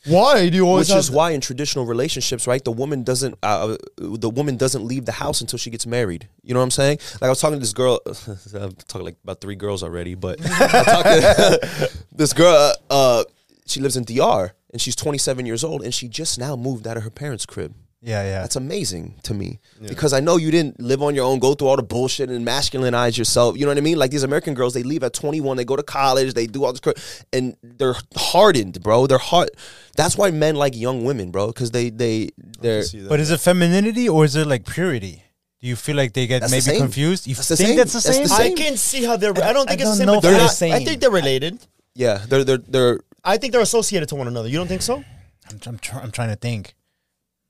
[0.05, 3.77] "Why do you always?" Which is why in traditional relationships, right, the woman doesn't uh,
[3.97, 6.27] the woman doesn't leave the house until she gets married.
[6.43, 6.99] You know what I'm saying?
[7.15, 7.99] Like I was talking to this girl,
[8.53, 10.39] I'm talking like about three girls already, but
[12.11, 12.73] this girl.
[12.89, 13.23] Uh,
[13.67, 16.97] she lives in DR and she's 27 years old and she just now moved out
[16.97, 17.73] of her parents' crib.
[18.07, 18.41] Yeah, yeah.
[18.41, 21.69] That's amazing to me because I know you didn't live on your own, go through
[21.69, 23.57] all the bullshit and masculinize yourself.
[23.57, 23.97] You know what I mean?
[23.97, 26.71] Like these American girls, they leave at 21, they go to college, they do all
[26.71, 26.93] this, cra-
[27.33, 29.07] and they're hardened, bro.
[29.07, 29.49] They're hard.
[29.97, 32.29] That's why men like young women, bro, because they they
[32.61, 32.83] they're.
[33.09, 35.23] But is it femininity or is it like purity?
[35.61, 36.81] Do you feel like they get That's the maybe same.
[36.81, 37.25] confused?
[37.25, 37.77] You That's the think same.
[37.77, 38.53] that's the That's same?
[38.53, 39.31] the I can see how they're.
[39.43, 40.05] I don't think I it's the don't same.
[40.05, 40.73] know but if they're they're not- the same.
[40.73, 41.65] I think they're related.
[41.95, 42.99] Yeah, they're they're they're.
[43.23, 44.47] I think they're associated to one another.
[44.47, 45.03] You don't think so?
[45.49, 46.75] I'm, I'm, try, I'm trying to think.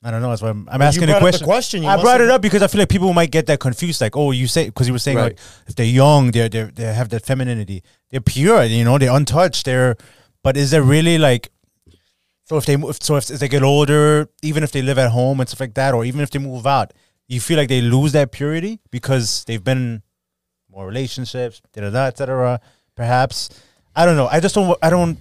[0.06, 0.30] I don't know.
[0.30, 1.46] That's why I'm, I'm you asking brought a up the question.
[1.46, 4.02] question, you I brought it up because I feel like people might get that confused.
[4.02, 5.24] Like, oh, you say because you were saying Right.
[5.34, 7.82] like if they're young, they're they they have that femininity.
[8.12, 8.98] They're pure, you know.
[9.00, 9.66] They're untouched.
[9.66, 9.96] They're,
[10.44, 11.50] but is there really like?
[12.44, 15.10] So if they move, so if, if they get older, even if they live at
[15.10, 16.94] home and stuff like that, or even if they move out,
[17.28, 20.04] you feel like they lose that purity because they've been
[20.70, 22.60] more relationships, da da da, etc.
[22.96, 23.50] Perhaps
[23.96, 24.28] I don't know.
[24.28, 24.78] I just don't.
[24.84, 25.18] I don't.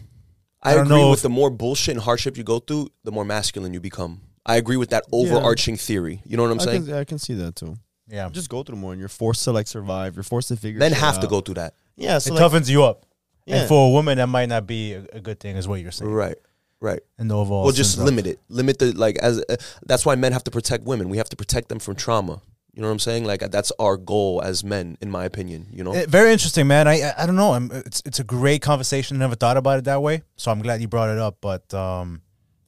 [0.63, 2.89] I, I don't agree know with if- the more bullshit and hardship you go through,
[3.05, 4.21] the more masculine you become.
[4.47, 6.23] I agree with that overarching theory.
[6.27, 6.87] You know what I'm I saying?
[6.87, 7.77] can, I can see that too.
[8.07, 10.15] Yeah, Just go through more, and you're forced to like survive.
[10.15, 10.79] You're forced to figure.
[10.79, 11.31] Men shit have to out.
[11.31, 11.75] go through that.
[11.97, 13.07] Yeah, it like, toughens you up.
[13.47, 13.61] Yeah.
[13.61, 15.91] And for a woman, that might not be a, a good thing, is what you're
[15.93, 16.11] saying.
[16.11, 16.37] Right.
[16.81, 17.01] Right.
[17.19, 18.41] And the overall, Well, just sense limit it.
[18.51, 21.09] Limit the like as uh, that's why men have to protect women.
[21.09, 22.43] We have to protect them from trauma.
[22.75, 23.25] You know what I'm saying?
[23.25, 25.69] Like that's our goal as men, in my opinion.
[25.71, 25.93] You know.
[25.93, 26.87] Eh, very interesting, man.
[26.89, 27.55] I I- I don't know.
[27.55, 29.17] I'm, it's it's a great conversation.
[29.19, 31.39] Never thought about it that way, so I'm glad you brought it up.
[31.41, 32.21] But um,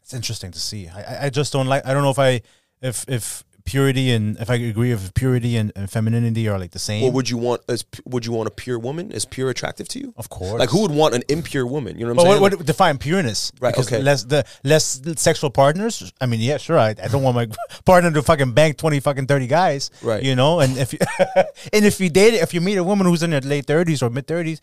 [0.07, 0.87] it's interesting to see.
[0.89, 1.85] I I- just don't like.
[1.85, 2.41] I don't know if I
[2.81, 6.79] if if purity and if I agree if purity and, and femininity are like the
[6.79, 7.03] same.
[7.03, 7.63] What would you want?
[7.69, 9.11] As would you want a pure woman?
[9.11, 10.15] Is pure attractive to you?
[10.17, 10.61] of course.
[10.61, 11.99] Like who would want an impure woman?
[11.99, 12.41] You know what I'm But saying?
[12.43, 13.51] what, Like- what define pureness?
[13.61, 14.01] Right, Because okay.
[14.01, 16.13] Less the less sexual partners.
[16.21, 16.79] I mean, yeah, sure.
[16.79, 17.49] I, I don't want my
[17.85, 19.91] partner to fucking bank twenty fucking thirty guys.
[20.01, 20.23] Right.
[20.23, 21.01] You know, and if you
[21.73, 24.11] and if you date if you meet a woman who's in her late thirties or
[24.11, 24.61] mid thirties,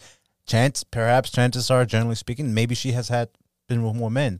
[0.48, 3.28] chance perhaps chances are, generally speaking, maybe she has had
[3.68, 4.40] been with more men.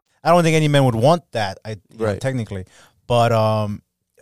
[0.23, 1.57] I don't think any man would want that.
[1.65, 2.65] I you know, technically,
[3.07, 3.81] but um,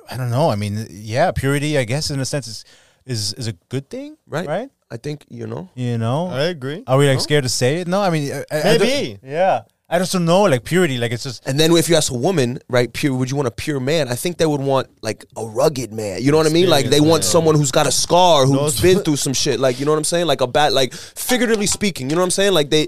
[0.10, 0.50] I don't know.
[0.50, 2.66] I mean, yeah, purity, I guess, in a sense, is
[3.06, 4.48] is is a good thing, Right.
[4.48, 4.70] Right.
[4.92, 5.70] I think you know.
[5.76, 6.84] You know, I agree.
[6.88, 7.88] are we like scared to say it?
[7.88, 9.20] No, I mean, I, I- I Maybe.
[9.24, 9.62] yeah.
[9.92, 12.16] I just don't know, like purity, like it's just And then if you ask a
[12.16, 14.08] woman, right, pure, would you want a pure man?
[14.08, 16.22] I think they would want like a rugged man.
[16.22, 16.70] You know what I mean?
[16.70, 19.60] Like they want someone who's got a scar, who's been through some shit.
[19.60, 20.28] Like you know what I'm saying?
[20.28, 22.08] Like a bad, like figuratively speaking.
[22.10, 22.54] You know what I'm saying?
[22.54, 22.88] Like they,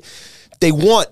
[0.59, 1.07] they want.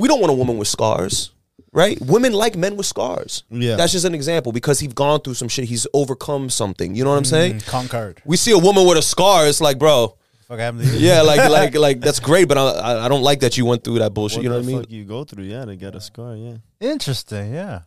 [0.00, 1.30] We don't want a woman with scars,
[1.72, 2.00] right?
[2.00, 3.44] Women like men with scars.
[3.50, 3.76] Yeah.
[3.76, 5.66] that's just an example because he's gone through some shit.
[5.66, 6.94] He's overcome something.
[6.96, 7.58] You know what I'm saying?
[7.58, 8.22] mm, conquered.
[8.24, 9.46] We see a woman with a scar.
[9.46, 10.16] It's like, bro.
[10.48, 11.06] Fuck happened to you?
[11.06, 13.84] Yeah, like like like that's great, but I, I- I don't like that you went
[13.84, 14.38] through that bullshit.
[14.38, 14.82] What you know the what I mean?
[14.82, 16.56] fuck you go through, yeah, to get a scar, yeah.
[16.80, 17.54] Interesting.
[17.54, 17.82] Yeah.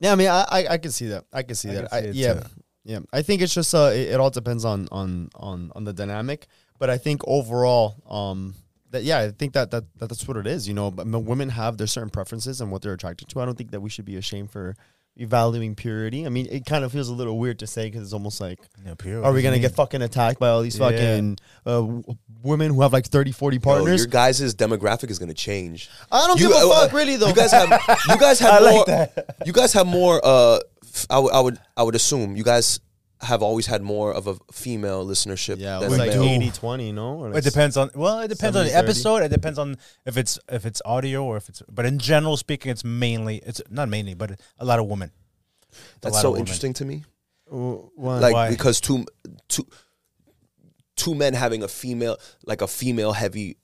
[0.00, 1.24] Yeah, I mean, I I, I can see that.
[1.32, 1.90] I can see I that.
[1.90, 2.48] can I, see it yeah, too.
[2.84, 2.98] yeah.
[3.14, 6.48] I think it's just uh, it, it all depends on on on on the dynamic.
[6.78, 8.54] But I think overall, um,
[8.90, 10.66] that yeah, I think that that, that that's what it is.
[10.68, 13.40] You know, but women have their certain preferences and what they're attracted to.
[13.40, 14.74] I don't think that we should be ashamed for
[15.18, 16.26] evaluating purity.
[16.26, 18.58] I mean, it kind of feels a little weird to say because it's almost like.
[18.84, 19.24] yeah pure.
[19.24, 20.90] Are we gonna get fucking attacked by all these Yeah.
[20.90, 22.02] fucking uh, w-
[22.42, 24.00] women who have like 30, 40 Yo, partners?
[24.02, 25.88] your guys' demographic is gonna change.
[26.12, 27.28] I don't You- give a uh, fuck, really though.
[27.28, 27.70] You guys have
[28.08, 28.84] you guys have I like more.
[28.86, 29.36] that.
[29.46, 30.20] You guys have more.
[30.22, 32.80] Uh, f- I would I would I would assume you guys
[33.22, 35.58] have always had more of a female listenership.
[35.58, 36.22] yeah, than it's like male.
[36.22, 37.18] 80 20, no?
[37.20, 38.74] Or It like depends on well, it depends on the 70-30.
[38.76, 39.16] episode.
[39.22, 41.62] It depends on if it's if it's audio or if it's.
[41.70, 45.10] But in general speaking, it's mainly it's not mainly, but a lot of women.
[45.70, 46.40] It's a That's lot so women.
[46.42, 47.04] interesting to me.
[47.50, 48.18] w- why?
[48.18, 48.50] Like Why?
[48.50, 49.06] because two
[49.48, 49.66] two
[50.96, 53.56] two men having a female like a female heavy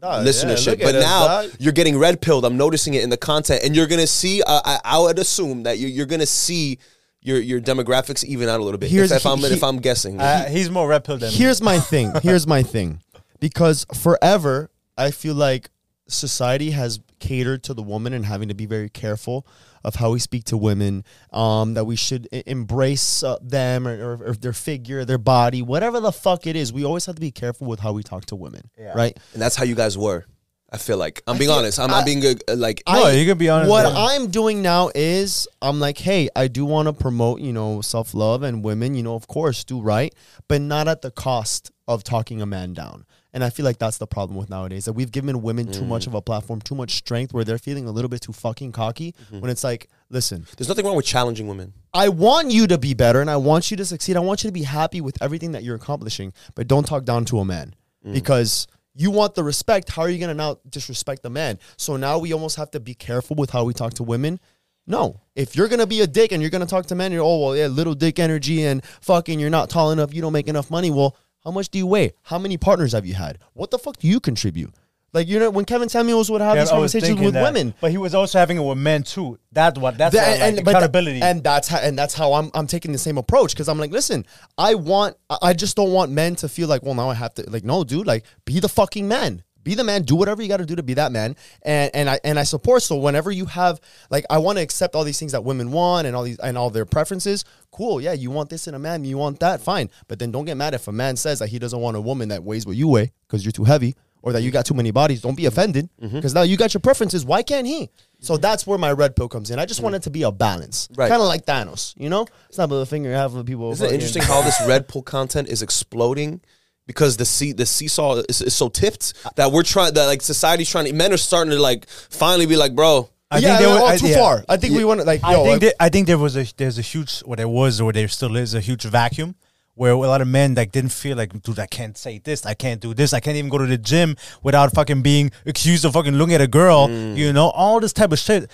[0.00, 0.66] Nah, yeah, listenership.
[0.68, 1.50] look at but us, now dog.
[1.58, 2.46] you're getting red pilled.
[2.46, 4.42] I'm noticing it in the content, and you're gonna see.
[4.42, 6.78] Uh, I, I would assume that you're, you're gonna see
[7.22, 8.90] your your demographics even out a little bit.
[8.90, 11.36] Here's- if, if I'm he- if I'm guessing, Uh, he's more red pill than me.
[11.36, 12.12] Here's my thing.
[12.22, 13.00] Here's my thing.
[13.40, 15.70] Because forever, I feel like
[16.08, 19.46] society has catered to the woman and having to be very careful
[19.84, 21.04] of how we speak to women.
[21.32, 25.62] Um, that we should e- embrace uh, them or, or, or their figure, their body,
[25.62, 26.72] whatever the fuck it is.
[26.72, 29.16] We always have to be careful with how we talk to women, right?
[29.32, 30.24] and that's how you guys were.
[30.72, 31.78] I feel like I'm being feel- honest.
[31.78, 32.42] I'm, I- I'm being good.
[32.48, 33.94] uh, Like No, you can be honest, What yeah.
[33.94, 38.14] I'm doing now is I'm like, hey, I do want to promote, you know, self
[38.14, 40.14] love and women, you know, of course, do right,
[40.48, 43.04] but not at the cost of talking a man down.
[43.34, 46.04] And I feel like that's the problem with nowadays that we've given women too much
[46.04, 46.08] mm.
[46.08, 49.12] of a platform, too much strength, where they're feeling a little bit too fucking cocky.
[49.12, 49.40] Mm-hmm.
[49.40, 51.72] When it's like, listen, there's nothing wrong with challenging women.
[51.94, 54.16] I want you to be better and I want you to succeed.
[54.16, 57.24] I want you to be happy with everything that you're accomplishing, but don't talk down
[57.26, 57.74] to a man
[58.06, 58.12] mm.
[58.12, 59.90] because you want the respect.
[59.90, 61.58] How are you going to now disrespect the man?
[61.76, 64.40] So now we almost have to be careful with how we talk to women.
[64.86, 67.38] No, if you're gonna be a dick and you're gonna talk to men, you're oh
[67.38, 70.72] well, yeah, little dick energy and fucking, you're not tall enough, you don't make enough
[70.72, 70.90] money.
[70.90, 72.12] Well, how much do you weigh?
[72.22, 73.38] How many partners have you had?
[73.52, 74.74] What the fuck do you contribute?
[75.14, 77.42] Like you know, when Kevin Samuels would have Yeah, these conversations with that.
[77.42, 79.38] women, but he was also having it with men too.
[79.52, 81.20] That's what that's that- what, like, tha- accountability.
[81.20, 83.90] and that's how and that's how I'm I'm taking the same approach because I'm like,
[83.90, 84.24] listen,
[84.56, 87.34] I want I- I just don't want men to feel like, well, now I have
[87.34, 89.42] to like, no, dude, like, be the fucking man.
[89.64, 90.02] Be the man.
[90.02, 91.36] Do whatever you got to do to be that man.
[91.62, 92.82] And and I and I support.
[92.82, 96.06] So whenever you have like, I want to accept all these things that women want
[96.08, 97.44] and all these and all their preferences.
[97.70, 98.00] Cool.
[98.00, 99.04] Yeah, you want this in a man.
[99.04, 99.60] You want that.
[99.60, 99.90] Fine.
[100.08, 102.30] But then don't get mad if a man says that he doesn't want a woman
[102.30, 104.90] that weighs what you weigh because you're too heavy or that you got too many
[104.90, 105.20] bodies.
[105.20, 105.48] Don't be mm-hmm.
[105.48, 106.16] offended mm-hmm.
[106.16, 107.24] because now you got your preferences.
[107.24, 107.90] Why can't he?
[108.20, 109.58] So that's where my red pill comes in.
[109.58, 109.84] I just mm-hmm.
[109.84, 111.08] want it to be a balance, Right.
[111.08, 112.26] Kind of like Thanos, you know.
[112.48, 113.72] It's not about the finger you have with people.
[113.72, 116.40] Isn't it interesting how this red pill content is exploding?
[116.86, 120.68] Because the see the seesaw is, is so tipped that we're trying that like society's
[120.68, 123.66] trying to men are starting to like finally be like, bro, I yeah, think they
[123.66, 124.18] we're were all I- too yeah.
[124.18, 124.44] far.
[124.48, 125.22] I think we want to like.
[125.22, 127.48] I yo, think like- that, I think there was a there's a huge or there
[127.48, 129.36] was or there still is a huge vacuum
[129.74, 132.54] where a lot of men like didn't feel like dude I can't say this I
[132.54, 135.94] can't do this I can't even go to the gym without fucking being accused of
[135.94, 137.16] fucking looking at a girl mm.
[137.16, 138.50] you know all this type of shit.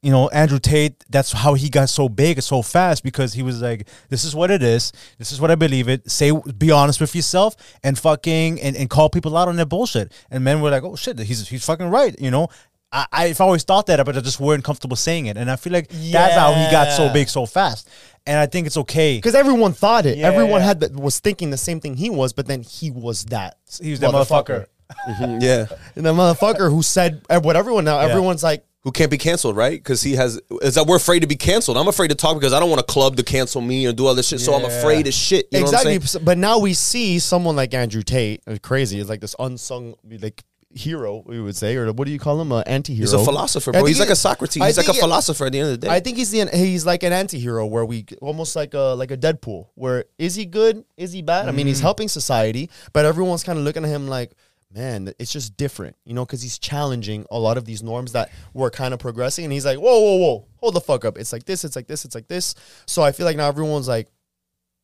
[0.00, 3.60] You know Andrew Tate that's how he got so big so fast because he was
[3.60, 7.00] like this is what it is this is what I believe it say be honest
[7.00, 10.12] with yourself and fucking and, and call people out on their bullshit.
[10.30, 12.48] And men were like oh shit he's he's fucking right you know?
[12.92, 15.72] I, I've always thought that, but I just weren't comfortable saying it, and I feel
[15.72, 17.88] like that's how he got so big so fast.
[18.28, 19.16] And I think it's okay.
[19.16, 20.18] because everyone thought it.
[20.18, 20.66] Yeah, everyone yeah.
[20.66, 23.56] had that was thinking the same thing he was, but then he was that.
[23.80, 24.66] He was that motherfucker.
[25.40, 27.98] yeah, And the motherfucker who said what everyone now.
[27.98, 29.78] Everyone's like, who can't be canceled, right?
[29.78, 31.76] Because he has is that we're afraid to be canceled.
[31.76, 34.06] I'm afraid to talk because I don't want a club to cancel me or do
[34.06, 34.40] all this shit.
[34.40, 35.48] So I'm afraid as shit.
[35.50, 36.06] You know what I'm exactly.
[36.06, 36.24] saying?
[36.24, 40.44] But now we see someone like Andrew Tate, uh, crazy, is like this unsung, like
[40.70, 42.52] hero, we would say, or what do you call him?
[42.52, 43.02] An anti-hero.
[43.02, 43.84] He's a philosopher, bro.
[43.84, 44.62] He's like a Socrates.
[44.62, 45.92] I He's like a philosopher at the end of the day.
[45.92, 49.16] I think he's the he's like an anti-hero where we almost like a like a
[49.16, 51.70] Deadpool where is he good is he bad I mean Mm.
[51.70, 54.32] he's helping society but everyone's kind of looking at him like
[54.70, 58.30] man it's just different you know because he's challenging a lot of these norms that
[58.52, 61.32] we're kind of progressing and he's like whoa whoa whoa hold the fuck up it's
[61.32, 62.54] like this it's like this it's like this
[62.86, 64.08] so I feel like now everyone's like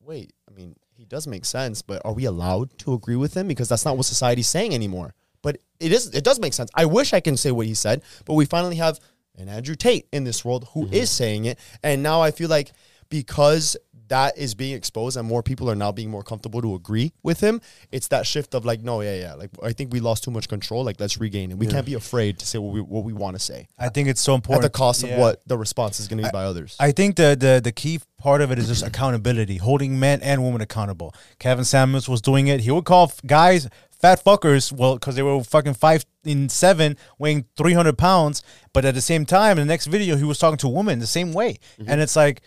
[0.00, 3.46] wait I mean he does make sense but are we allowed to agree with him
[3.48, 5.14] because that's not what society's saying anymore
[5.44, 8.02] but it is it does make sense I wish I can say what he said
[8.24, 8.98] but we finally have
[9.36, 10.94] an Andrew Tate in this world who mm-hmm.
[10.94, 11.58] is saying it.
[11.82, 12.72] And now I feel like
[13.08, 13.76] because
[14.08, 17.40] that is being exposed and more people are now being more comfortable to agree with
[17.40, 17.60] him,
[17.90, 19.34] it's that shift of like, no, yeah, yeah.
[19.34, 20.84] Like I think we lost too much control.
[20.84, 21.56] Like let's regain it.
[21.56, 23.66] We can't be afraid to say what we what we want to say.
[23.78, 26.30] I think it's so important At the cost of what the response is gonna be
[26.30, 26.76] by others.
[26.78, 30.44] I think the, the the key part of it is just accountability, holding men and
[30.44, 31.14] women accountable.
[31.38, 32.60] Kevin Samuels was doing it.
[32.60, 33.68] He would call guys
[34.04, 38.42] fat fuckers, well, because they were fucking five in seven, weighing three hundred pounds.
[38.74, 40.98] But at the same time, in the next video, he was talking to a woman
[40.98, 41.58] the same way,
[41.88, 42.42] and it's like,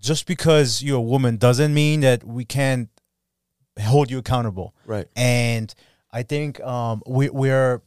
[0.00, 2.88] just because you're a woman doesn't mean that we can't
[3.80, 4.74] hold you accountable.
[4.84, 5.06] Right.
[5.14, 5.72] And
[6.10, 7.80] I think um, we, we're,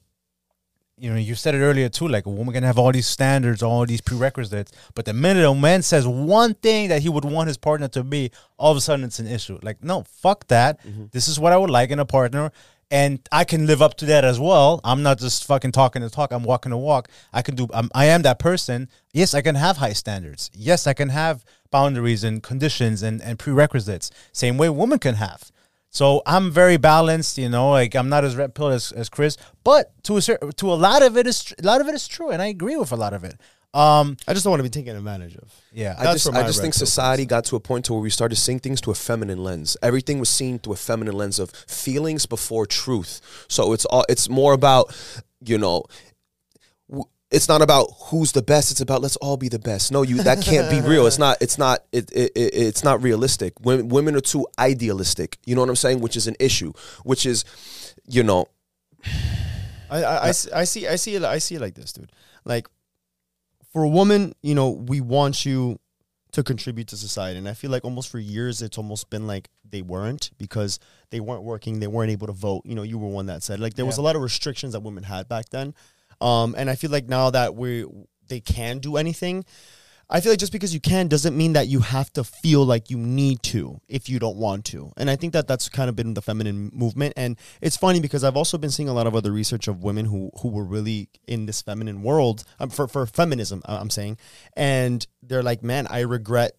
[0.97, 2.07] you know, you said it earlier too.
[2.07, 5.53] Like a woman can have all these standards, all these prerequisites, but the minute a
[5.53, 8.81] man says one thing that he would want his partner to be, all of a
[8.81, 9.59] sudden it's an issue.
[9.61, 10.79] Like, no, fuck that.
[11.11, 12.51] This is what I would like in a partner.
[12.91, 14.79] And I can live up to that as well.
[14.83, 16.31] I'm not just fucking talking the talk.
[16.31, 17.09] I'm walking the walk.
[17.33, 17.67] I can do.
[17.73, 18.89] I'm, I am that person.
[19.11, 20.51] Yes, I can have high standards.
[20.53, 24.11] Yes, I can have boundaries and conditions and, and prerequisites.
[24.31, 25.51] Same way women can have.
[25.89, 27.69] So I'm very balanced, you know.
[27.71, 30.75] Like I'm not as red pill as, as Chris, but to a certain, to a
[30.75, 32.97] lot of it is a lot of it is true, and I agree with a
[32.97, 33.39] lot of it.
[33.75, 35.53] Um, I just don't want to be taken advantage of.
[35.73, 38.01] yeah, I That's just, where I just think society got to a point to where
[38.01, 39.75] we started seeing things to a feminine lens.
[39.81, 43.19] Everything was seen through a feminine lens of feelings before truth.
[43.49, 44.95] So it's all it's more about,
[45.41, 45.83] you know,
[46.89, 48.71] w- it's not about who's the best.
[48.71, 49.91] It's about let's all be the best.
[49.91, 51.05] No, you that can't be real.
[51.05, 51.37] It's not.
[51.41, 51.83] It's not.
[51.91, 53.59] It, it, it it's not realistic.
[53.59, 55.37] Women, women are too idealistic.
[55.45, 55.99] You know what I'm saying?
[55.99, 56.71] Which is an issue.
[57.03, 57.43] Which is,
[58.07, 58.47] you know,
[59.89, 62.11] I, I, I, see, I see I see it I see it like this, dude.
[62.45, 62.69] Like
[63.75, 65.77] for a woman, you know, we want you
[66.31, 67.37] to contribute to society.
[67.37, 70.79] And I feel like almost for years it's almost been like they weren't because
[71.09, 72.61] they weren't working, they weren't able to vote.
[72.63, 74.79] You know, you were one that said like there was a lot of restrictions that
[74.79, 75.73] women had back then.
[76.21, 77.83] Um and I feel like now that we
[78.29, 79.43] they can do anything,
[80.09, 82.89] I feel like just because you can doesn't mean that you have to feel like
[82.89, 84.91] you need to if you don't want to.
[84.97, 87.13] And I think that that's kind of been the feminine movement.
[87.17, 90.05] And it's funny because I've also been seeing a lot of other research of women
[90.05, 93.61] who who were really in this feminine world um, for for feminism.
[93.65, 94.17] I'm saying,
[94.55, 96.53] and they're like, man, I regret.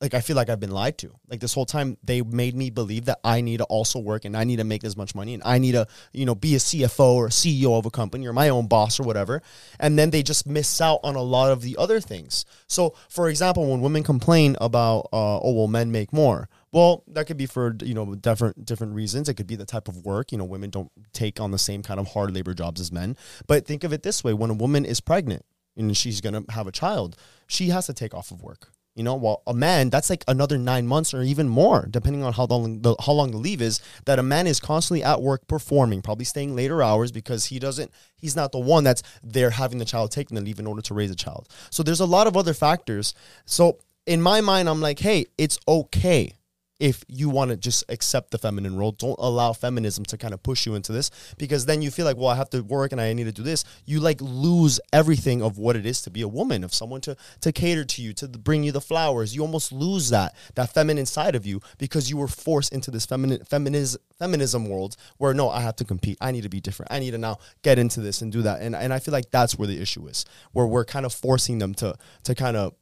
[0.00, 1.12] Like I feel like I've been lied to.
[1.28, 4.36] Like this whole time, they made me believe that I need to also work and
[4.36, 6.58] I need to make this much money and I need to, you know, be a
[6.58, 9.42] CFO or a CEO of a company or my own boss or whatever.
[9.80, 12.44] And then they just miss out on a lot of the other things.
[12.68, 16.48] So, for example, when women complain about, uh, oh well, men make more.
[16.70, 19.28] Well, that could be for you know different different reasons.
[19.28, 20.32] It could be the type of work.
[20.32, 23.16] You know, women don't take on the same kind of hard labor jobs as men.
[23.46, 25.44] But think of it this way: when a woman is pregnant
[25.76, 27.16] and she's gonna have a child,
[27.46, 28.70] she has to take off of work.
[28.98, 32.32] You know, while a man, that's like another nine months or even more, depending on
[32.32, 33.80] how long the how long the leave is.
[34.06, 37.92] That a man is constantly at work performing, probably staying later hours because he doesn't,
[38.16, 40.94] he's not the one that's there having the child taking the leave in order to
[40.94, 41.48] raise a child.
[41.70, 43.14] So there's a lot of other factors.
[43.44, 46.37] So in my mind, I'm like, hey, it's okay
[46.80, 48.92] if you want to just accept the feminine role.
[48.92, 52.16] Don't allow feminism to kind of push you into this because then you feel like,
[52.16, 53.64] well, I have to work and I need to do this.
[53.84, 57.16] You like lose everything of what it is to be a woman, of someone to
[57.40, 59.34] to cater to you, to bring you the flowers.
[59.34, 63.06] You almost lose that that feminine side of you because you were forced into this
[63.06, 66.18] feminine feminism feminism world where no, I have to compete.
[66.20, 66.92] I need to be different.
[66.92, 68.60] I need to now get into this and do that.
[68.60, 71.58] And and I feel like that's where the issue is, where we're kind of forcing
[71.58, 72.74] them to to kind of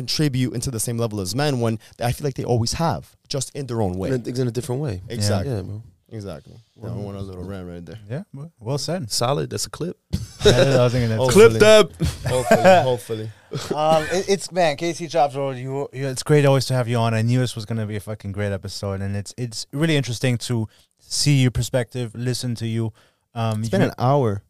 [0.00, 1.78] contribute into the same level as men when
[2.08, 3.02] I feel like they always have,
[3.34, 4.08] just in their own way.
[4.10, 4.94] in a, in a different way.
[5.08, 5.52] Exactly.
[5.54, 5.82] Yeah, bro.
[6.08, 6.54] Exactly.
[6.80, 7.98] Yeah, I want a little rant right there.
[8.08, 9.10] yeah, well- well said.
[9.10, 9.50] Solid.
[9.50, 9.96] That's a clip.
[10.12, 11.22] I was thinking that too.
[11.24, 11.58] Hopefully.
[11.58, 11.90] that.
[12.26, 13.30] hopefully, hopefully.
[13.74, 15.56] um, it, it's man, KC Chopz Road.
[15.56, 17.12] You, you, it's great always to have you on.
[17.12, 20.38] I knew this was gonna be a fucking great episode, and it's it's really interesting
[20.48, 20.68] to
[21.00, 22.92] see your perspective, listen to you.
[23.34, 24.42] Um, It's been you- an hour.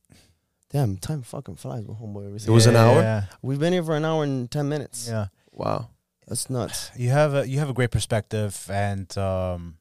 [0.71, 2.27] Damn, time fucking flies with homeboy.
[2.47, 3.01] It was an hour?
[3.01, 5.09] Yeah, We've been here for an hour and ten minutes.
[5.09, 5.29] yeah.
[5.57, 5.89] Wow.
[6.29, 6.91] That's nuts.
[6.97, 9.79] You have a you have a great perspective, and um,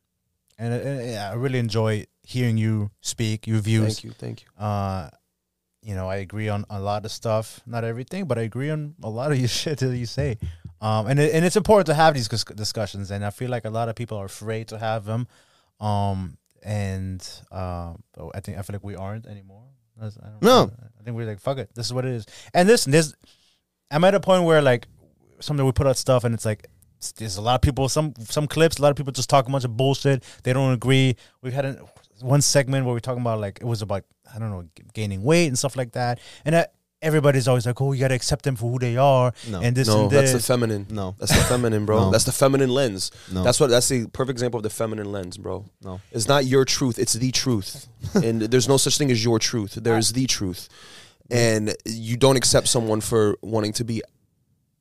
[0.60, 3.96] and, and yeah, I really enjoy hearing you speak your views.
[3.96, 4.12] Thank you.
[4.12, 4.64] Thank you.
[4.64, 5.10] Uh,
[5.82, 8.96] you know, I agree on a lot of stuff, not everything, but I agree on
[9.04, 10.38] a lot of your shit that you say.
[10.82, 13.70] Um, and it, and it's important to have these discussions, and I feel like a
[13.72, 15.28] lot of people are afraid to have them.
[15.80, 19.64] Um, and um, but I think I feel like we aren't anymore.
[20.00, 20.72] I don't No.
[21.00, 21.70] I think we're like fuck it.
[21.74, 22.26] This is what it is.
[22.54, 23.14] And this, this,
[23.90, 24.88] I'm at a point where like
[25.40, 26.68] something we put out stuff and it's like
[27.18, 29.52] there's a lot of people, some some clips, a lot of people just talk a
[29.52, 30.24] bunch of bullshit.
[30.44, 31.16] They don't agree.
[31.42, 31.80] We've had an,
[32.22, 35.48] one segment where we're talking about like it was about I don't know gaining weight
[35.48, 36.66] and stuff like that, and uh,
[37.02, 39.62] everybody's always like, oh, you gotta accept them for who they are No.
[39.62, 40.32] and this no, and this.
[40.32, 40.88] that's the feminine.
[40.90, 41.16] No.
[41.20, 42.00] That's the feminine, bro.
[42.06, 42.12] No.
[42.12, 43.12] That's the feminine lens.
[43.32, 43.44] No.
[43.44, 43.70] That's what.
[43.70, 45.66] That's the perfect example of the feminine lens, bro.
[45.84, 46.02] No.
[46.12, 46.98] It's not your truth.
[46.98, 49.74] It's the truth, and there's no such thing as your truth.
[49.76, 50.70] There is the truth,
[51.30, 54.02] and you don't accept someone for wanting to be,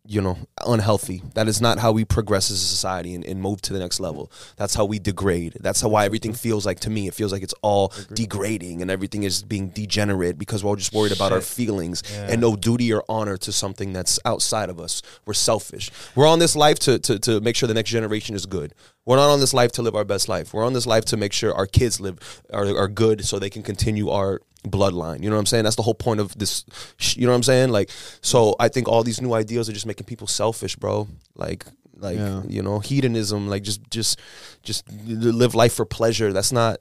[0.06, 0.36] you know,
[0.66, 1.22] unhealthy.
[1.32, 4.00] That is not how we progress as a society and, and move to the next
[4.00, 4.30] level.
[4.56, 5.56] That's how we degrade.
[5.60, 7.08] That's how why everything feels like to me.
[7.08, 10.92] It feels like it's all degrading and everything is being degenerate because we're all just
[10.92, 15.00] worried about our feelings and no duty or honor to something that's outside of us.
[15.24, 15.90] We're selfish.
[16.14, 18.74] We're on this life to, to, to make sure the next generation is good.
[19.06, 20.52] We're not on this life to live our best life.
[20.52, 23.50] We're on this life to make sure our kids live are, are good so they
[23.50, 25.22] can continue our bloodline.
[25.22, 25.64] You know what I'm saying?
[25.64, 26.64] That's the whole point of this.
[26.96, 27.70] sh- You know what I'm saying?
[27.70, 31.06] Like, so I think all these new ideas are just making people selfish, bro.
[31.36, 31.64] Like,
[31.98, 32.42] like Yeah.
[32.48, 33.48] you know, hedonism.
[33.48, 34.18] Like, just, just,
[34.62, 36.32] just live life for pleasure.
[36.32, 36.78] That's not,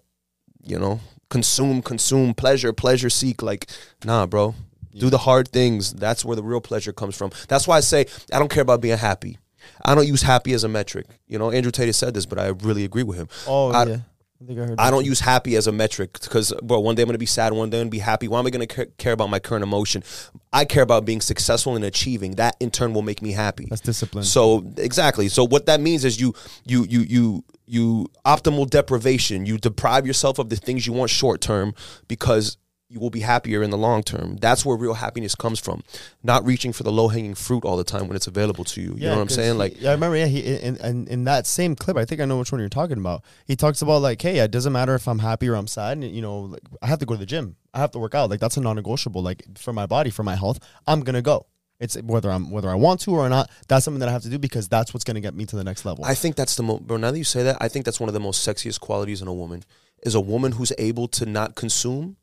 [0.65, 0.99] you know,
[1.30, 3.41] consume, consume, pleasure, pleasure seek.
[3.41, 3.68] Like,
[4.05, 4.55] nah, bro.
[4.95, 5.91] Do the hard things.
[5.91, 7.31] That's where the real pleasure comes from.
[7.47, 9.39] That's why I say I don't care about being happy.
[9.84, 11.07] I don't use happy as a metric.
[11.27, 13.27] You know, Andrew Tate has said this, but I really agree with him.
[13.47, 13.97] Oh I- yeah.
[14.44, 14.80] I think I heard.
[14.80, 17.26] I don't use happy as a metric because, bro, one day I'm going to be
[17.26, 18.28] sad, one day I'm going to be happy.
[18.28, 20.03] Why am I going to care about my current emotion?
[20.52, 22.36] I care about being successful and achieving.
[22.36, 23.68] That in turn will make me happy.
[23.70, 24.24] That's discipline.
[24.24, 25.30] So exactly.
[25.30, 26.34] So what that means is you
[26.65, 29.45] you you you you optimal deprivation.
[29.45, 31.74] You deprive yourself of the things you want short term
[32.07, 32.57] because
[32.94, 34.38] you will be happier in the long term.
[34.38, 35.84] That's where real happiness comes from.
[36.22, 38.94] Not reaching for the low hanging fruit all the time when it's available to you.
[38.95, 39.53] You know what I'm saying?
[39.53, 40.15] he- Like yeah, I remember.
[40.18, 41.98] Yeah, he in, in in that same clip.
[41.98, 43.24] I think I know which one you're talking about.
[43.45, 45.98] He talks about like, hey, it doesn't matter if I'm happy or I'm sad.
[45.98, 47.56] And, you know, like, I have to go to the gym.
[47.74, 48.30] I have to work out.
[48.30, 49.24] Like that's a non-negotiable.
[49.24, 51.48] Like for my body, for my health, I'm gonna go.
[51.80, 53.49] It's whether I'm whether I want to or not.
[53.68, 55.64] That's something that I have to do because that's what's gonna get me to the
[55.64, 56.06] next level.
[56.06, 56.98] I think that's the most, bro.
[56.98, 59.28] Now that you say that, I think that's one of the most sexiest qualities in
[59.28, 59.64] a woman
[60.03, 62.18] is a woman who's able to not consume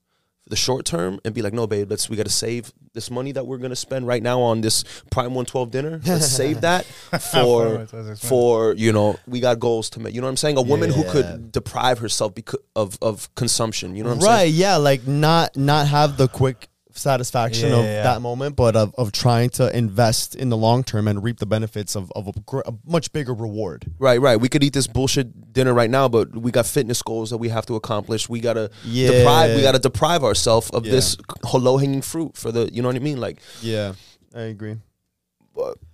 [0.50, 3.32] the short term and be like, no, babe, let's we got to save this money
[3.32, 6.00] that we're gonna spend right now on this Prime One Twelve dinner.
[6.04, 7.86] Let's save that for
[8.16, 10.14] for you know we got goals to make.
[10.14, 10.56] You know what I'm saying?
[10.58, 13.94] A woman who could deprive herself because of of consumption.
[13.94, 14.38] You know what I'm right?
[14.38, 14.54] saying?
[14.54, 18.02] Yeah, like not not have the quick satisfaction Yeah, of yeah.
[18.02, 21.46] that moment, but of, of trying to invest in the long term and reap the
[21.46, 23.90] benefits of, of a, gr- a much bigger reward.
[23.98, 24.36] Right, right.
[24.40, 27.48] We could eat this bullshit dinner right now, but we got fitness goals that we
[27.48, 28.28] have to accomplish.
[28.28, 29.10] We gotta Yeah.
[29.10, 29.56] deprive.
[29.56, 31.16] We gotta deprive ourselves of this
[31.54, 32.70] low hanging fruit for the.
[32.72, 33.20] You know what I mean?
[33.20, 33.92] Like, Yeah,
[34.34, 34.76] I agree.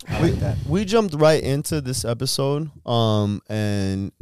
[0.08, 4.12] I we, like we jumped right into this episode, um, and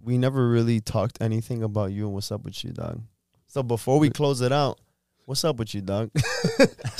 [0.00, 3.02] we never really talked anything about you and what's up with you, dog.
[3.46, 4.78] So before we close it out,
[5.26, 6.10] what's up with you, dog?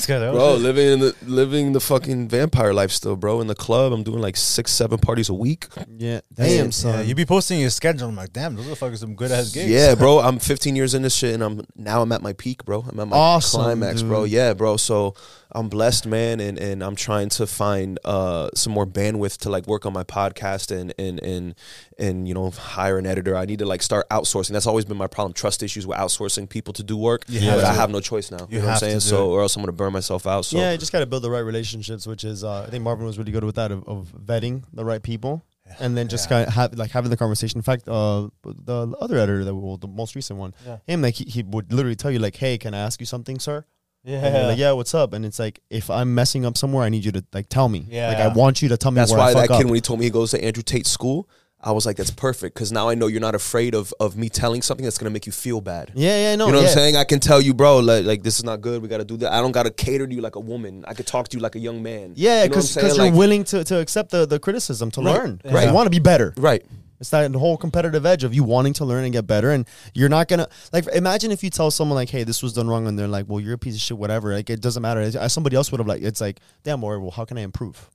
[0.07, 3.41] Bro, living in the living the fucking vampire life still, bro.
[3.41, 5.67] In the club, I'm doing like six, seven parties a week.
[5.97, 6.95] yeah, Damn, damn, son.
[6.95, 8.09] Yeah, you be posting your schedule.
[8.09, 9.71] I'm like, damn, those motherfuckers some good ass gigs.
[9.71, 10.19] Yeah, bro.
[10.27, 12.85] I'm 15 years in this shit, and I'm now I'm at my peak, bro.
[12.89, 14.25] I'm at my Awesome, climax, bro.
[14.25, 14.77] Yeah, bro.
[14.77, 15.15] So
[15.53, 19.67] I'm blessed, man, and and I'm trying to find uh some more bandwidth to like
[19.67, 21.55] work on my podcast and and and
[21.99, 23.37] and you know hire an editor.
[23.37, 24.51] I need to like start outsourcing.
[24.51, 25.33] That's always been my problem.
[25.33, 27.25] Trust issues with outsourcing people to do work.
[27.29, 28.39] You but I have no choice now.
[28.51, 29.01] You, You know what I'm saying?
[29.01, 30.45] So or else I'm gonna burn myself out.
[30.47, 32.83] So yeah, you just got to build the right relationships, which is uh, I think
[32.83, 35.45] Marvin was really good with that of, of vetting the right people,
[35.79, 36.39] and then just Yeah.
[36.39, 37.59] kind of have like having the conversation.
[37.59, 40.79] In fact, uh, the other editor that well, the most recent one, Yeah.
[40.87, 43.39] him like he, he would literally tell you like, "Hey, can I ask you something,
[43.39, 43.65] sir?"
[44.07, 45.13] Yeah, like, yeah, what's up?
[45.13, 47.85] And it's like, if I'm messing up somewhere, I need you to like tell me.
[47.89, 48.09] Yeah.
[48.09, 49.65] Like I want you to tell me That's why that kid, up.
[49.65, 51.29] when he told me he goes to Andrew Tate school,
[51.61, 54.29] I was like, that's perfect because now I know you're not afraid of of me
[54.29, 55.91] telling something that's gonna make you feel bad.
[55.97, 56.65] yeah, yeah, no, you know yeah.
[56.65, 56.97] what I'm saying?
[56.97, 58.83] I can tell you, bro, like, like this is not good.
[58.83, 59.33] We got to do that.
[59.33, 60.85] I don't got to cater to you like a woman.
[60.87, 62.13] I could talk to you like a young man.
[62.15, 65.15] Yeah, You know because you're Like- willing to, to accept the, the criticism to Right.
[65.15, 65.41] learn.
[65.45, 65.67] Right.
[65.67, 66.35] You want to be better.
[66.37, 66.65] right.
[67.01, 70.09] It's that whole competitive edge of you wanting to learn and get better, and you're
[70.09, 70.87] not gonna like.
[70.89, 73.41] Imagine if you tell someone like, "Hey, this was done wrong," and they're like, "Well,
[73.41, 75.29] you're a piece of shit, whatever." Like it doesn't matter.
[75.29, 77.91] Somebody else would have like, it's like, "Damn, or well, how can I improve?"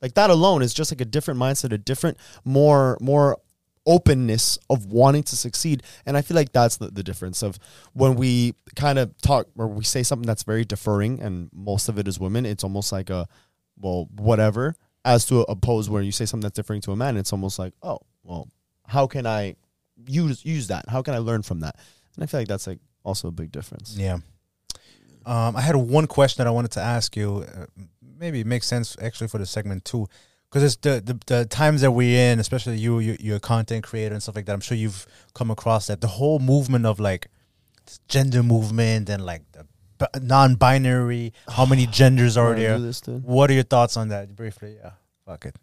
[0.00, 3.38] Like that alone is just like a different mindset, a different, more more
[3.86, 5.82] openness of wanting to succeed.
[6.06, 7.58] And I feel like that's the, the difference of
[7.92, 11.98] when we kind of talk or we say something that's very deferring, and most of
[11.98, 12.46] it is women.
[12.46, 13.28] It's almost like a
[13.78, 14.76] well, whatever.
[15.04, 17.74] As to oppose where you say something that's differing to a man, it's almost like,
[17.82, 18.48] oh, well,
[18.86, 19.56] how can I
[20.06, 20.88] use use that?
[20.88, 21.76] How can I learn from that?
[22.14, 23.96] And I feel like that's like also a big difference.
[23.98, 24.18] Yeah.
[25.24, 27.44] Um, I had one question that I wanted to ask you.
[27.46, 27.66] Uh,
[28.18, 30.08] maybe it makes sense actually for the segment too.
[30.48, 33.84] because it's the, the the times that we're in, especially you, you, you're a content
[33.84, 34.52] creator and stuff like that.
[34.52, 37.28] I'm sure you've come across that the whole movement of like
[38.08, 39.64] gender movement and like the
[39.98, 41.32] b- non-binary.
[41.48, 42.78] How many genders are there?
[42.78, 43.00] this.
[43.06, 44.76] What are your thoughts on that briefly?
[44.82, 44.90] Yeah,
[45.24, 45.56] fuck it.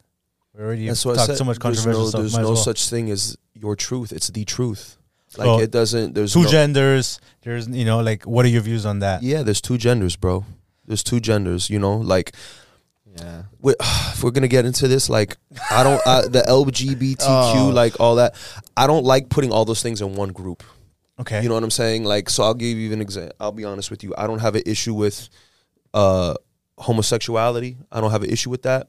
[0.60, 1.38] We already That's what I talked said.
[1.38, 2.22] so much there's controversial no, stuff.
[2.22, 2.56] There's might as no well.
[2.58, 4.12] such thing as your truth.
[4.12, 4.98] It's the truth.
[5.38, 6.16] Like Well, it doesn't.
[6.16, 7.22] There's two no, genders.
[7.44, 9.24] There's you know like what are your views on that?
[9.24, 10.44] Yeah, there's two genders, bro.
[10.86, 11.70] There's two genders.
[11.70, 12.36] You know, like
[13.16, 13.44] Yeah.
[13.62, 15.38] we, if we're gonna get into this, like
[15.72, 17.72] I don't uh, the LGBTQ, Oh.
[17.74, 18.36] like all that.
[18.76, 20.62] I don't like putting all those things in one group.
[21.22, 21.42] Okay.
[21.42, 22.04] You know what I'm saying?
[22.04, 23.34] Like, so I'll give you an example.
[23.40, 24.14] I'll be honest with you.
[24.18, 25.30] I don't have an issue with
[25.94, 26.34] uh,
[26.78, 27.78] homosexuality.
[27.92, 28.88] I don't have an issue with that.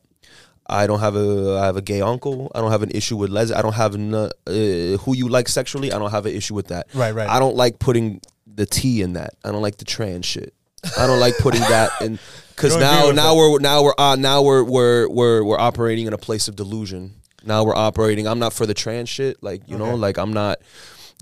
[0.71, 2.51] I don't have a I have a gay uncle.
[2.55, 3.51] I don't have an issue with les.
[3.53, 5.93] I don't have no, uh, who you like sexually.
[5.93, 6.87] I don't have an issue with that.
[6.95, 7.29] Right, right.
[7.29, 9.35] I don't like putting the T in that.
[9.45, 10.55] I don't like the trans shit.
[10.99, 12.19] I don't like putting that in
[12.51, 15.61] because You don't agree now now we're now we're uh, now we're we're we're we're
[15.61, 17.15] operating in a place of delusion.
[17.45, 18.27] Now we're operating.
[18.27, 19.43] I'm not for the trans shit.
[19.43, 20.61] Like you know, like I'm not.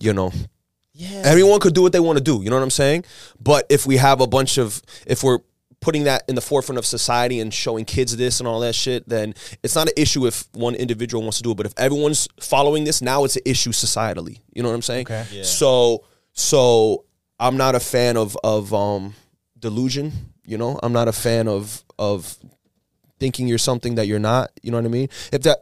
[0.01, 0.31] You know,
[0.93, 1.23] Yeah.
[1.25, 2.41] Everyone could do what they want to do.
[2.43, 3.05] You know what I'm saying?
[3.41, 5.39] But if we have a bunch of, if we're
[5.81, 9.09] putting that in the forefront of society and showing kids this and all that shit,
[9.09, 11.57] then it's not an issue if one individual wants to do it.
[11.57, 14.41] But if everyone's following this, now it's an issue societally.
[14.53, 15.07] You know what I'm saying?
[15.07, 15.25] Okay.
[15.33, 15.43] Yeah.
[15.45, 17.05] So, so
[17.39, 19.15] I'm not a fan of of um
[19.59, 20.13] delusion.
[20.45, 22.37] You know, I'm not a fan of of
[23.21, 24.51] thinking you're something that you're not.
[24.63, 25.09] You know what I mean?
[25.33, 25.59] If that.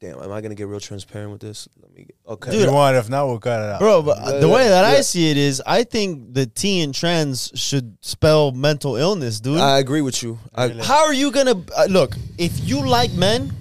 [0.00, 1.68] Damn, am I gonna get real transparent with this?
[2.00, 2.06] Let me.
[2.06, 2.56] Get, okay.
[2.56, 3.80] If you want, if not, we'll cut it out.
[3.80, 6.92] Bro, but Yeah, the way that I see it is, I think the T in
[6.92, 9.58] trans should spell mental illness, dude.
[9.58, 10.38] I agree with you.
[10.54, 12.16] I, How are you gonna uh, look?
[12.38, 13.52] If you like men,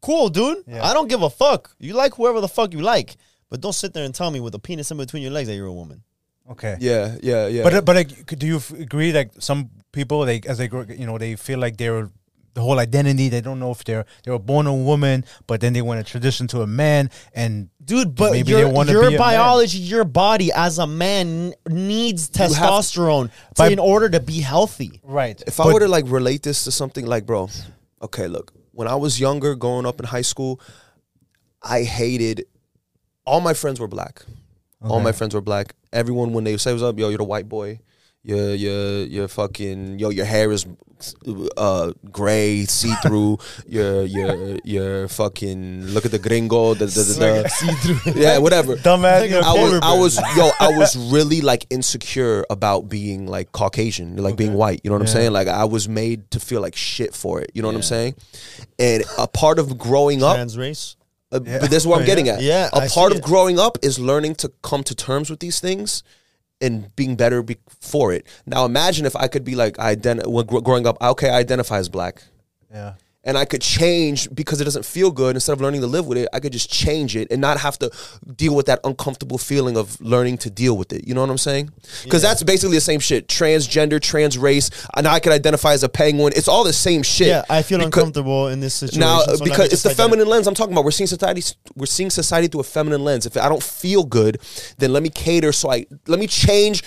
[0.00, 0.64] cool, dude.
[0.66, 0.84] Yeah.
[0.84, 1.74] I don't give a fuck.
[1.78, 3.16] You like whoever the fuck you like,
[3.50, 5.54] but don't sit there and tell me with a penis in between your legs that
[5.56, 6.02] you're a woman.
[6.50, 6.76] Okay.
[6.80, 7.62] Yeah, yeah, yeah.
[7.62, 9.12] But uh, but like, do you f- agree?
[9.12, 12.08] Like some people, they as they grow, you know, they feel like they're
[12.56, 13.28] the whole identity.
[13.28, 16.10] They don't know if they're they were born a woman, but then they want to
[16.10, 19.18] transition to a man, and Dude, but Maybe your, they wanna your be a man.
[19.20, 24.18] biology, your body as a man n- needs have- testosterone to, But- in order to
[24.18, 25.00] be healthy.
[25.04, 25.40] right.
[25.46, 27.48] if I were to like relate this to something like, bro,
[28.02, 30.60] okay, look, when I was younger, growing up in high school,
[31.62, 32.46] I hated
[33.24, 34.24] all my friends were black.
[34.82, 35.74] All my friends were black.
[35.92, 37.78] Everyone when they say what's up, yo, you're the white boy.
[38.26, 40.66] You're you're you're fucking yo, your hair is
[41.56, 43.38] uh gray, see through.
[43.68, 48.74] you're you're you're fucking look at the gringo, the, the, the, the yeah, whatever.
[48.74, 54.16] Dumbass, I was, I was, yo, I was really like insecure about being like Caucasian,
[54.16, 54.80] like being white.
[54.82, 55.32] You know what I'm saying?
[55.32, 57.52] Like I was made to feel like shit for it.
[57.54, 58.16] You know what I'm saying?
[58.76, 60.96] And a part of growing up, Trans race.
[61.30, 62.42] uh, but this is what I'm getting at.
[62.42, 63.24] Yeah, a I part of it.
[63.24, 66.02] growing up is learning to come to terms with these things
[66.60, 68.26] and being better be- for it.
[68.46, 71.38] Now imagine if I could be like, I ident- when gr- growing up, okay, I
[71.38, 72.22] identify as black
[72.72, 72.94] yeah.
[73.26, 75.36] And I could change because it doesn't feel good.
[75.36, 77.78] Instead of learning to live with it, I could just change it and not have
[77.80, 77.90] to
[78.36, 81.06] deal with that uncomfortable feeling of learning to deal with it.
[81.06, 81.70] You know what I'm saying?
[82.04, 83.26] Because that's basically the same shit.
[83.28, 86.32] Transgender, trans race, and I can identify as a penguin.
[86.36, 87.26] It's all the same shit.
[87.28, 89.00] Yeah, I feel Because- uncomfortable in this situation.
[89.00, 90.84] Now, so because it's the feminine lens I'm talking about.
[90.84, 91.42] We're seeing society.
[91.74, 93.26] We're seeing society through a feminine lens.
[93.26, 94.38] If I don't feel good,
[94.78, 95.50] then let me cater.
[95.52, 96.84] So I let me change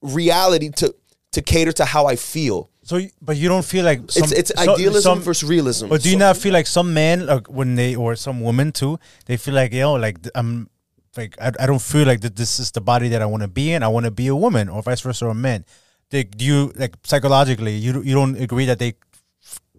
[0.00, 0.94] reality to
[1.32, 2.70] to cater to how I feel.
[2.88, 5.88] So, but you don't feel like some, it's it's so- idealism some- versus realism.
[5.88, 8.70] But do you So- not feel like some men, like when they or some women
[8.70, 10.70] too, they feel like yo, like I'm
[11.16, 13.48] like I, I don't feel like that this is the body that I want to
[13.48, 13.82] be in.
[13.82, 15.64] I want to be a woman, or vice versa, or a man.
[16.10, 17.74] They, do you like psychologically?
[17.74, 18.94] You you don't agree that they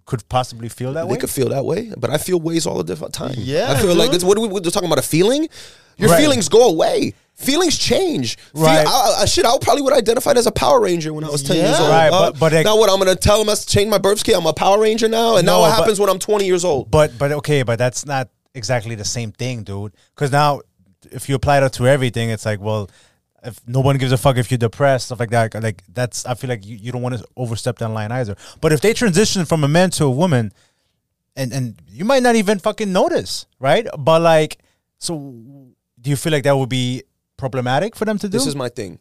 [0.07, 1.17] could possibly feel that they way?
[1.19, 3.35] could feel that way, but I feel ways all the different time.
[3.37, 4.15] Yeah, I feel like dude.
[4.15, 4.23] this.
[4.23, 4.97] What are we we're talking about?
[4.97, 5.47] A feeling?
[5.97, 6.19] Your Right.
[6.21, 7.13] feelings go away.
[7.35, 8.37] Feelings change.
[8.53, 8.87] Feel- Right.
[8.87, 11.57] I, I, shit, I probably would identify as a Power Ranger when I was ten
[11.57, 11.89] years old.
[11.89, 12.89] Right, Uh, but- but it- now what?
[12.89, 14.39] I'm gonna tell them I change my birth scale.
[14.39, 16.89] I'm a Power Ranger now, and now what but- happens when I'm 20 years old?
[16.89, 19.91] But but okay, but that's not exactly the same thing, dude.
[20.15, 20.61] Because now,
[21.11, 22.89] if you apply that to everything, it's like, well,
[23.43, 26.33] if no one gives a fuck if you're depressed, stuff like that, like that's I
[26.33, 28.35] feel like you, you don't want to overstep that line either.
[28.61, 30.51] But if they transition from a man to a woman,
[31.35, 33.87] and and you might not even fucking notice, right?
[33.97, 34.57] But like,
[34.97, 35.19] so
[36.01, 37.03] do you feel like that would be
[37.37, 38.37] problematic for them to do?
[38.37, 38.99] This is my thing.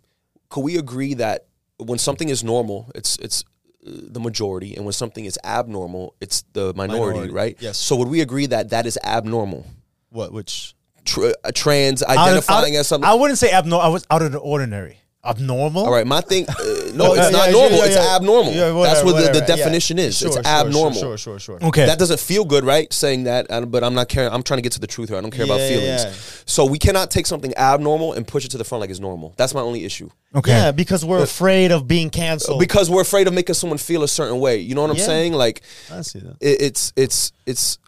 [0.50, 1.46] Could we agree that
[1.78, 3.42] when something is normal, it's it's
[3.86, 7.56] uh, the majority, and when something is abnormal, it's the minority, Minority, right?
[7.58, 7.78] yes.
[7.78, 9.66] So would we agree that that is abnormal?
[10.10, 10.32] What?
[10.32, 10.74] Which?
[11.06, 13.08] Tr- uh, trans Out of- identifying out- as something.
[13.08, 13.86] I wouldn't say abnormal.
[13.86, 14.98] I was out of the ordinary.
[15.24, 15.84] abnormal.
[15.84, 16.46] All right, my thing.
[16.48, 16.54] Uh,
[16.94, 17.78] no, it's yeah, not yeah, normal.
[17.78, 18.52] yeah, it's abnormal.
[18.52, 19.56] Yeah, That's whatever, what the, the whatever, yeah.
[19.56, 20.18] definition is.
[20.18, 20.92] Sure, it's sure, abnormal.
[21.00, 21.58] Sure, sure, sure.
[21.64, 21.84] Okay.
[21.84, 22.92] That doesn't feel good, right?
[22.92, 24.32] Saying that, but I'm not caring.
[24.32, 25.18] I'm trying to get to the truth here.
[25.18, 26.04] I don't care about feelings.
[26.04, 26.12] yeah.
[26.46, 29.34] So we cannot take something abnormal and push it to the front like it's normal.
[29.36, 30.10] That's my only issue.
[30.34, 30.52] okay.
[30.52, 32.60] Yeah, because we're afraid of being canceled.
[32.60, 34.58] Because we're afraid of making someone feel a certain way.
[34.58, 35.06] You know what I'm Yeah.
[35.06, 35.32] saying?
[35.32, 35.62] Like
[35.92, 36.36] I see that.
[36.40, 37.78] it, it's it's it's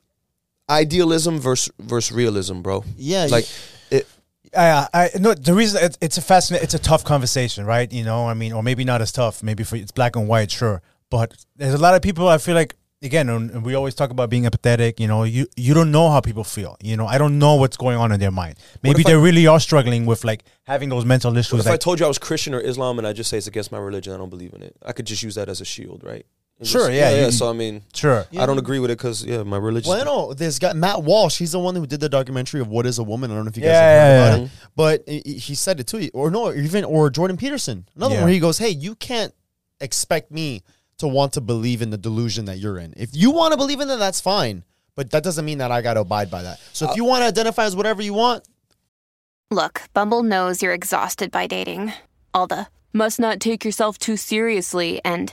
[0.70, 2.84] idealism versus versus realism, bro.
[2.96, 3.46] Yeah, like
[3.90, 4.06] it,
[4.56, 5.34] I, I no.
[5.34, 7.90] The reason it's, it's a fascinating, it's a tough conversation, right?
[7.92, 9.42] You know, I mean, or maybe not as tough.
[9.42, 10.82] Maybe for it's black and white, sure.
[11.10, 12.28] But there's a lot of people.
[12.28, 15.00] I feel like again, and we always talk about being empathetic.
[15.00, 16.76] You know, you you don't know how people feel.
[16.82, 18.56] You know, I don't know what's going on in their mind.
[18.82, 21.66] Maybe they I- really are struggling with like having those mental issues.
[21.66, 23.72] if I told you I was Christian or Islam and I just say it's against
[23.72, 24.76] my religion, I don't believe in it.
[24.84, 26.26] I could just use that as a shield, right?
[26.60, 27.26] And Sure, just- yeah, yeah.
[27.26, 28.26] you- So I mean, sure.
[28.36, 29.90] I don't agree with it because yeah, my religion.
[29.90, 31.38] Well, I know this guy Matt Walsh.
[31.38, 33.50] He's the one who did the documentary of "What Is a Woman." I don't know
[33.50, 34.44] if you guys Yeah, have heard yeah, about yeah.
[34.44, 36.10] it, but he he said it too.
[36.12, 38.20] Or no, even or Jordan Peterson, another Yeah.
[38.20, 39.32] one where he goes, "Hey, you can't
[39.80, 40.62] expect me
[40.98, 42.92] to want to believe in the delusion that you're in.
[42.96, 44.64] If you want to believe in it, that's fine,
[44.96, 46.58] but that doesn't mean that I got to abide by that.
[46.72, 48.42] So if uh, you want to identify as whatever you want,
[49.50, 51.92] Look, Bumble knows you're exhausted by dating.
[52.34, 55.32] All the must not take yourself too seriously and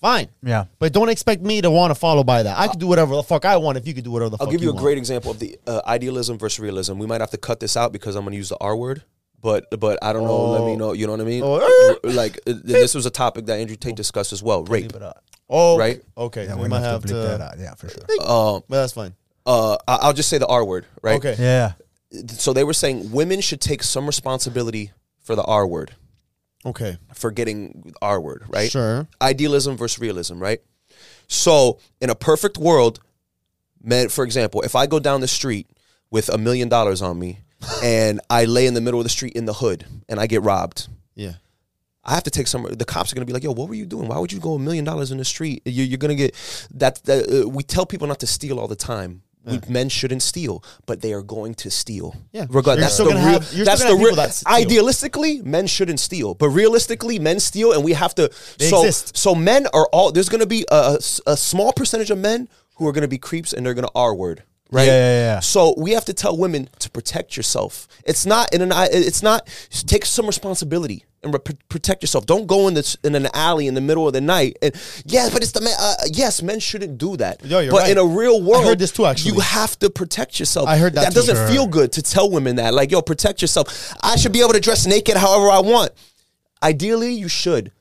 [0.00, 0.28] Fine.
[0.42, 0.64] Yeah.
[0.78, 2.58] But don't expect me to want to follow by that.
[2.58, 4.46] I could do whatever the fuck I want if you could do whatever the fuck.
[4.48, 4.82] I'll fuck give you a want.
[4.84, 6.98] great example of the uh, idealism versus realism.
[6.98, 9.02] We might have to cut this out because I'm going to use the R word,
[9.40, 10.50] but but I don't know.
[10.50, 10.92] Let me know.
[10.92, 11.42] You know what I mean?
[11.44, 11.98] Oh.
[12.04, 14.64] like uh, this was a topic that Andrew Tate discussed as well.
[14.64, 14.92] Rape.
[15.52, 16.00] Oh, Right?
[16.16, 17.14] Okay, Yeah, we we might might have bleep to.
[17.14, 17.58] that out.
[17.58, 18.02] Yeah, for sure.
[18.22, 19.14] Um, But that's fine.
[19.46, 20.86] uh, I- I'll just say the R word.
[21.02, 21.16] Right.
[21.16, 21.34] Okay.
[21.38, 21.72] Yeah.
[22.28, 25.92] So they were saying women should take some responsibility for the R word,
[26.64, 26.98] Okay.
[27.14, 28.44] for getting R word.
[28.48, 28.70] Right.
[28.70, 29.08] Sure.
[29.22, 30.60] idealism versus realism, right?
[31.28, 33.00] So, in a perfect world,
[33.82, 35.68] man, for example, if I go down the street
[36.10, 37.38] with a million dollars on me
[37.82, 40.42] and I lay in the middle of the street in the hood and I get
[40.42, 41.34] robbed, Yeah.
[42.02, 42.64] I have to take some.
[42.64, 44.08] The cops are gonna be like, "Yo, what were you doing?
[44.08, 45.60] Why would you go a million dollars in the street?
[45.66, 46.34] You're, you're gonna get
[46.72, 49.22] that." that uh, we tell people not to steal all the time.
[49.44, 52.14] We, men shouldn't steal, but they are going to steal.
[52.32, 52.46] Yeah.
[52.50, 52.96] regardless.
[52.96, 53.16] That's the real.
[53.16, 54.84] have- that's the gonna have real.
[54.86, 58.30] Idealistically, men shouldn't steal, but realistically, men steal, and we have to.
[58.58, 59.16] They so, exist.
[59.16, 60.12] so men are all.
[60.12, 63.18] There's going to be a, a small percentage of men who are going to be
[63.18, 64.42] creeps, and they're going to R word.
[64.70, 64.86] Right.
[64.86, 65.40] Yeah, yeah, yeah.
[65.40, 67.88] So we have to tell women to protect yourself.
[68.04, 68.72] It's not in an.
[68.92, 69.48] It's not
[69.86, 72.24] take some responsibility and re- protect yourself.
[72.26, 74.56] Don't go in this in an alley in the middle of the night.
[74.62, 74.74] And
[75.04, 75.74] yes, but it's the man.
[75.78, 77.44] Uh, yes, men shouldn't do that.
[77.44, 77.90] Yo, you're but right.
[77.90, 79.32] in a real world, I heard this too, actually.
[79.34, 80.66] you have to protect yourself.
[80.68, 81.14] I heard that That too.
[81.20, 81.48] doesn't Sure.
[81.48, 82.72] feel good to tell women that.
[82.72, 83.94] Like, yo, protect yourself.
[84.02, 85.92] I should be able to dress naked however I want.
[86.62, 87.72] Ideally, you should.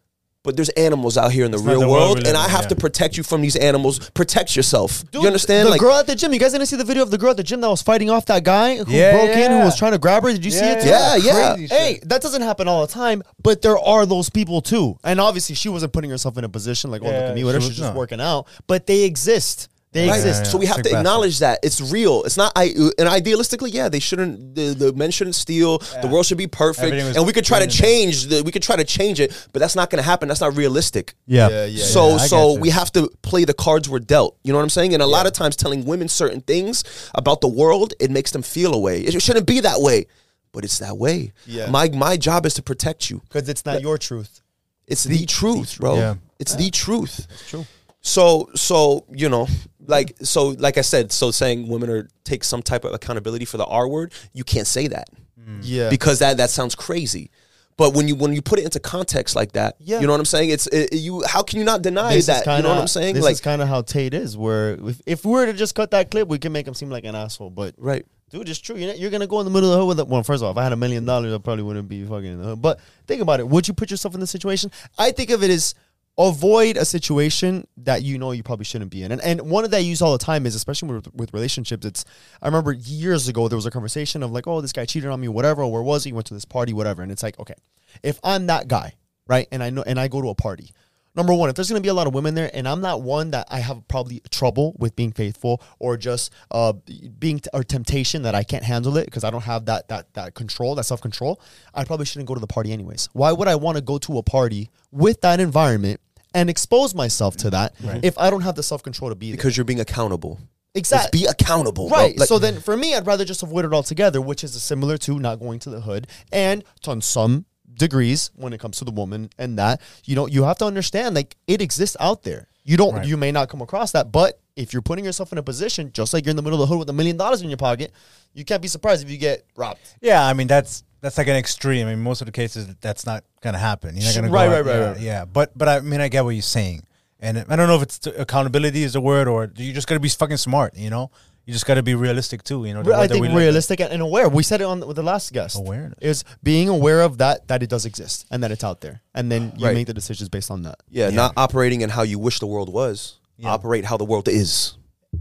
[0.41, 2.61] But there's animals out here in the not real the world world, and I have
[2.63, 2.67] yeah.
[2.69, 4.09] to protect you from these animals.
[4.11, 5.03] Protect yourself.
[5.11, 5.65] Dude, you understand?
[5.67, 6.31] The like, girl at the gym.
[6.31, 8.09] You guys didn't see the video of the girl at the gym that was fighting
[8.09, 10.31] off that guy who Yeah, broke in, who was trying to grab her.
[10.31, 10.85] Did you see it?
[10.85, 11.55] yeah, yeah.
[11.55, 12.07] Crazy Hey, shit.
[12.07, 14.97] that doesn't happen all the time, but there are those people too.
[15.03, 17.43] And obviously, she wasn't putting herself in a position like, oh, look Yeah, at me,
[17.43, 17.61] whatever.
[17.63, 17.97] she She's was just not.
[17.97, 18.47] working out.
[18.65, 19.67] But they exist.
[19.91, 20.17] They Right.
[20.17, 20.43] exist.
[20.45, 22.23] Yeah, So we have Sick to acknowledge that it's real.
[22.23, 22.51] It's not.
[22.55, 22.65] I
[22.99, 24.53] and idealistically, yeah, they shouldn't.
[24.53, 25.79] The, the men shouldn't steal.
[25.79, 28.27] The world should be perfect, Everything was and we could try to green change.
[28.27, 30.27] The, we could try to change it, but that's not going to happen.
[30.27, 31.15] That's not realistic.
[31.25, 31.49] Yeah.
[31.49, 34.37] Yeah, yeah, so yeah, I so get we have to play the cards we're dealt.
[34.43, 34.93] You know what I'm saying?
[34.93, 36.83] And a lot of times, telling women certain things
[37.15, 39.01] about the world, it makes them feel a way.
[39.01, 40.05] It shouldn't be that way,
[40.51, 41.33] but it's that way.
[41.47, 41.67] Yeah.
[41.71, 43.21] My my job is to protect you.
[43.27, 44.41] Because it's not your truth.
[44.85, 45.97] It's the, truth, bro.
[45.97, 46.15] Yeah.
[46.39, 47.27] It's the truth.
[47.47, 47.65] true.
[48.01, 49.47] So so you know,
[49.85, 53.57] like so like I said, so saying women are take some type of accountability for
[53.57, 55.09] the R word, you can't say that
[55.39, 55.59] mm.
[55.63, 55.89] Yeah.
[55.89, 57.29] because that that sounds crazy.
[57.75, 59.99] But when you when you put it into context like that, Yeah.
[60.01, 60.49] you know what I'm saying.
[60.49, 61.23] It's it, you.
[61.25, 62.43] How can you not deny This that?
[62.43, 63.15] kinda, you know what I'm saying?
[63.15, 64.37] This like is kind of how Tate is.
[64.37, 66.89] Where if, if we were to just cut that clip, we can make him seem
[66.89, 67.49] like an asshole.
[67.51, 68.05] But right.
[68.31, 68.75] dude, it's true.
[68.75, 70.07] You're, not- you're gonna go in the middle of the hood with it.
[70.09, 72.25] Well, first of all, if I had a million dollars, I probably wouldn't be fucking
[72.25, 72.61] in the hood.
[72.61, 73.47] But think about it.
[73.47, 74.71] Would you put yourself in this situation?
[74.97, 75.73] I think of it as
[76.19, 79.11] avoid a situation that you know you probably shouldn't be in.
[79.11, 81.85] And and one of that I use all the time is especially with, with relationships.
[81.85, 82.05] It's
[82.41, 85.21] I remember years ago there was a conversation of like, oh, this guy cheated on
[85.21, 85.65] me, whatever.
[85.65, 86.11] Where was he?
[86.11, 87.01] Went to this party, whatever.
[87.01, 87.55] And it's like, okay,
[88.03, 88.95] if I'm that guy,
[89.27, 90.73] right, and I know, and I go to a party.
[91.15, 93.31] Number one, if there's gonna be a lot of women there, and I'm not one
[93.31, 96.73] that I have probably trouble with being faithful or just uh
[97.17, 100.13] being t- or temptation that I can't handle it because I don't have that that
[100.13, 101.41] that control, that self control.
[101.73, 103.09] I probably shouldn't go to the party anyways.
[103.13, 105.99] Why would I want to go to a party with that environment
[106.33, 107.87] and expose myself to mm-hmm.
[107.87, 109.37] that if I don't have the self control to be there?
[109.37, 110.39] Because you're being accountable.
[110.75, 111.89] Exact- Just be accountable.
[111.89, 112.17] Right.
[112.17, 115.19] Like- so then for me, I'd rather just avoid it altogether, which is similar to
[115.19, 116.07] not going to the hood.
[116.31, 120.43] And on some degrees, when it comes to the woman and that, you know, you
[120.43, 122.47] have to understand like it exists out there.
[122.63, 123.07] You don't Right.
[123.07, 126.13] you may not come across that, but if you're putting yourself in a position, just
[126.13, 127.91] like you're in the middle of the hood with a million dollars in your pocket,
[128.33, 129.79] you can't be surprised if you get robbed.
[130.01, 131.87] Yeah, I mean that's that's like an extreme.
[131.87, 133.95] I mean, most of the cases that's not gonna happen.
[133.95, 134.99] You're not gonna Right, go right, out- right, yeah, right.
[135.01, 136.83] Yeah, but but I mean, I get what you're saying,
[137.19, 140.09] and I don't know if it's accountability is the word or you just gotta be
[140.09, 140.75] fucking smart.
[140.75, 141.11] You know,
[141.45, 142.65] you just gotta be realistic too.
[142.65, 143.43] You know, the I word that think we live in.
[143.43, 144.27] realistic and aware.
[144.29, 145.57] We said it on with the last guest.
[145.57, 145.97] Awareness.
[146.01, 149.31] is being aware of that that it does exist and that it's out there, and
[149.31, 149.73] then you Right.
[149.75, 150.79] make the decisions based on that.
[150.89, 153.15] Yeah, not operating in how you wish the world was.
[153.43, 154.73] Operate how the world is.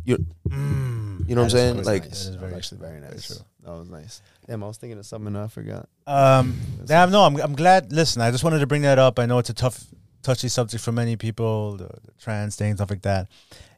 [0.05, 0.19] You,
[0.49, 1.27] mm.
[1.29, 1.83] you know what I'm saying?
[1.85, 3.29] Like, That is very actually very nice.
[3.65, 4.21] That was nice.
[4.49, 5.91] Damn, I was thinking of something and I forgot.
[6.07, 7.93] Um, damn, no, I'm, I'm glad.
[7.93, 9.19] Listen, I just wanted to bring that up.
[9.19, 9.85] I know it's a tough,
[10.23, 13.29] touchy subject for many people, the, the trans thing, stuff like that,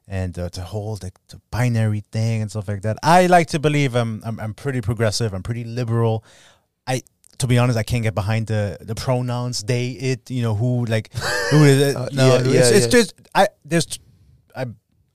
[0.06, 2.98] and uh, the whole the, the binary thing and stuff like that.
[3.02, 5.34] I like to believe I'm, I'm I'm pretty progressive.
[5.34, 6.24] I'm pretty liberal.
[6.86, 7.02] I,
[7.38, 10.30] to be honest, I can't get behind the the pronouns they, it.
[10.30, 11.12] You know who like
[11.50, 11.96] who is it?
[12.00, 12.90] Uh, no, yeah, it's, yeah, it's yeah.
[12.92, 13.98] just I there's.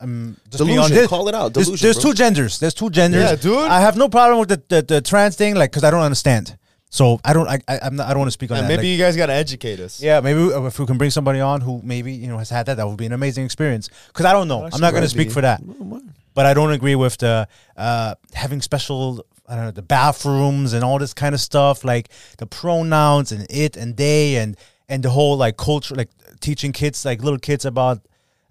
[0.05, 0.93] I'm just being Delusion, honest.
[0.93, 2.11] There's- call it out, There's, delusion, there's bro.
[2.11, 2.59] two genders.
[2.59, 3.23] There's two genders.
[3.23, 3.57] Yeah, dude.
[3.77, 6.57] I have no problem with the, the, the trans thing, like, because I don't understand.
[6.91, 7.47] So I don't.
[7.49, 8.05] I, I I'm not.
[8.07, 8.77] I don't want to speak on And that.
[8.77, 10.01] maybe Like, you guys got to educate us.
[10.01, 12.77] yeah, maybe if we can bring somebody on who maybe you know has had that,
[12.77, 13.89] that would be an amazing experience.
[14.07, 14.63] Because I don't know.
[14.71, 15.59] I'm not going to speak for that.
[16.33, 19.25] But I don't agree with the uh, having special.
[19.49, 23.45] I don't know the bathrooms and all this kind of stuff, like the pronouns and
[23.49, 24.55] it and they and
[24.87, 26.09] and the whole like culture, like
[26.39, 27.99] teaching kids, like little kids about.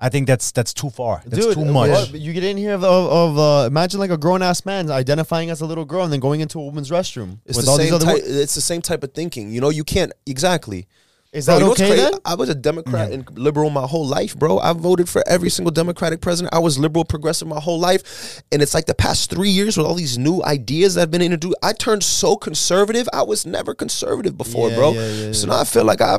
[0.06, 1.22] I think that's that's too far.
[1.26, 1.90] That's Dude, too much.
[1.90, 4.90] what- you get in here of, of, of uh, imagine like a grown ass man
[4.90, 7.76] identifying as a little girl and then going into a woman's restroom it's the all
[7.78, 8.04] same these other.
[8.06, 8.22] type.
[8.22, 9.50] wo- It's the same type of thinking.
[9.54, 10.86] You know, you can't exactly.
[11.32, 12.12] Is that you know what's okay then?
[12.24, 14.58] I was a Democrat and liberal my whole life, bro.
[14.60, 16.54] I voted for every single Democratic president.
[16.54, 18.40] I was liberal, progressive my whole life.
[18.52, 21.22] And it's like the past three years with all these new ideas that have been
[21.22, 23.08] introduced, I turned so conservative.
[23.12, 24.92] I was never conservative before, Yeah, bro.
[24.92, 25.52] yeah, yeah, so yeah.
[25.54, 26.18] now I feel like I,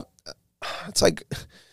[0.89, 1.23] it's like,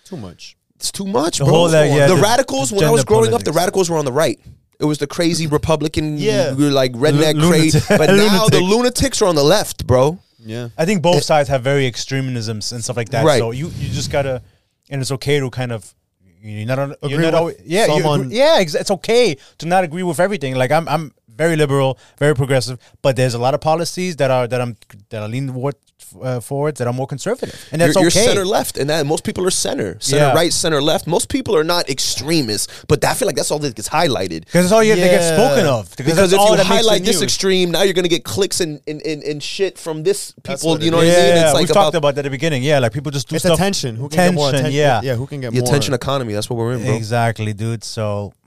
[0.04, 0.56] Too much.
[0.82, 1.54] It's too much, The bro.
[1.54, 3.88] whole, uh, yeah, the, the- radicals, the when I was gender growing up, the radicals
[3.88, 4.38] were on the right.
[4.80, 6.54] It was the crazy Republican, Yeah.
[6.54, 7.78] we were like redneck Lu- crazy.
[7.88, 10.18] But now the lunatics are on the left, bro.
[10.44, 10.70] Yeah.
[10.76, 13.24] I think both sides have very extremisms and stuff like that.
[13.24, 13.38] Right.
[13.38, 14.42] So you, you just gotta,
[14.90, 15.94] and it's okay to kind of,
[16.42, 19.36] you're not, on- you're Agree not with always, yeah, you someone- agree- yeah, it's okay
[19.58, 20.56] to not agree with everything.
[20.56, 24.46] Like I'm, I'm very liberal, very progressive, but there's a lot of policies that are
[24.46, 24.76] that I'm
[25.10, 25.74] that I lean toward,
[26.20, 28.20] uh, forwards that are more conservative, and that's you're, okay.
[28.20, 30.32] you're center left, and that most people are center, center Yeah.
[30.34, 31.06] right, center left.
[31.06, 34.44] Most people are not extremists, but I feel like that's all that gets highlighted.
[34.44, 35.36] because it's all you, they get Yeah.
[35.36, 35.96] spoken of.
[35.96, 37.22] Because that's if all you that the highlight this news.
[37.22, 40.82] extreme, now you're gonna get clicks and and, and, and shit from this people.
[40.82, 41.44] You know what yeah, I mean?
[41.44, 42.62] It's like we've talked about that at the beginning.
[42.62, 43.58] Yeah, like people just do It's stuff.
[43.58, 43.96] attention.
[43.96, 44.72] Who can get more attention?
[44.72, 45.14] Yeah, Yeah.
[45.14, 46.34] Who can get the more attention economy.
[46.34, 46.94] That's what we're in, bro.
[46.94, 47.84] exactly, dude.
[47.84, 48.41] So, fuck,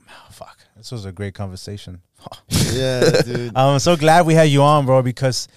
[0.86, 2.00] this was a great conversation.
[2.72, 3.52] Yeah, dude.
[3.56, 5.48] I'm so glad we had you on, bro, because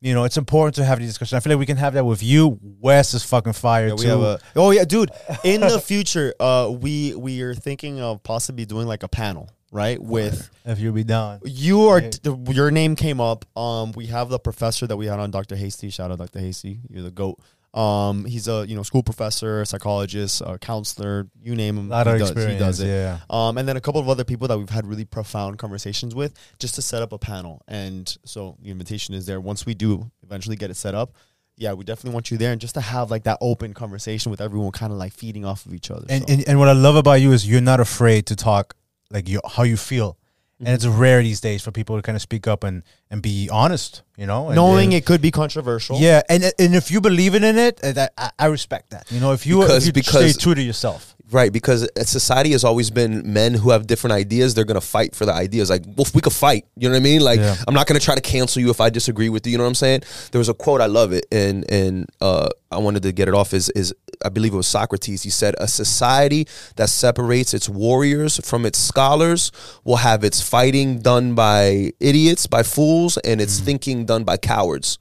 [0.00, 1.34] you know it's important to have these discussions.
[1.36, 2.58] I feel like we can have that with you.
[2.62, 4.08] Wes is fucking fire Yeah, we too.
[4.08, 5.10] have a, oh yeah, dude.
[5.44, 10.00] In the future, uh, we we are thinking of possibly doing like a panel, right?
[10.02, 12.02] With if you'll be down, you are
[12.50, 13.44] your name came up.
[13.56, 15.56] Um, we have the professor that we had on, Dr.
[15.56, 15.90] Hasty.
[15.90, 16.40] Shout out, Dr.
[16.40, 16.80] Hasty.
[16.90, 17.40] You're the goat.
[17.76, 21.28] Um, he's a you know school professor, psychologist, uh, counselor.
[21.42, 21.86] You name him.
[21.86, 22.58] a lot he of does, experience.
[22.60, 22.86] He does it.
[22.86, 26.14] Yeah, Um, and then a couple of other people that we've had really profound conversations
[26.14, 27.62] with just to set up a panel.
[27.68, 29.40] And so the invitation is there.
[29.40, 31.12] Once we do eventually get it set up,
[31.58, 34.40] yeah, we definitely want you there and just to have like that open conversation with
[34.40, 36.06] everyone kind of like feeding off of each other.
[36.08, 36.32] and, so.
[36.32, 38.74] and and what I love about you is you're not afraid to talk
[39.10, 40.18] like you how you feel,
[40.58, 43.48] and it's rare these days for people to kind of speak up and and be
[43.50, 44.02] honest.
[44.16, 45.98] You know, and, knowing and- it could be controversial.
[45.98, 49.10] Yeah, and and if you believe in it, uh, that I, I respect that.
[49.10, 51.15] You know, if you Because- if you because- stay true to yourself.
[51.32, 54.54] Right, because society has always been men who have different ideas.
[54.54, 55.70] They're gonna fight for the ideas.
[55.70, 56.66] Like, well, we could fight.
[56.76, 57.20] You know what I mean?
[57.20, 57.56] Like, Yeah.
[57.66, 59.52] I'm not gonna try to cancel you if I disagree with you.
[59.52, 60.02] You know what I'm saying?
[60.30, 63.34] There was a quote I love it, and and uh, I wanted to get it
[63.34, 63.52] off.
[63.54, 63.92] Is is
[64.24, 65.24] I believe it was Socrates.
[65.24, 66.46] He said, "A society
[66.76, 69.50] that separates its warriors from its scholars
[69.84, 74.98] will have its fighting done by idiots, by fools, and its thinking done by cowards."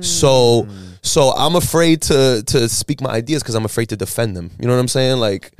[0.00, 0.66] So,
[1.02, 4.50] so I'm afraid to to speak my ideas because I'm afraid to defend them.
[4.58, 5.18] You know what I'm saying?
[5.18, 5.52] Like,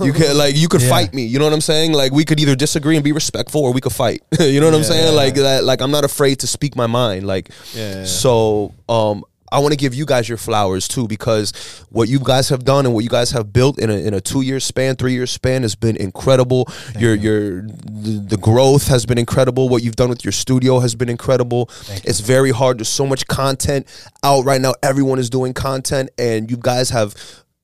[0.00, 0.88] you can like you could Yeah.
[0.88, 1.24] fight me.
[1.24, 1.92] You know what I'm saying?
[1.92, 4.22] Like we could either disagree and be respectful, or we could fight.
[4.40, 5.14] you know what I'm saying?
[5.14, 5.64] Like that.
[5.64, 7.26] Like I'm not afraid to speak my mind.
[7.26, 8.04] Like, Yeah.
[8.04, 9.24] so um.
[9.54, 11.52] I want to give you guys your flowers too because
[11.90, 14.20] what you guys have done and what you guys have built in a, in a
[14.20, 16.68] two year span, three year span has been incredible.
[16.98, 19.68] your your the, the growth has been incredible.
[19.68, 21.70] What you've done with your studio has been incredible.
[22.02, 22.78] It's very hard.
[22.78, 23.86] There's so much content
[24.24, 24.74] out right now.
[24.82, 27.14] Everyone is doing content, and you guys have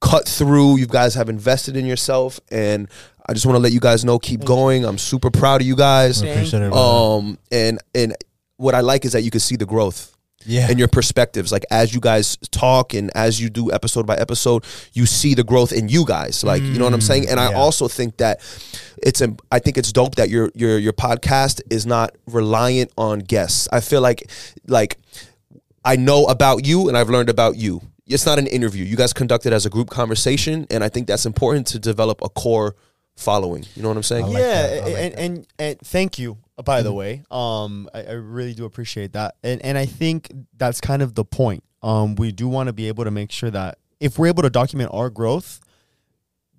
[0.01, 0.79] cut through.
[0.79, 2.89] You guys have invested in yourself, and
[3.27, 4.85] I just want to let you guys know, keep going.
[4.85, 6.23] I'm super proud of you guys.
[6.23, 6.73] I appreciate it.
[6.73, 8.15] Um, and and
[8.59, 10.10] what I like is that you can see the growth
[10.45, 10.67] yeah.
[10.69, 11.53] and your perspectives.
[11.53, 15.45] Like as you guys talk and as you do episode by episode, you see the
[15.45, 16.43] growth in you guys.
[16.45, 17.29] Like you know what I'm saying.
[17.29, 18.41] And I mm, also think that
[19.03, 23.21] it's a, I think it's dope that your your your podcast is not reliant on
[23.21, 23.69] guests.
[23.73, 24.31] I feel like
[24.67, 24.99] like
[25.85, 27.81] I know about you and I've learned about you.
[28.07, 28.85] It's not an interview.
[28.85, 32.21] You guys conduct it as a group conversation, and I think that's important to develop
[32.23, 32.75] a core
[33.21, 33.65] following.
[33.77, 34.27] You know what I'm saying?
[34.27, 34.85] like yeah, that.
[34.85, 36.39] Like and, and and thank you.
[36.59, 40.31] uh, By the way, um, I, I really do appreciate that, and and I think
[40.57, 41.63] that's kind of the point.
[41.83, 44.51] Um, we do want to be able to make sure that if we're able to
[44.51, 45.61] document our growth,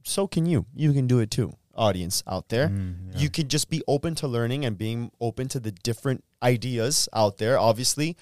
[0.04, 0.66] so can you.
[0.76, 2.70] You can do it too, audience out there.
[2.70, 7.08] Mm, You can just be open to learning and being open to the different ideas
[7.14, 7.60] out there.
[7.60, 8.18] Obviously,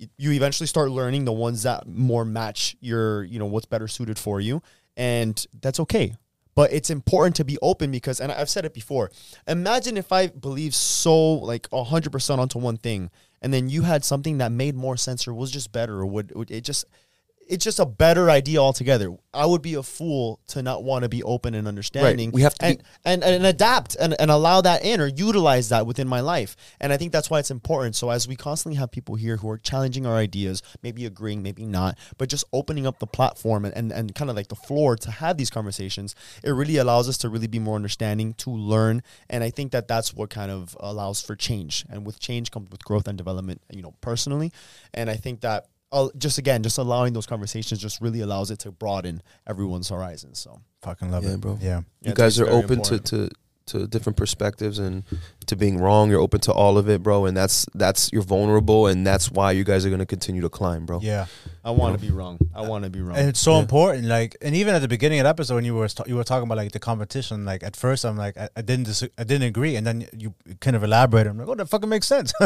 [0.00, 3.88] y- you eventually start learning the ones that more match your, you know, what's better
[3.88, 4.62] suited for you,
[4.96, 6.14] and that's okay.
[6.54, 9.10] But it's important to be open because, and I've said it before.
[9.48, 13.10] Imagine if I believe so like hundred percent onto one thing,
[13.42, 16.34] and then you had something that made more sense or was just better, or would,
[16.34, 16.84] would it just
[17.48, 19.14] it's just a better idea altogether.
[19.32, 22.30] I would be a fool to not want to be open and understanding.
[22.30, 25.68] We have to and, be- and, and adapt and, and allow that in or utilize
[25.70, 26.56] that within my life.
[26.80, 27.96] And I think that's why it's important.
[27.96, 31.66] So as we constantly have people here who are challenging our ideas, maybe agreeing, maybe
[31.66, 34.96] not, but just opening up the platform and, and, and kind of like the floor
[34.96, 39.02] to have these conversations, it really allows us to really be more understanding, to learn.
[39.28, 41.84] And I think that that's what kind of allows for change.
[41.90, 44.52] And with change comes with growth and development, you know, personally.
[44.92, 48.58] And I think that uh, just again, just allowing those conversations just really allows it
[48.60, 50.38] to broaden everyone's horizons.
[50.38, 51.58] So Fucking love Yeah, it, bro.
[51.62, 51.78] Yeah.
[52.02, 53.06] you it's- guys are open to, important.
[53.06, 53.30] to
[53.66, 55.04] to different perspectives and
[55.46, 56.10] to being wrong.
[56.10, 57.24] You're open to all of it, bro.
[57.24, 60.84] And that's that's you're vulnerable, and that's why you guys are gonna continue to climb,
[60.84, 60.98] bro.
[61.00, 61.24] Yeah.
[61.64, 62.36] I want to be wrong.
[62.54, 63.16] I want to be wrong.
[63.16, 64.04] And it's so important.
[64.04, 66.46] Like, and even at the beginning of the episode, when you were you were talking
[66.46, 69.44] about like the competition, like at first I'm like I, I didn't dis- I didn't
[69.48, 71.30] agree, and then you kind of elaborated.
[71.30, 72.34] I'm like, oh, that fucking makes sense.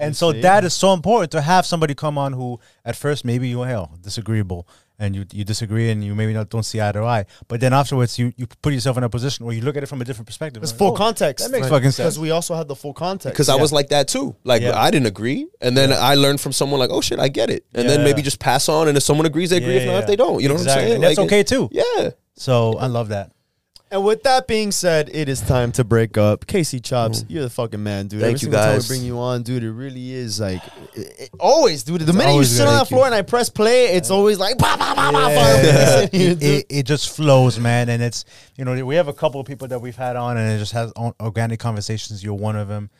[0.00, 3.48] and so that is so important to have somebody come on who at first maybe
[3.48, 4.66] you hell disagreeable
[5.00, 7.72] and you you disagree and you maybe not don't see eye to eye, but then
[7.72, 10.04] afterwards you you put yourself in a position where you look at it from a
[10.04, 10.62] different perspective.
[10.62, 11.44] it's Like, full oh, context.
[11.44, 11.96] That makes fucking sense.
[11.96, 13.34] Because we also had the full context.
[13.34, 14.36] Because I was like that too.
[14.44, 14.78] Like Yeah.
[14.78, 17.64] I didn't agree, and then I learned from someone like, "Oh shit, I get it,"
[17.74, 18.88] and then maybe just pass on.
[18.88, 19.74] And if someone agrees, they agree.
[19.74, 19.98] Yeah, if not, yeah.
[20.00, 20.70] if they don't, you know Exactly.
[20.70, 20.94] what I'm saying?
[20.96, 21.68] And that's Like, okay too.
[21.72, 22.10] Yeah.
[22.34, 23.32] So I love that.
[23.92, 26.46] And with that being said, it is time to break up.
[26.46, 28.20] KC Chopz, you're the fucking man, dude.
[28.20, 28.22] Mm.
[28.22, 28.88] Thank Every you, single time we guys.
[28.88, 30.62] bring you on, dude, it really is like
[30.94, 32.02] it, it- always, dude.
[32.02, 32.96] The minute you always sit on that Thank you.
[32.96, 36.00] floor and I press play, it's always like bah, bah, bah, bah, Yeah.
[36.12, 38.24] it, it, it just flows, man, and it's
[38.56, 40.72] you know we have a couple of people that we've had on, and it just
[40.72, 42.22] has organic conversations.
[42.22, 42.90] You're one of them,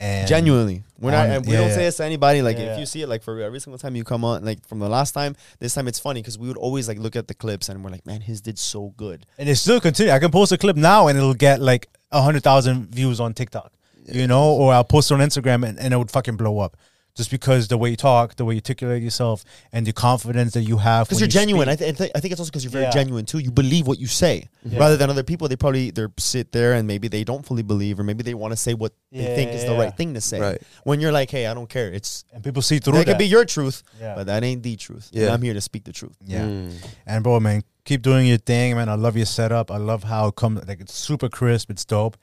[0.00, 1.26] and Genuinely, we're not.
[1.28, 2.40] On- and we yeah, don't say this to anybody.
[2.42, 2.72] Like Yeah.
[2.72, 4.88] if you see it, like for every single time you come on, like from the
[4.88, 7.68] last time, this time it's funny because we would always like look at the clips
[7.68, 9.26] and we're like, man, his did so good.
[9.38, 10.10] and it still continue.
[10.12, 13.34] I can post a clip now, and it'll get like a hundred thousand views on
[13.34, 13.72] TikTok,
[14.06, 16.76] you know, or I'll post it on Instagram, and, and it would fucking blow up.
[17.16, 20.62] Just because the way you talk, the way you articulate yourself, and the confidence that
[20.62, 21.06] you have.
[21.08, 21.68] Because you're you genuine.
[21.68, 22.90] I, th- I, th- I think it's also because you're very Yeah.
[22.92, 23.38] genuine too.
[23.40, 25.48] You believe what you say, rather than other people.
[25.48, 28.52] They probably they sit there and maybe they don't fully believe, or maybe they want
[28.52, 30.40] to say what they Yeah, think is the yeah, right thing to say.
[30.40, 30.62] Right.
[30.84, 31.92] When you're like, hey, I don't care.
[31.92, 33.12] It's and people see through that that.
[33.12, 34.14] could be your truth, Yeah.
[34.14, 35.10] but that ain't the truth.
[35.12, 35.24] Yeah.
[35.24, 36.16] And I'm here to speak the truth.
[36.24, 36.42] Yeah.
[36.44, 36.72] Mm.
[37.06, 38.88] And bro, man, keep doing your thing, man.
[38.88, 39.70] I love your setup.
[39.70, 41.70] I love how it comes like it's super crisp.
[41.70, 42.16] It's dope.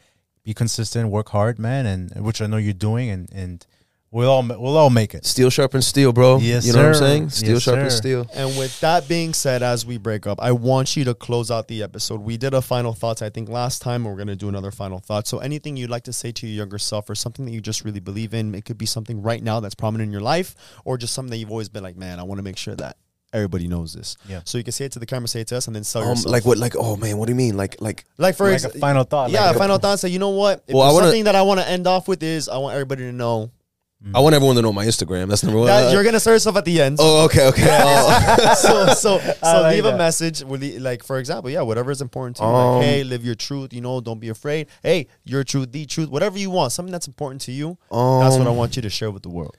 [0.43, 3.67] Be consistent, work hard, man, and which I know you're doing, and and
[4.17, 5.25] we'll all we'll all make it.
[5.25, 6.37] Steel sharpens steel, bro.
[6.39, 7.29] Yes, you know what I'm saying?
[7.29, 7.97] Steel Yes, sharpens sir.
[7.99, 8.27] steel.
[8.33, 11.67] And with that being said, as we break up, I want you to close out
[11.67, 12.21] the episode.
[12.21, 14.03] We did a final thoughts, I think, last time.
[14.03, 15.27] We're going to do another final thought.
[15.27, 17.85] So, anything you'd like to say to your younger self or something that you just
[17.85, 20.97] really believe in, it could be something right now that's prominent in your life or
[20.97, 22.97] just something that you've always been like, man, I want to make sure that
[23.33, 24.15] everybody knows this.
[24.27, 24.39] Yeah.
[24.45, 26.01] So, you can say it to the camera, say it to us, and then sell
[26.01, 26.31] Um, yourself.
[26.31, 26.57] like what?
[26.57, 27.55] Like oh man, what do you mean?
[27.57, 29.29] Like like Like, for Like ex- a final thought.
[29.31, 29.99] Yeah, like a- final thought.
[29.99, 30.63] Say, you know what?
[30.67, 32.57] If Well, I there's wanna- something that I want to end off with is I
[32.57, 33.51] want everybody to know
[34.13, 35.27] I want everyone to know my Instagram.
[35.27, 35.67] That's number one.
[35.67, 36.97] that you're going to serve yourself at the end.
[36.99, 37.67] oh okay okay.
[37.81, 38.53] Oh.
[38.61, 42.37] so so so like leave a message with like for example yeah whatever is important
[42.37, 45.43] to you Um, like hey live your truth you know don't be afraid hey your
[45.43, 48.57] truth the truth whatever you want something that's important to you that's what I Um,
[48.57, 49.57] want you to share with the world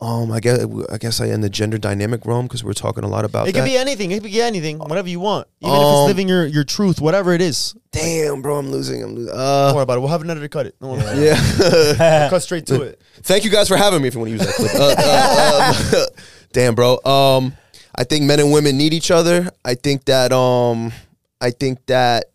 [0.00, 3.08] Um, I guess I guess I in the gender dynamic realm because we're talking a
[3.08, 3.58] lot about it that.
[3.60, 6.28] could be anything it could be anything whatever you want even if Um, it's living
[6.28, 9.02] your your truth whatever it is Damn, bro, I'm losing.
[9.02, 9.32] I'm losing.
[9.34, 12.28] don't Uh, worry about it we'll have another to cut it Don't worry about yeah.
[12.30, 14.06] Cut straight to it Thank you guys for having me.
[14.06, 14.70] If you want to use that clip.
[14.76, 16.06] Uh, uh, um,
[16.52, 17.02] damn, bro.
[17.04, 17.54] Um,
[17.92, 19.50] I think men and women need each other.
[19.64, 20.32] I think that.
[20.32, 20.92] Um,
[21.40, 22.26] I think that.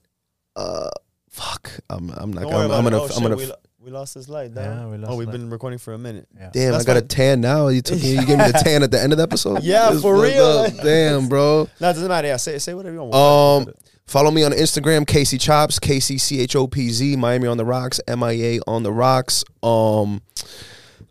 [0.58, 0.90] Uh,
[1.30, 1.72] fuck.
[1.90, 2.10] I'm.
[2.10, 2.42] I'm not.
[2.42, 2.68] don't gonna.
[2.68, 2.98] worry I'm gonna.
[3.06, 3.12] it.
[3.14, 3.54] Oh, I'm gonna.
[3.84, 4.54] Shit, We lost this light.
[4.54, 4.64] Dog.
[4.64, 5.34] Yeah, we lost oh, we've light.
[5.34, 6.28] been recording for a minute.
[6.36, 6.50] Yeah.
[6.54, 7.68] Damn, That's I got a tan now.
[7.68, 8.12] You took me.
[8.14, 9.64] You gave me the tan at the end of the episode.
[9.64, 10.46] Yeah, That's for fucked real.
[10.46, 10.74] up.
[10.84, 11.70] Damn, bro.
[11.80, 12.28] No, it doesn't matter.
[12.28, 13.68] Yeah, say say whatever you want.
[13.68, 13.74] Um,
[14.08, 17.58] follow me on Instagram, KC Chopz, K C C H O P Z, Miami on
[17.58, 19.44] the rocks, M I A on the rocks.
[19.62, 20.22] Um,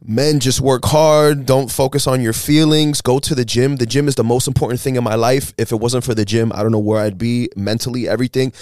[0.05, 1.47] men just work hard.
[1.47, 3.01] Don't focus on your feelings.
[3.01, 3.77] Go to the gym.
[3.77, 5.53] The gym is the most important thing in my life.
[5.59, 8.09] If it wasn't for the gym, I don't know where I'd be mentally.
[8.09, 8.53] Everything.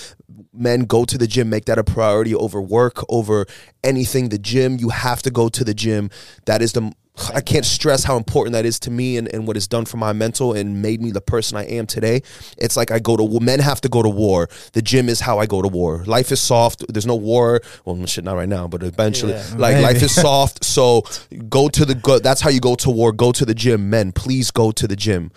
[0.53, 1.49] Men go to the gym.
[1.49, 3.47] Make that a priority over work, over
[3.85, 4.31] anything.
[4.31, 4.77] The gym.
[4.79, 6.11] You have to go to the gym.
[6.47, 6.93] That is the.
[7.35, 9.99] I can't stress how important that is to me and, and what it's done for
[9.99, 12.23] my mental and made me the person I am today.
[12.57, 14.49] It's like I go to men have to go to war.
[14.73, 16.03] The gym is how I go to war.
[16.07, 16.83] Life is soft.
[16.89, 17.61] There's no war.
[17.85, 19.45] Well, shit, not right now, but eventually, Yeah.
[19.59, 19.83] like Maybe.
[19.85, 20.65] life is soft.
[20.65, 21.03] So
[21.51, 22.21] go to the go.
[22.21, 23.13] That's how you go to war.
[23.13, 24.13] Go to the gym, men.
[24.13, 25.31] Please go to the gym.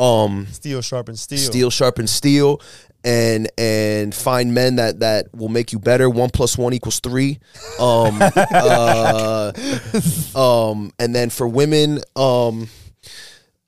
[0.00, 1.38] Um, Steel sharpen steel.
[1.38, 2.60] steel sharpen steel.
[3.02, 6.10] And and find men that that will make you better.
[6.10, 7.38] One plus one equals three.
[7.78, 9.52] Um uh
[10.34, 12.68] um and then for women um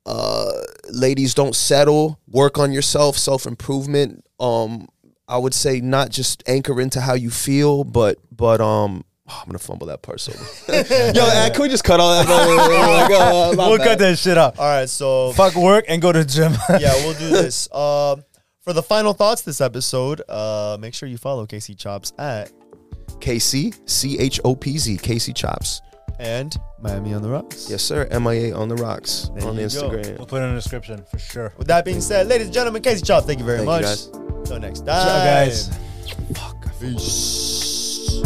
[0.05, 0.51] uh
[0.91, 2.19] ladies don't settle.
[2.29, 3.17] Work on yourself.
[3.17, 4.25] Self-improvement.
[4.39, 4.89] Um
[5.29, 9.59] i would say not just anchor into how you feel but but um I'm gonna
[9.59, 10.33] fumble that part so.
[10.73, 12.29] Yo, uh, can we just cut all that?
[12.29, 13.87] Like, my We'll bad.
[13.87, 14.59] cut that shit out.
[14.59, 16.53] All right, so Fuck work and go to the gym.
[16.81, 17.73] yeah, we'll do this.
[17.73, 18.25] Um,
[18.63, 22.51] for the final thoughts this episode, uh, make sure you follow KC Chopz at
[23.21, 25.81] KC C H O P Z KC Chopz.
[26.19, 27.71] and Miami on the Rocks.
[27.71, 28.07] Yes, sir.
[28.11, 29.67] MIA on the rocks There on you go.
[29.67, 30.19] Instagram.
[30.19, 31.53] We'll put it in the description for sure.
[31.57, 33.83] With that being said, ladies and gentlemen, KC Chopz, thank you very Thank you, much.
[33.83, 34.07] guys.
[34.09, 35.71] Until next time, Ciao, guys.
[36.35, 36.81] Fuck.
[36.81, 38.23] Peace.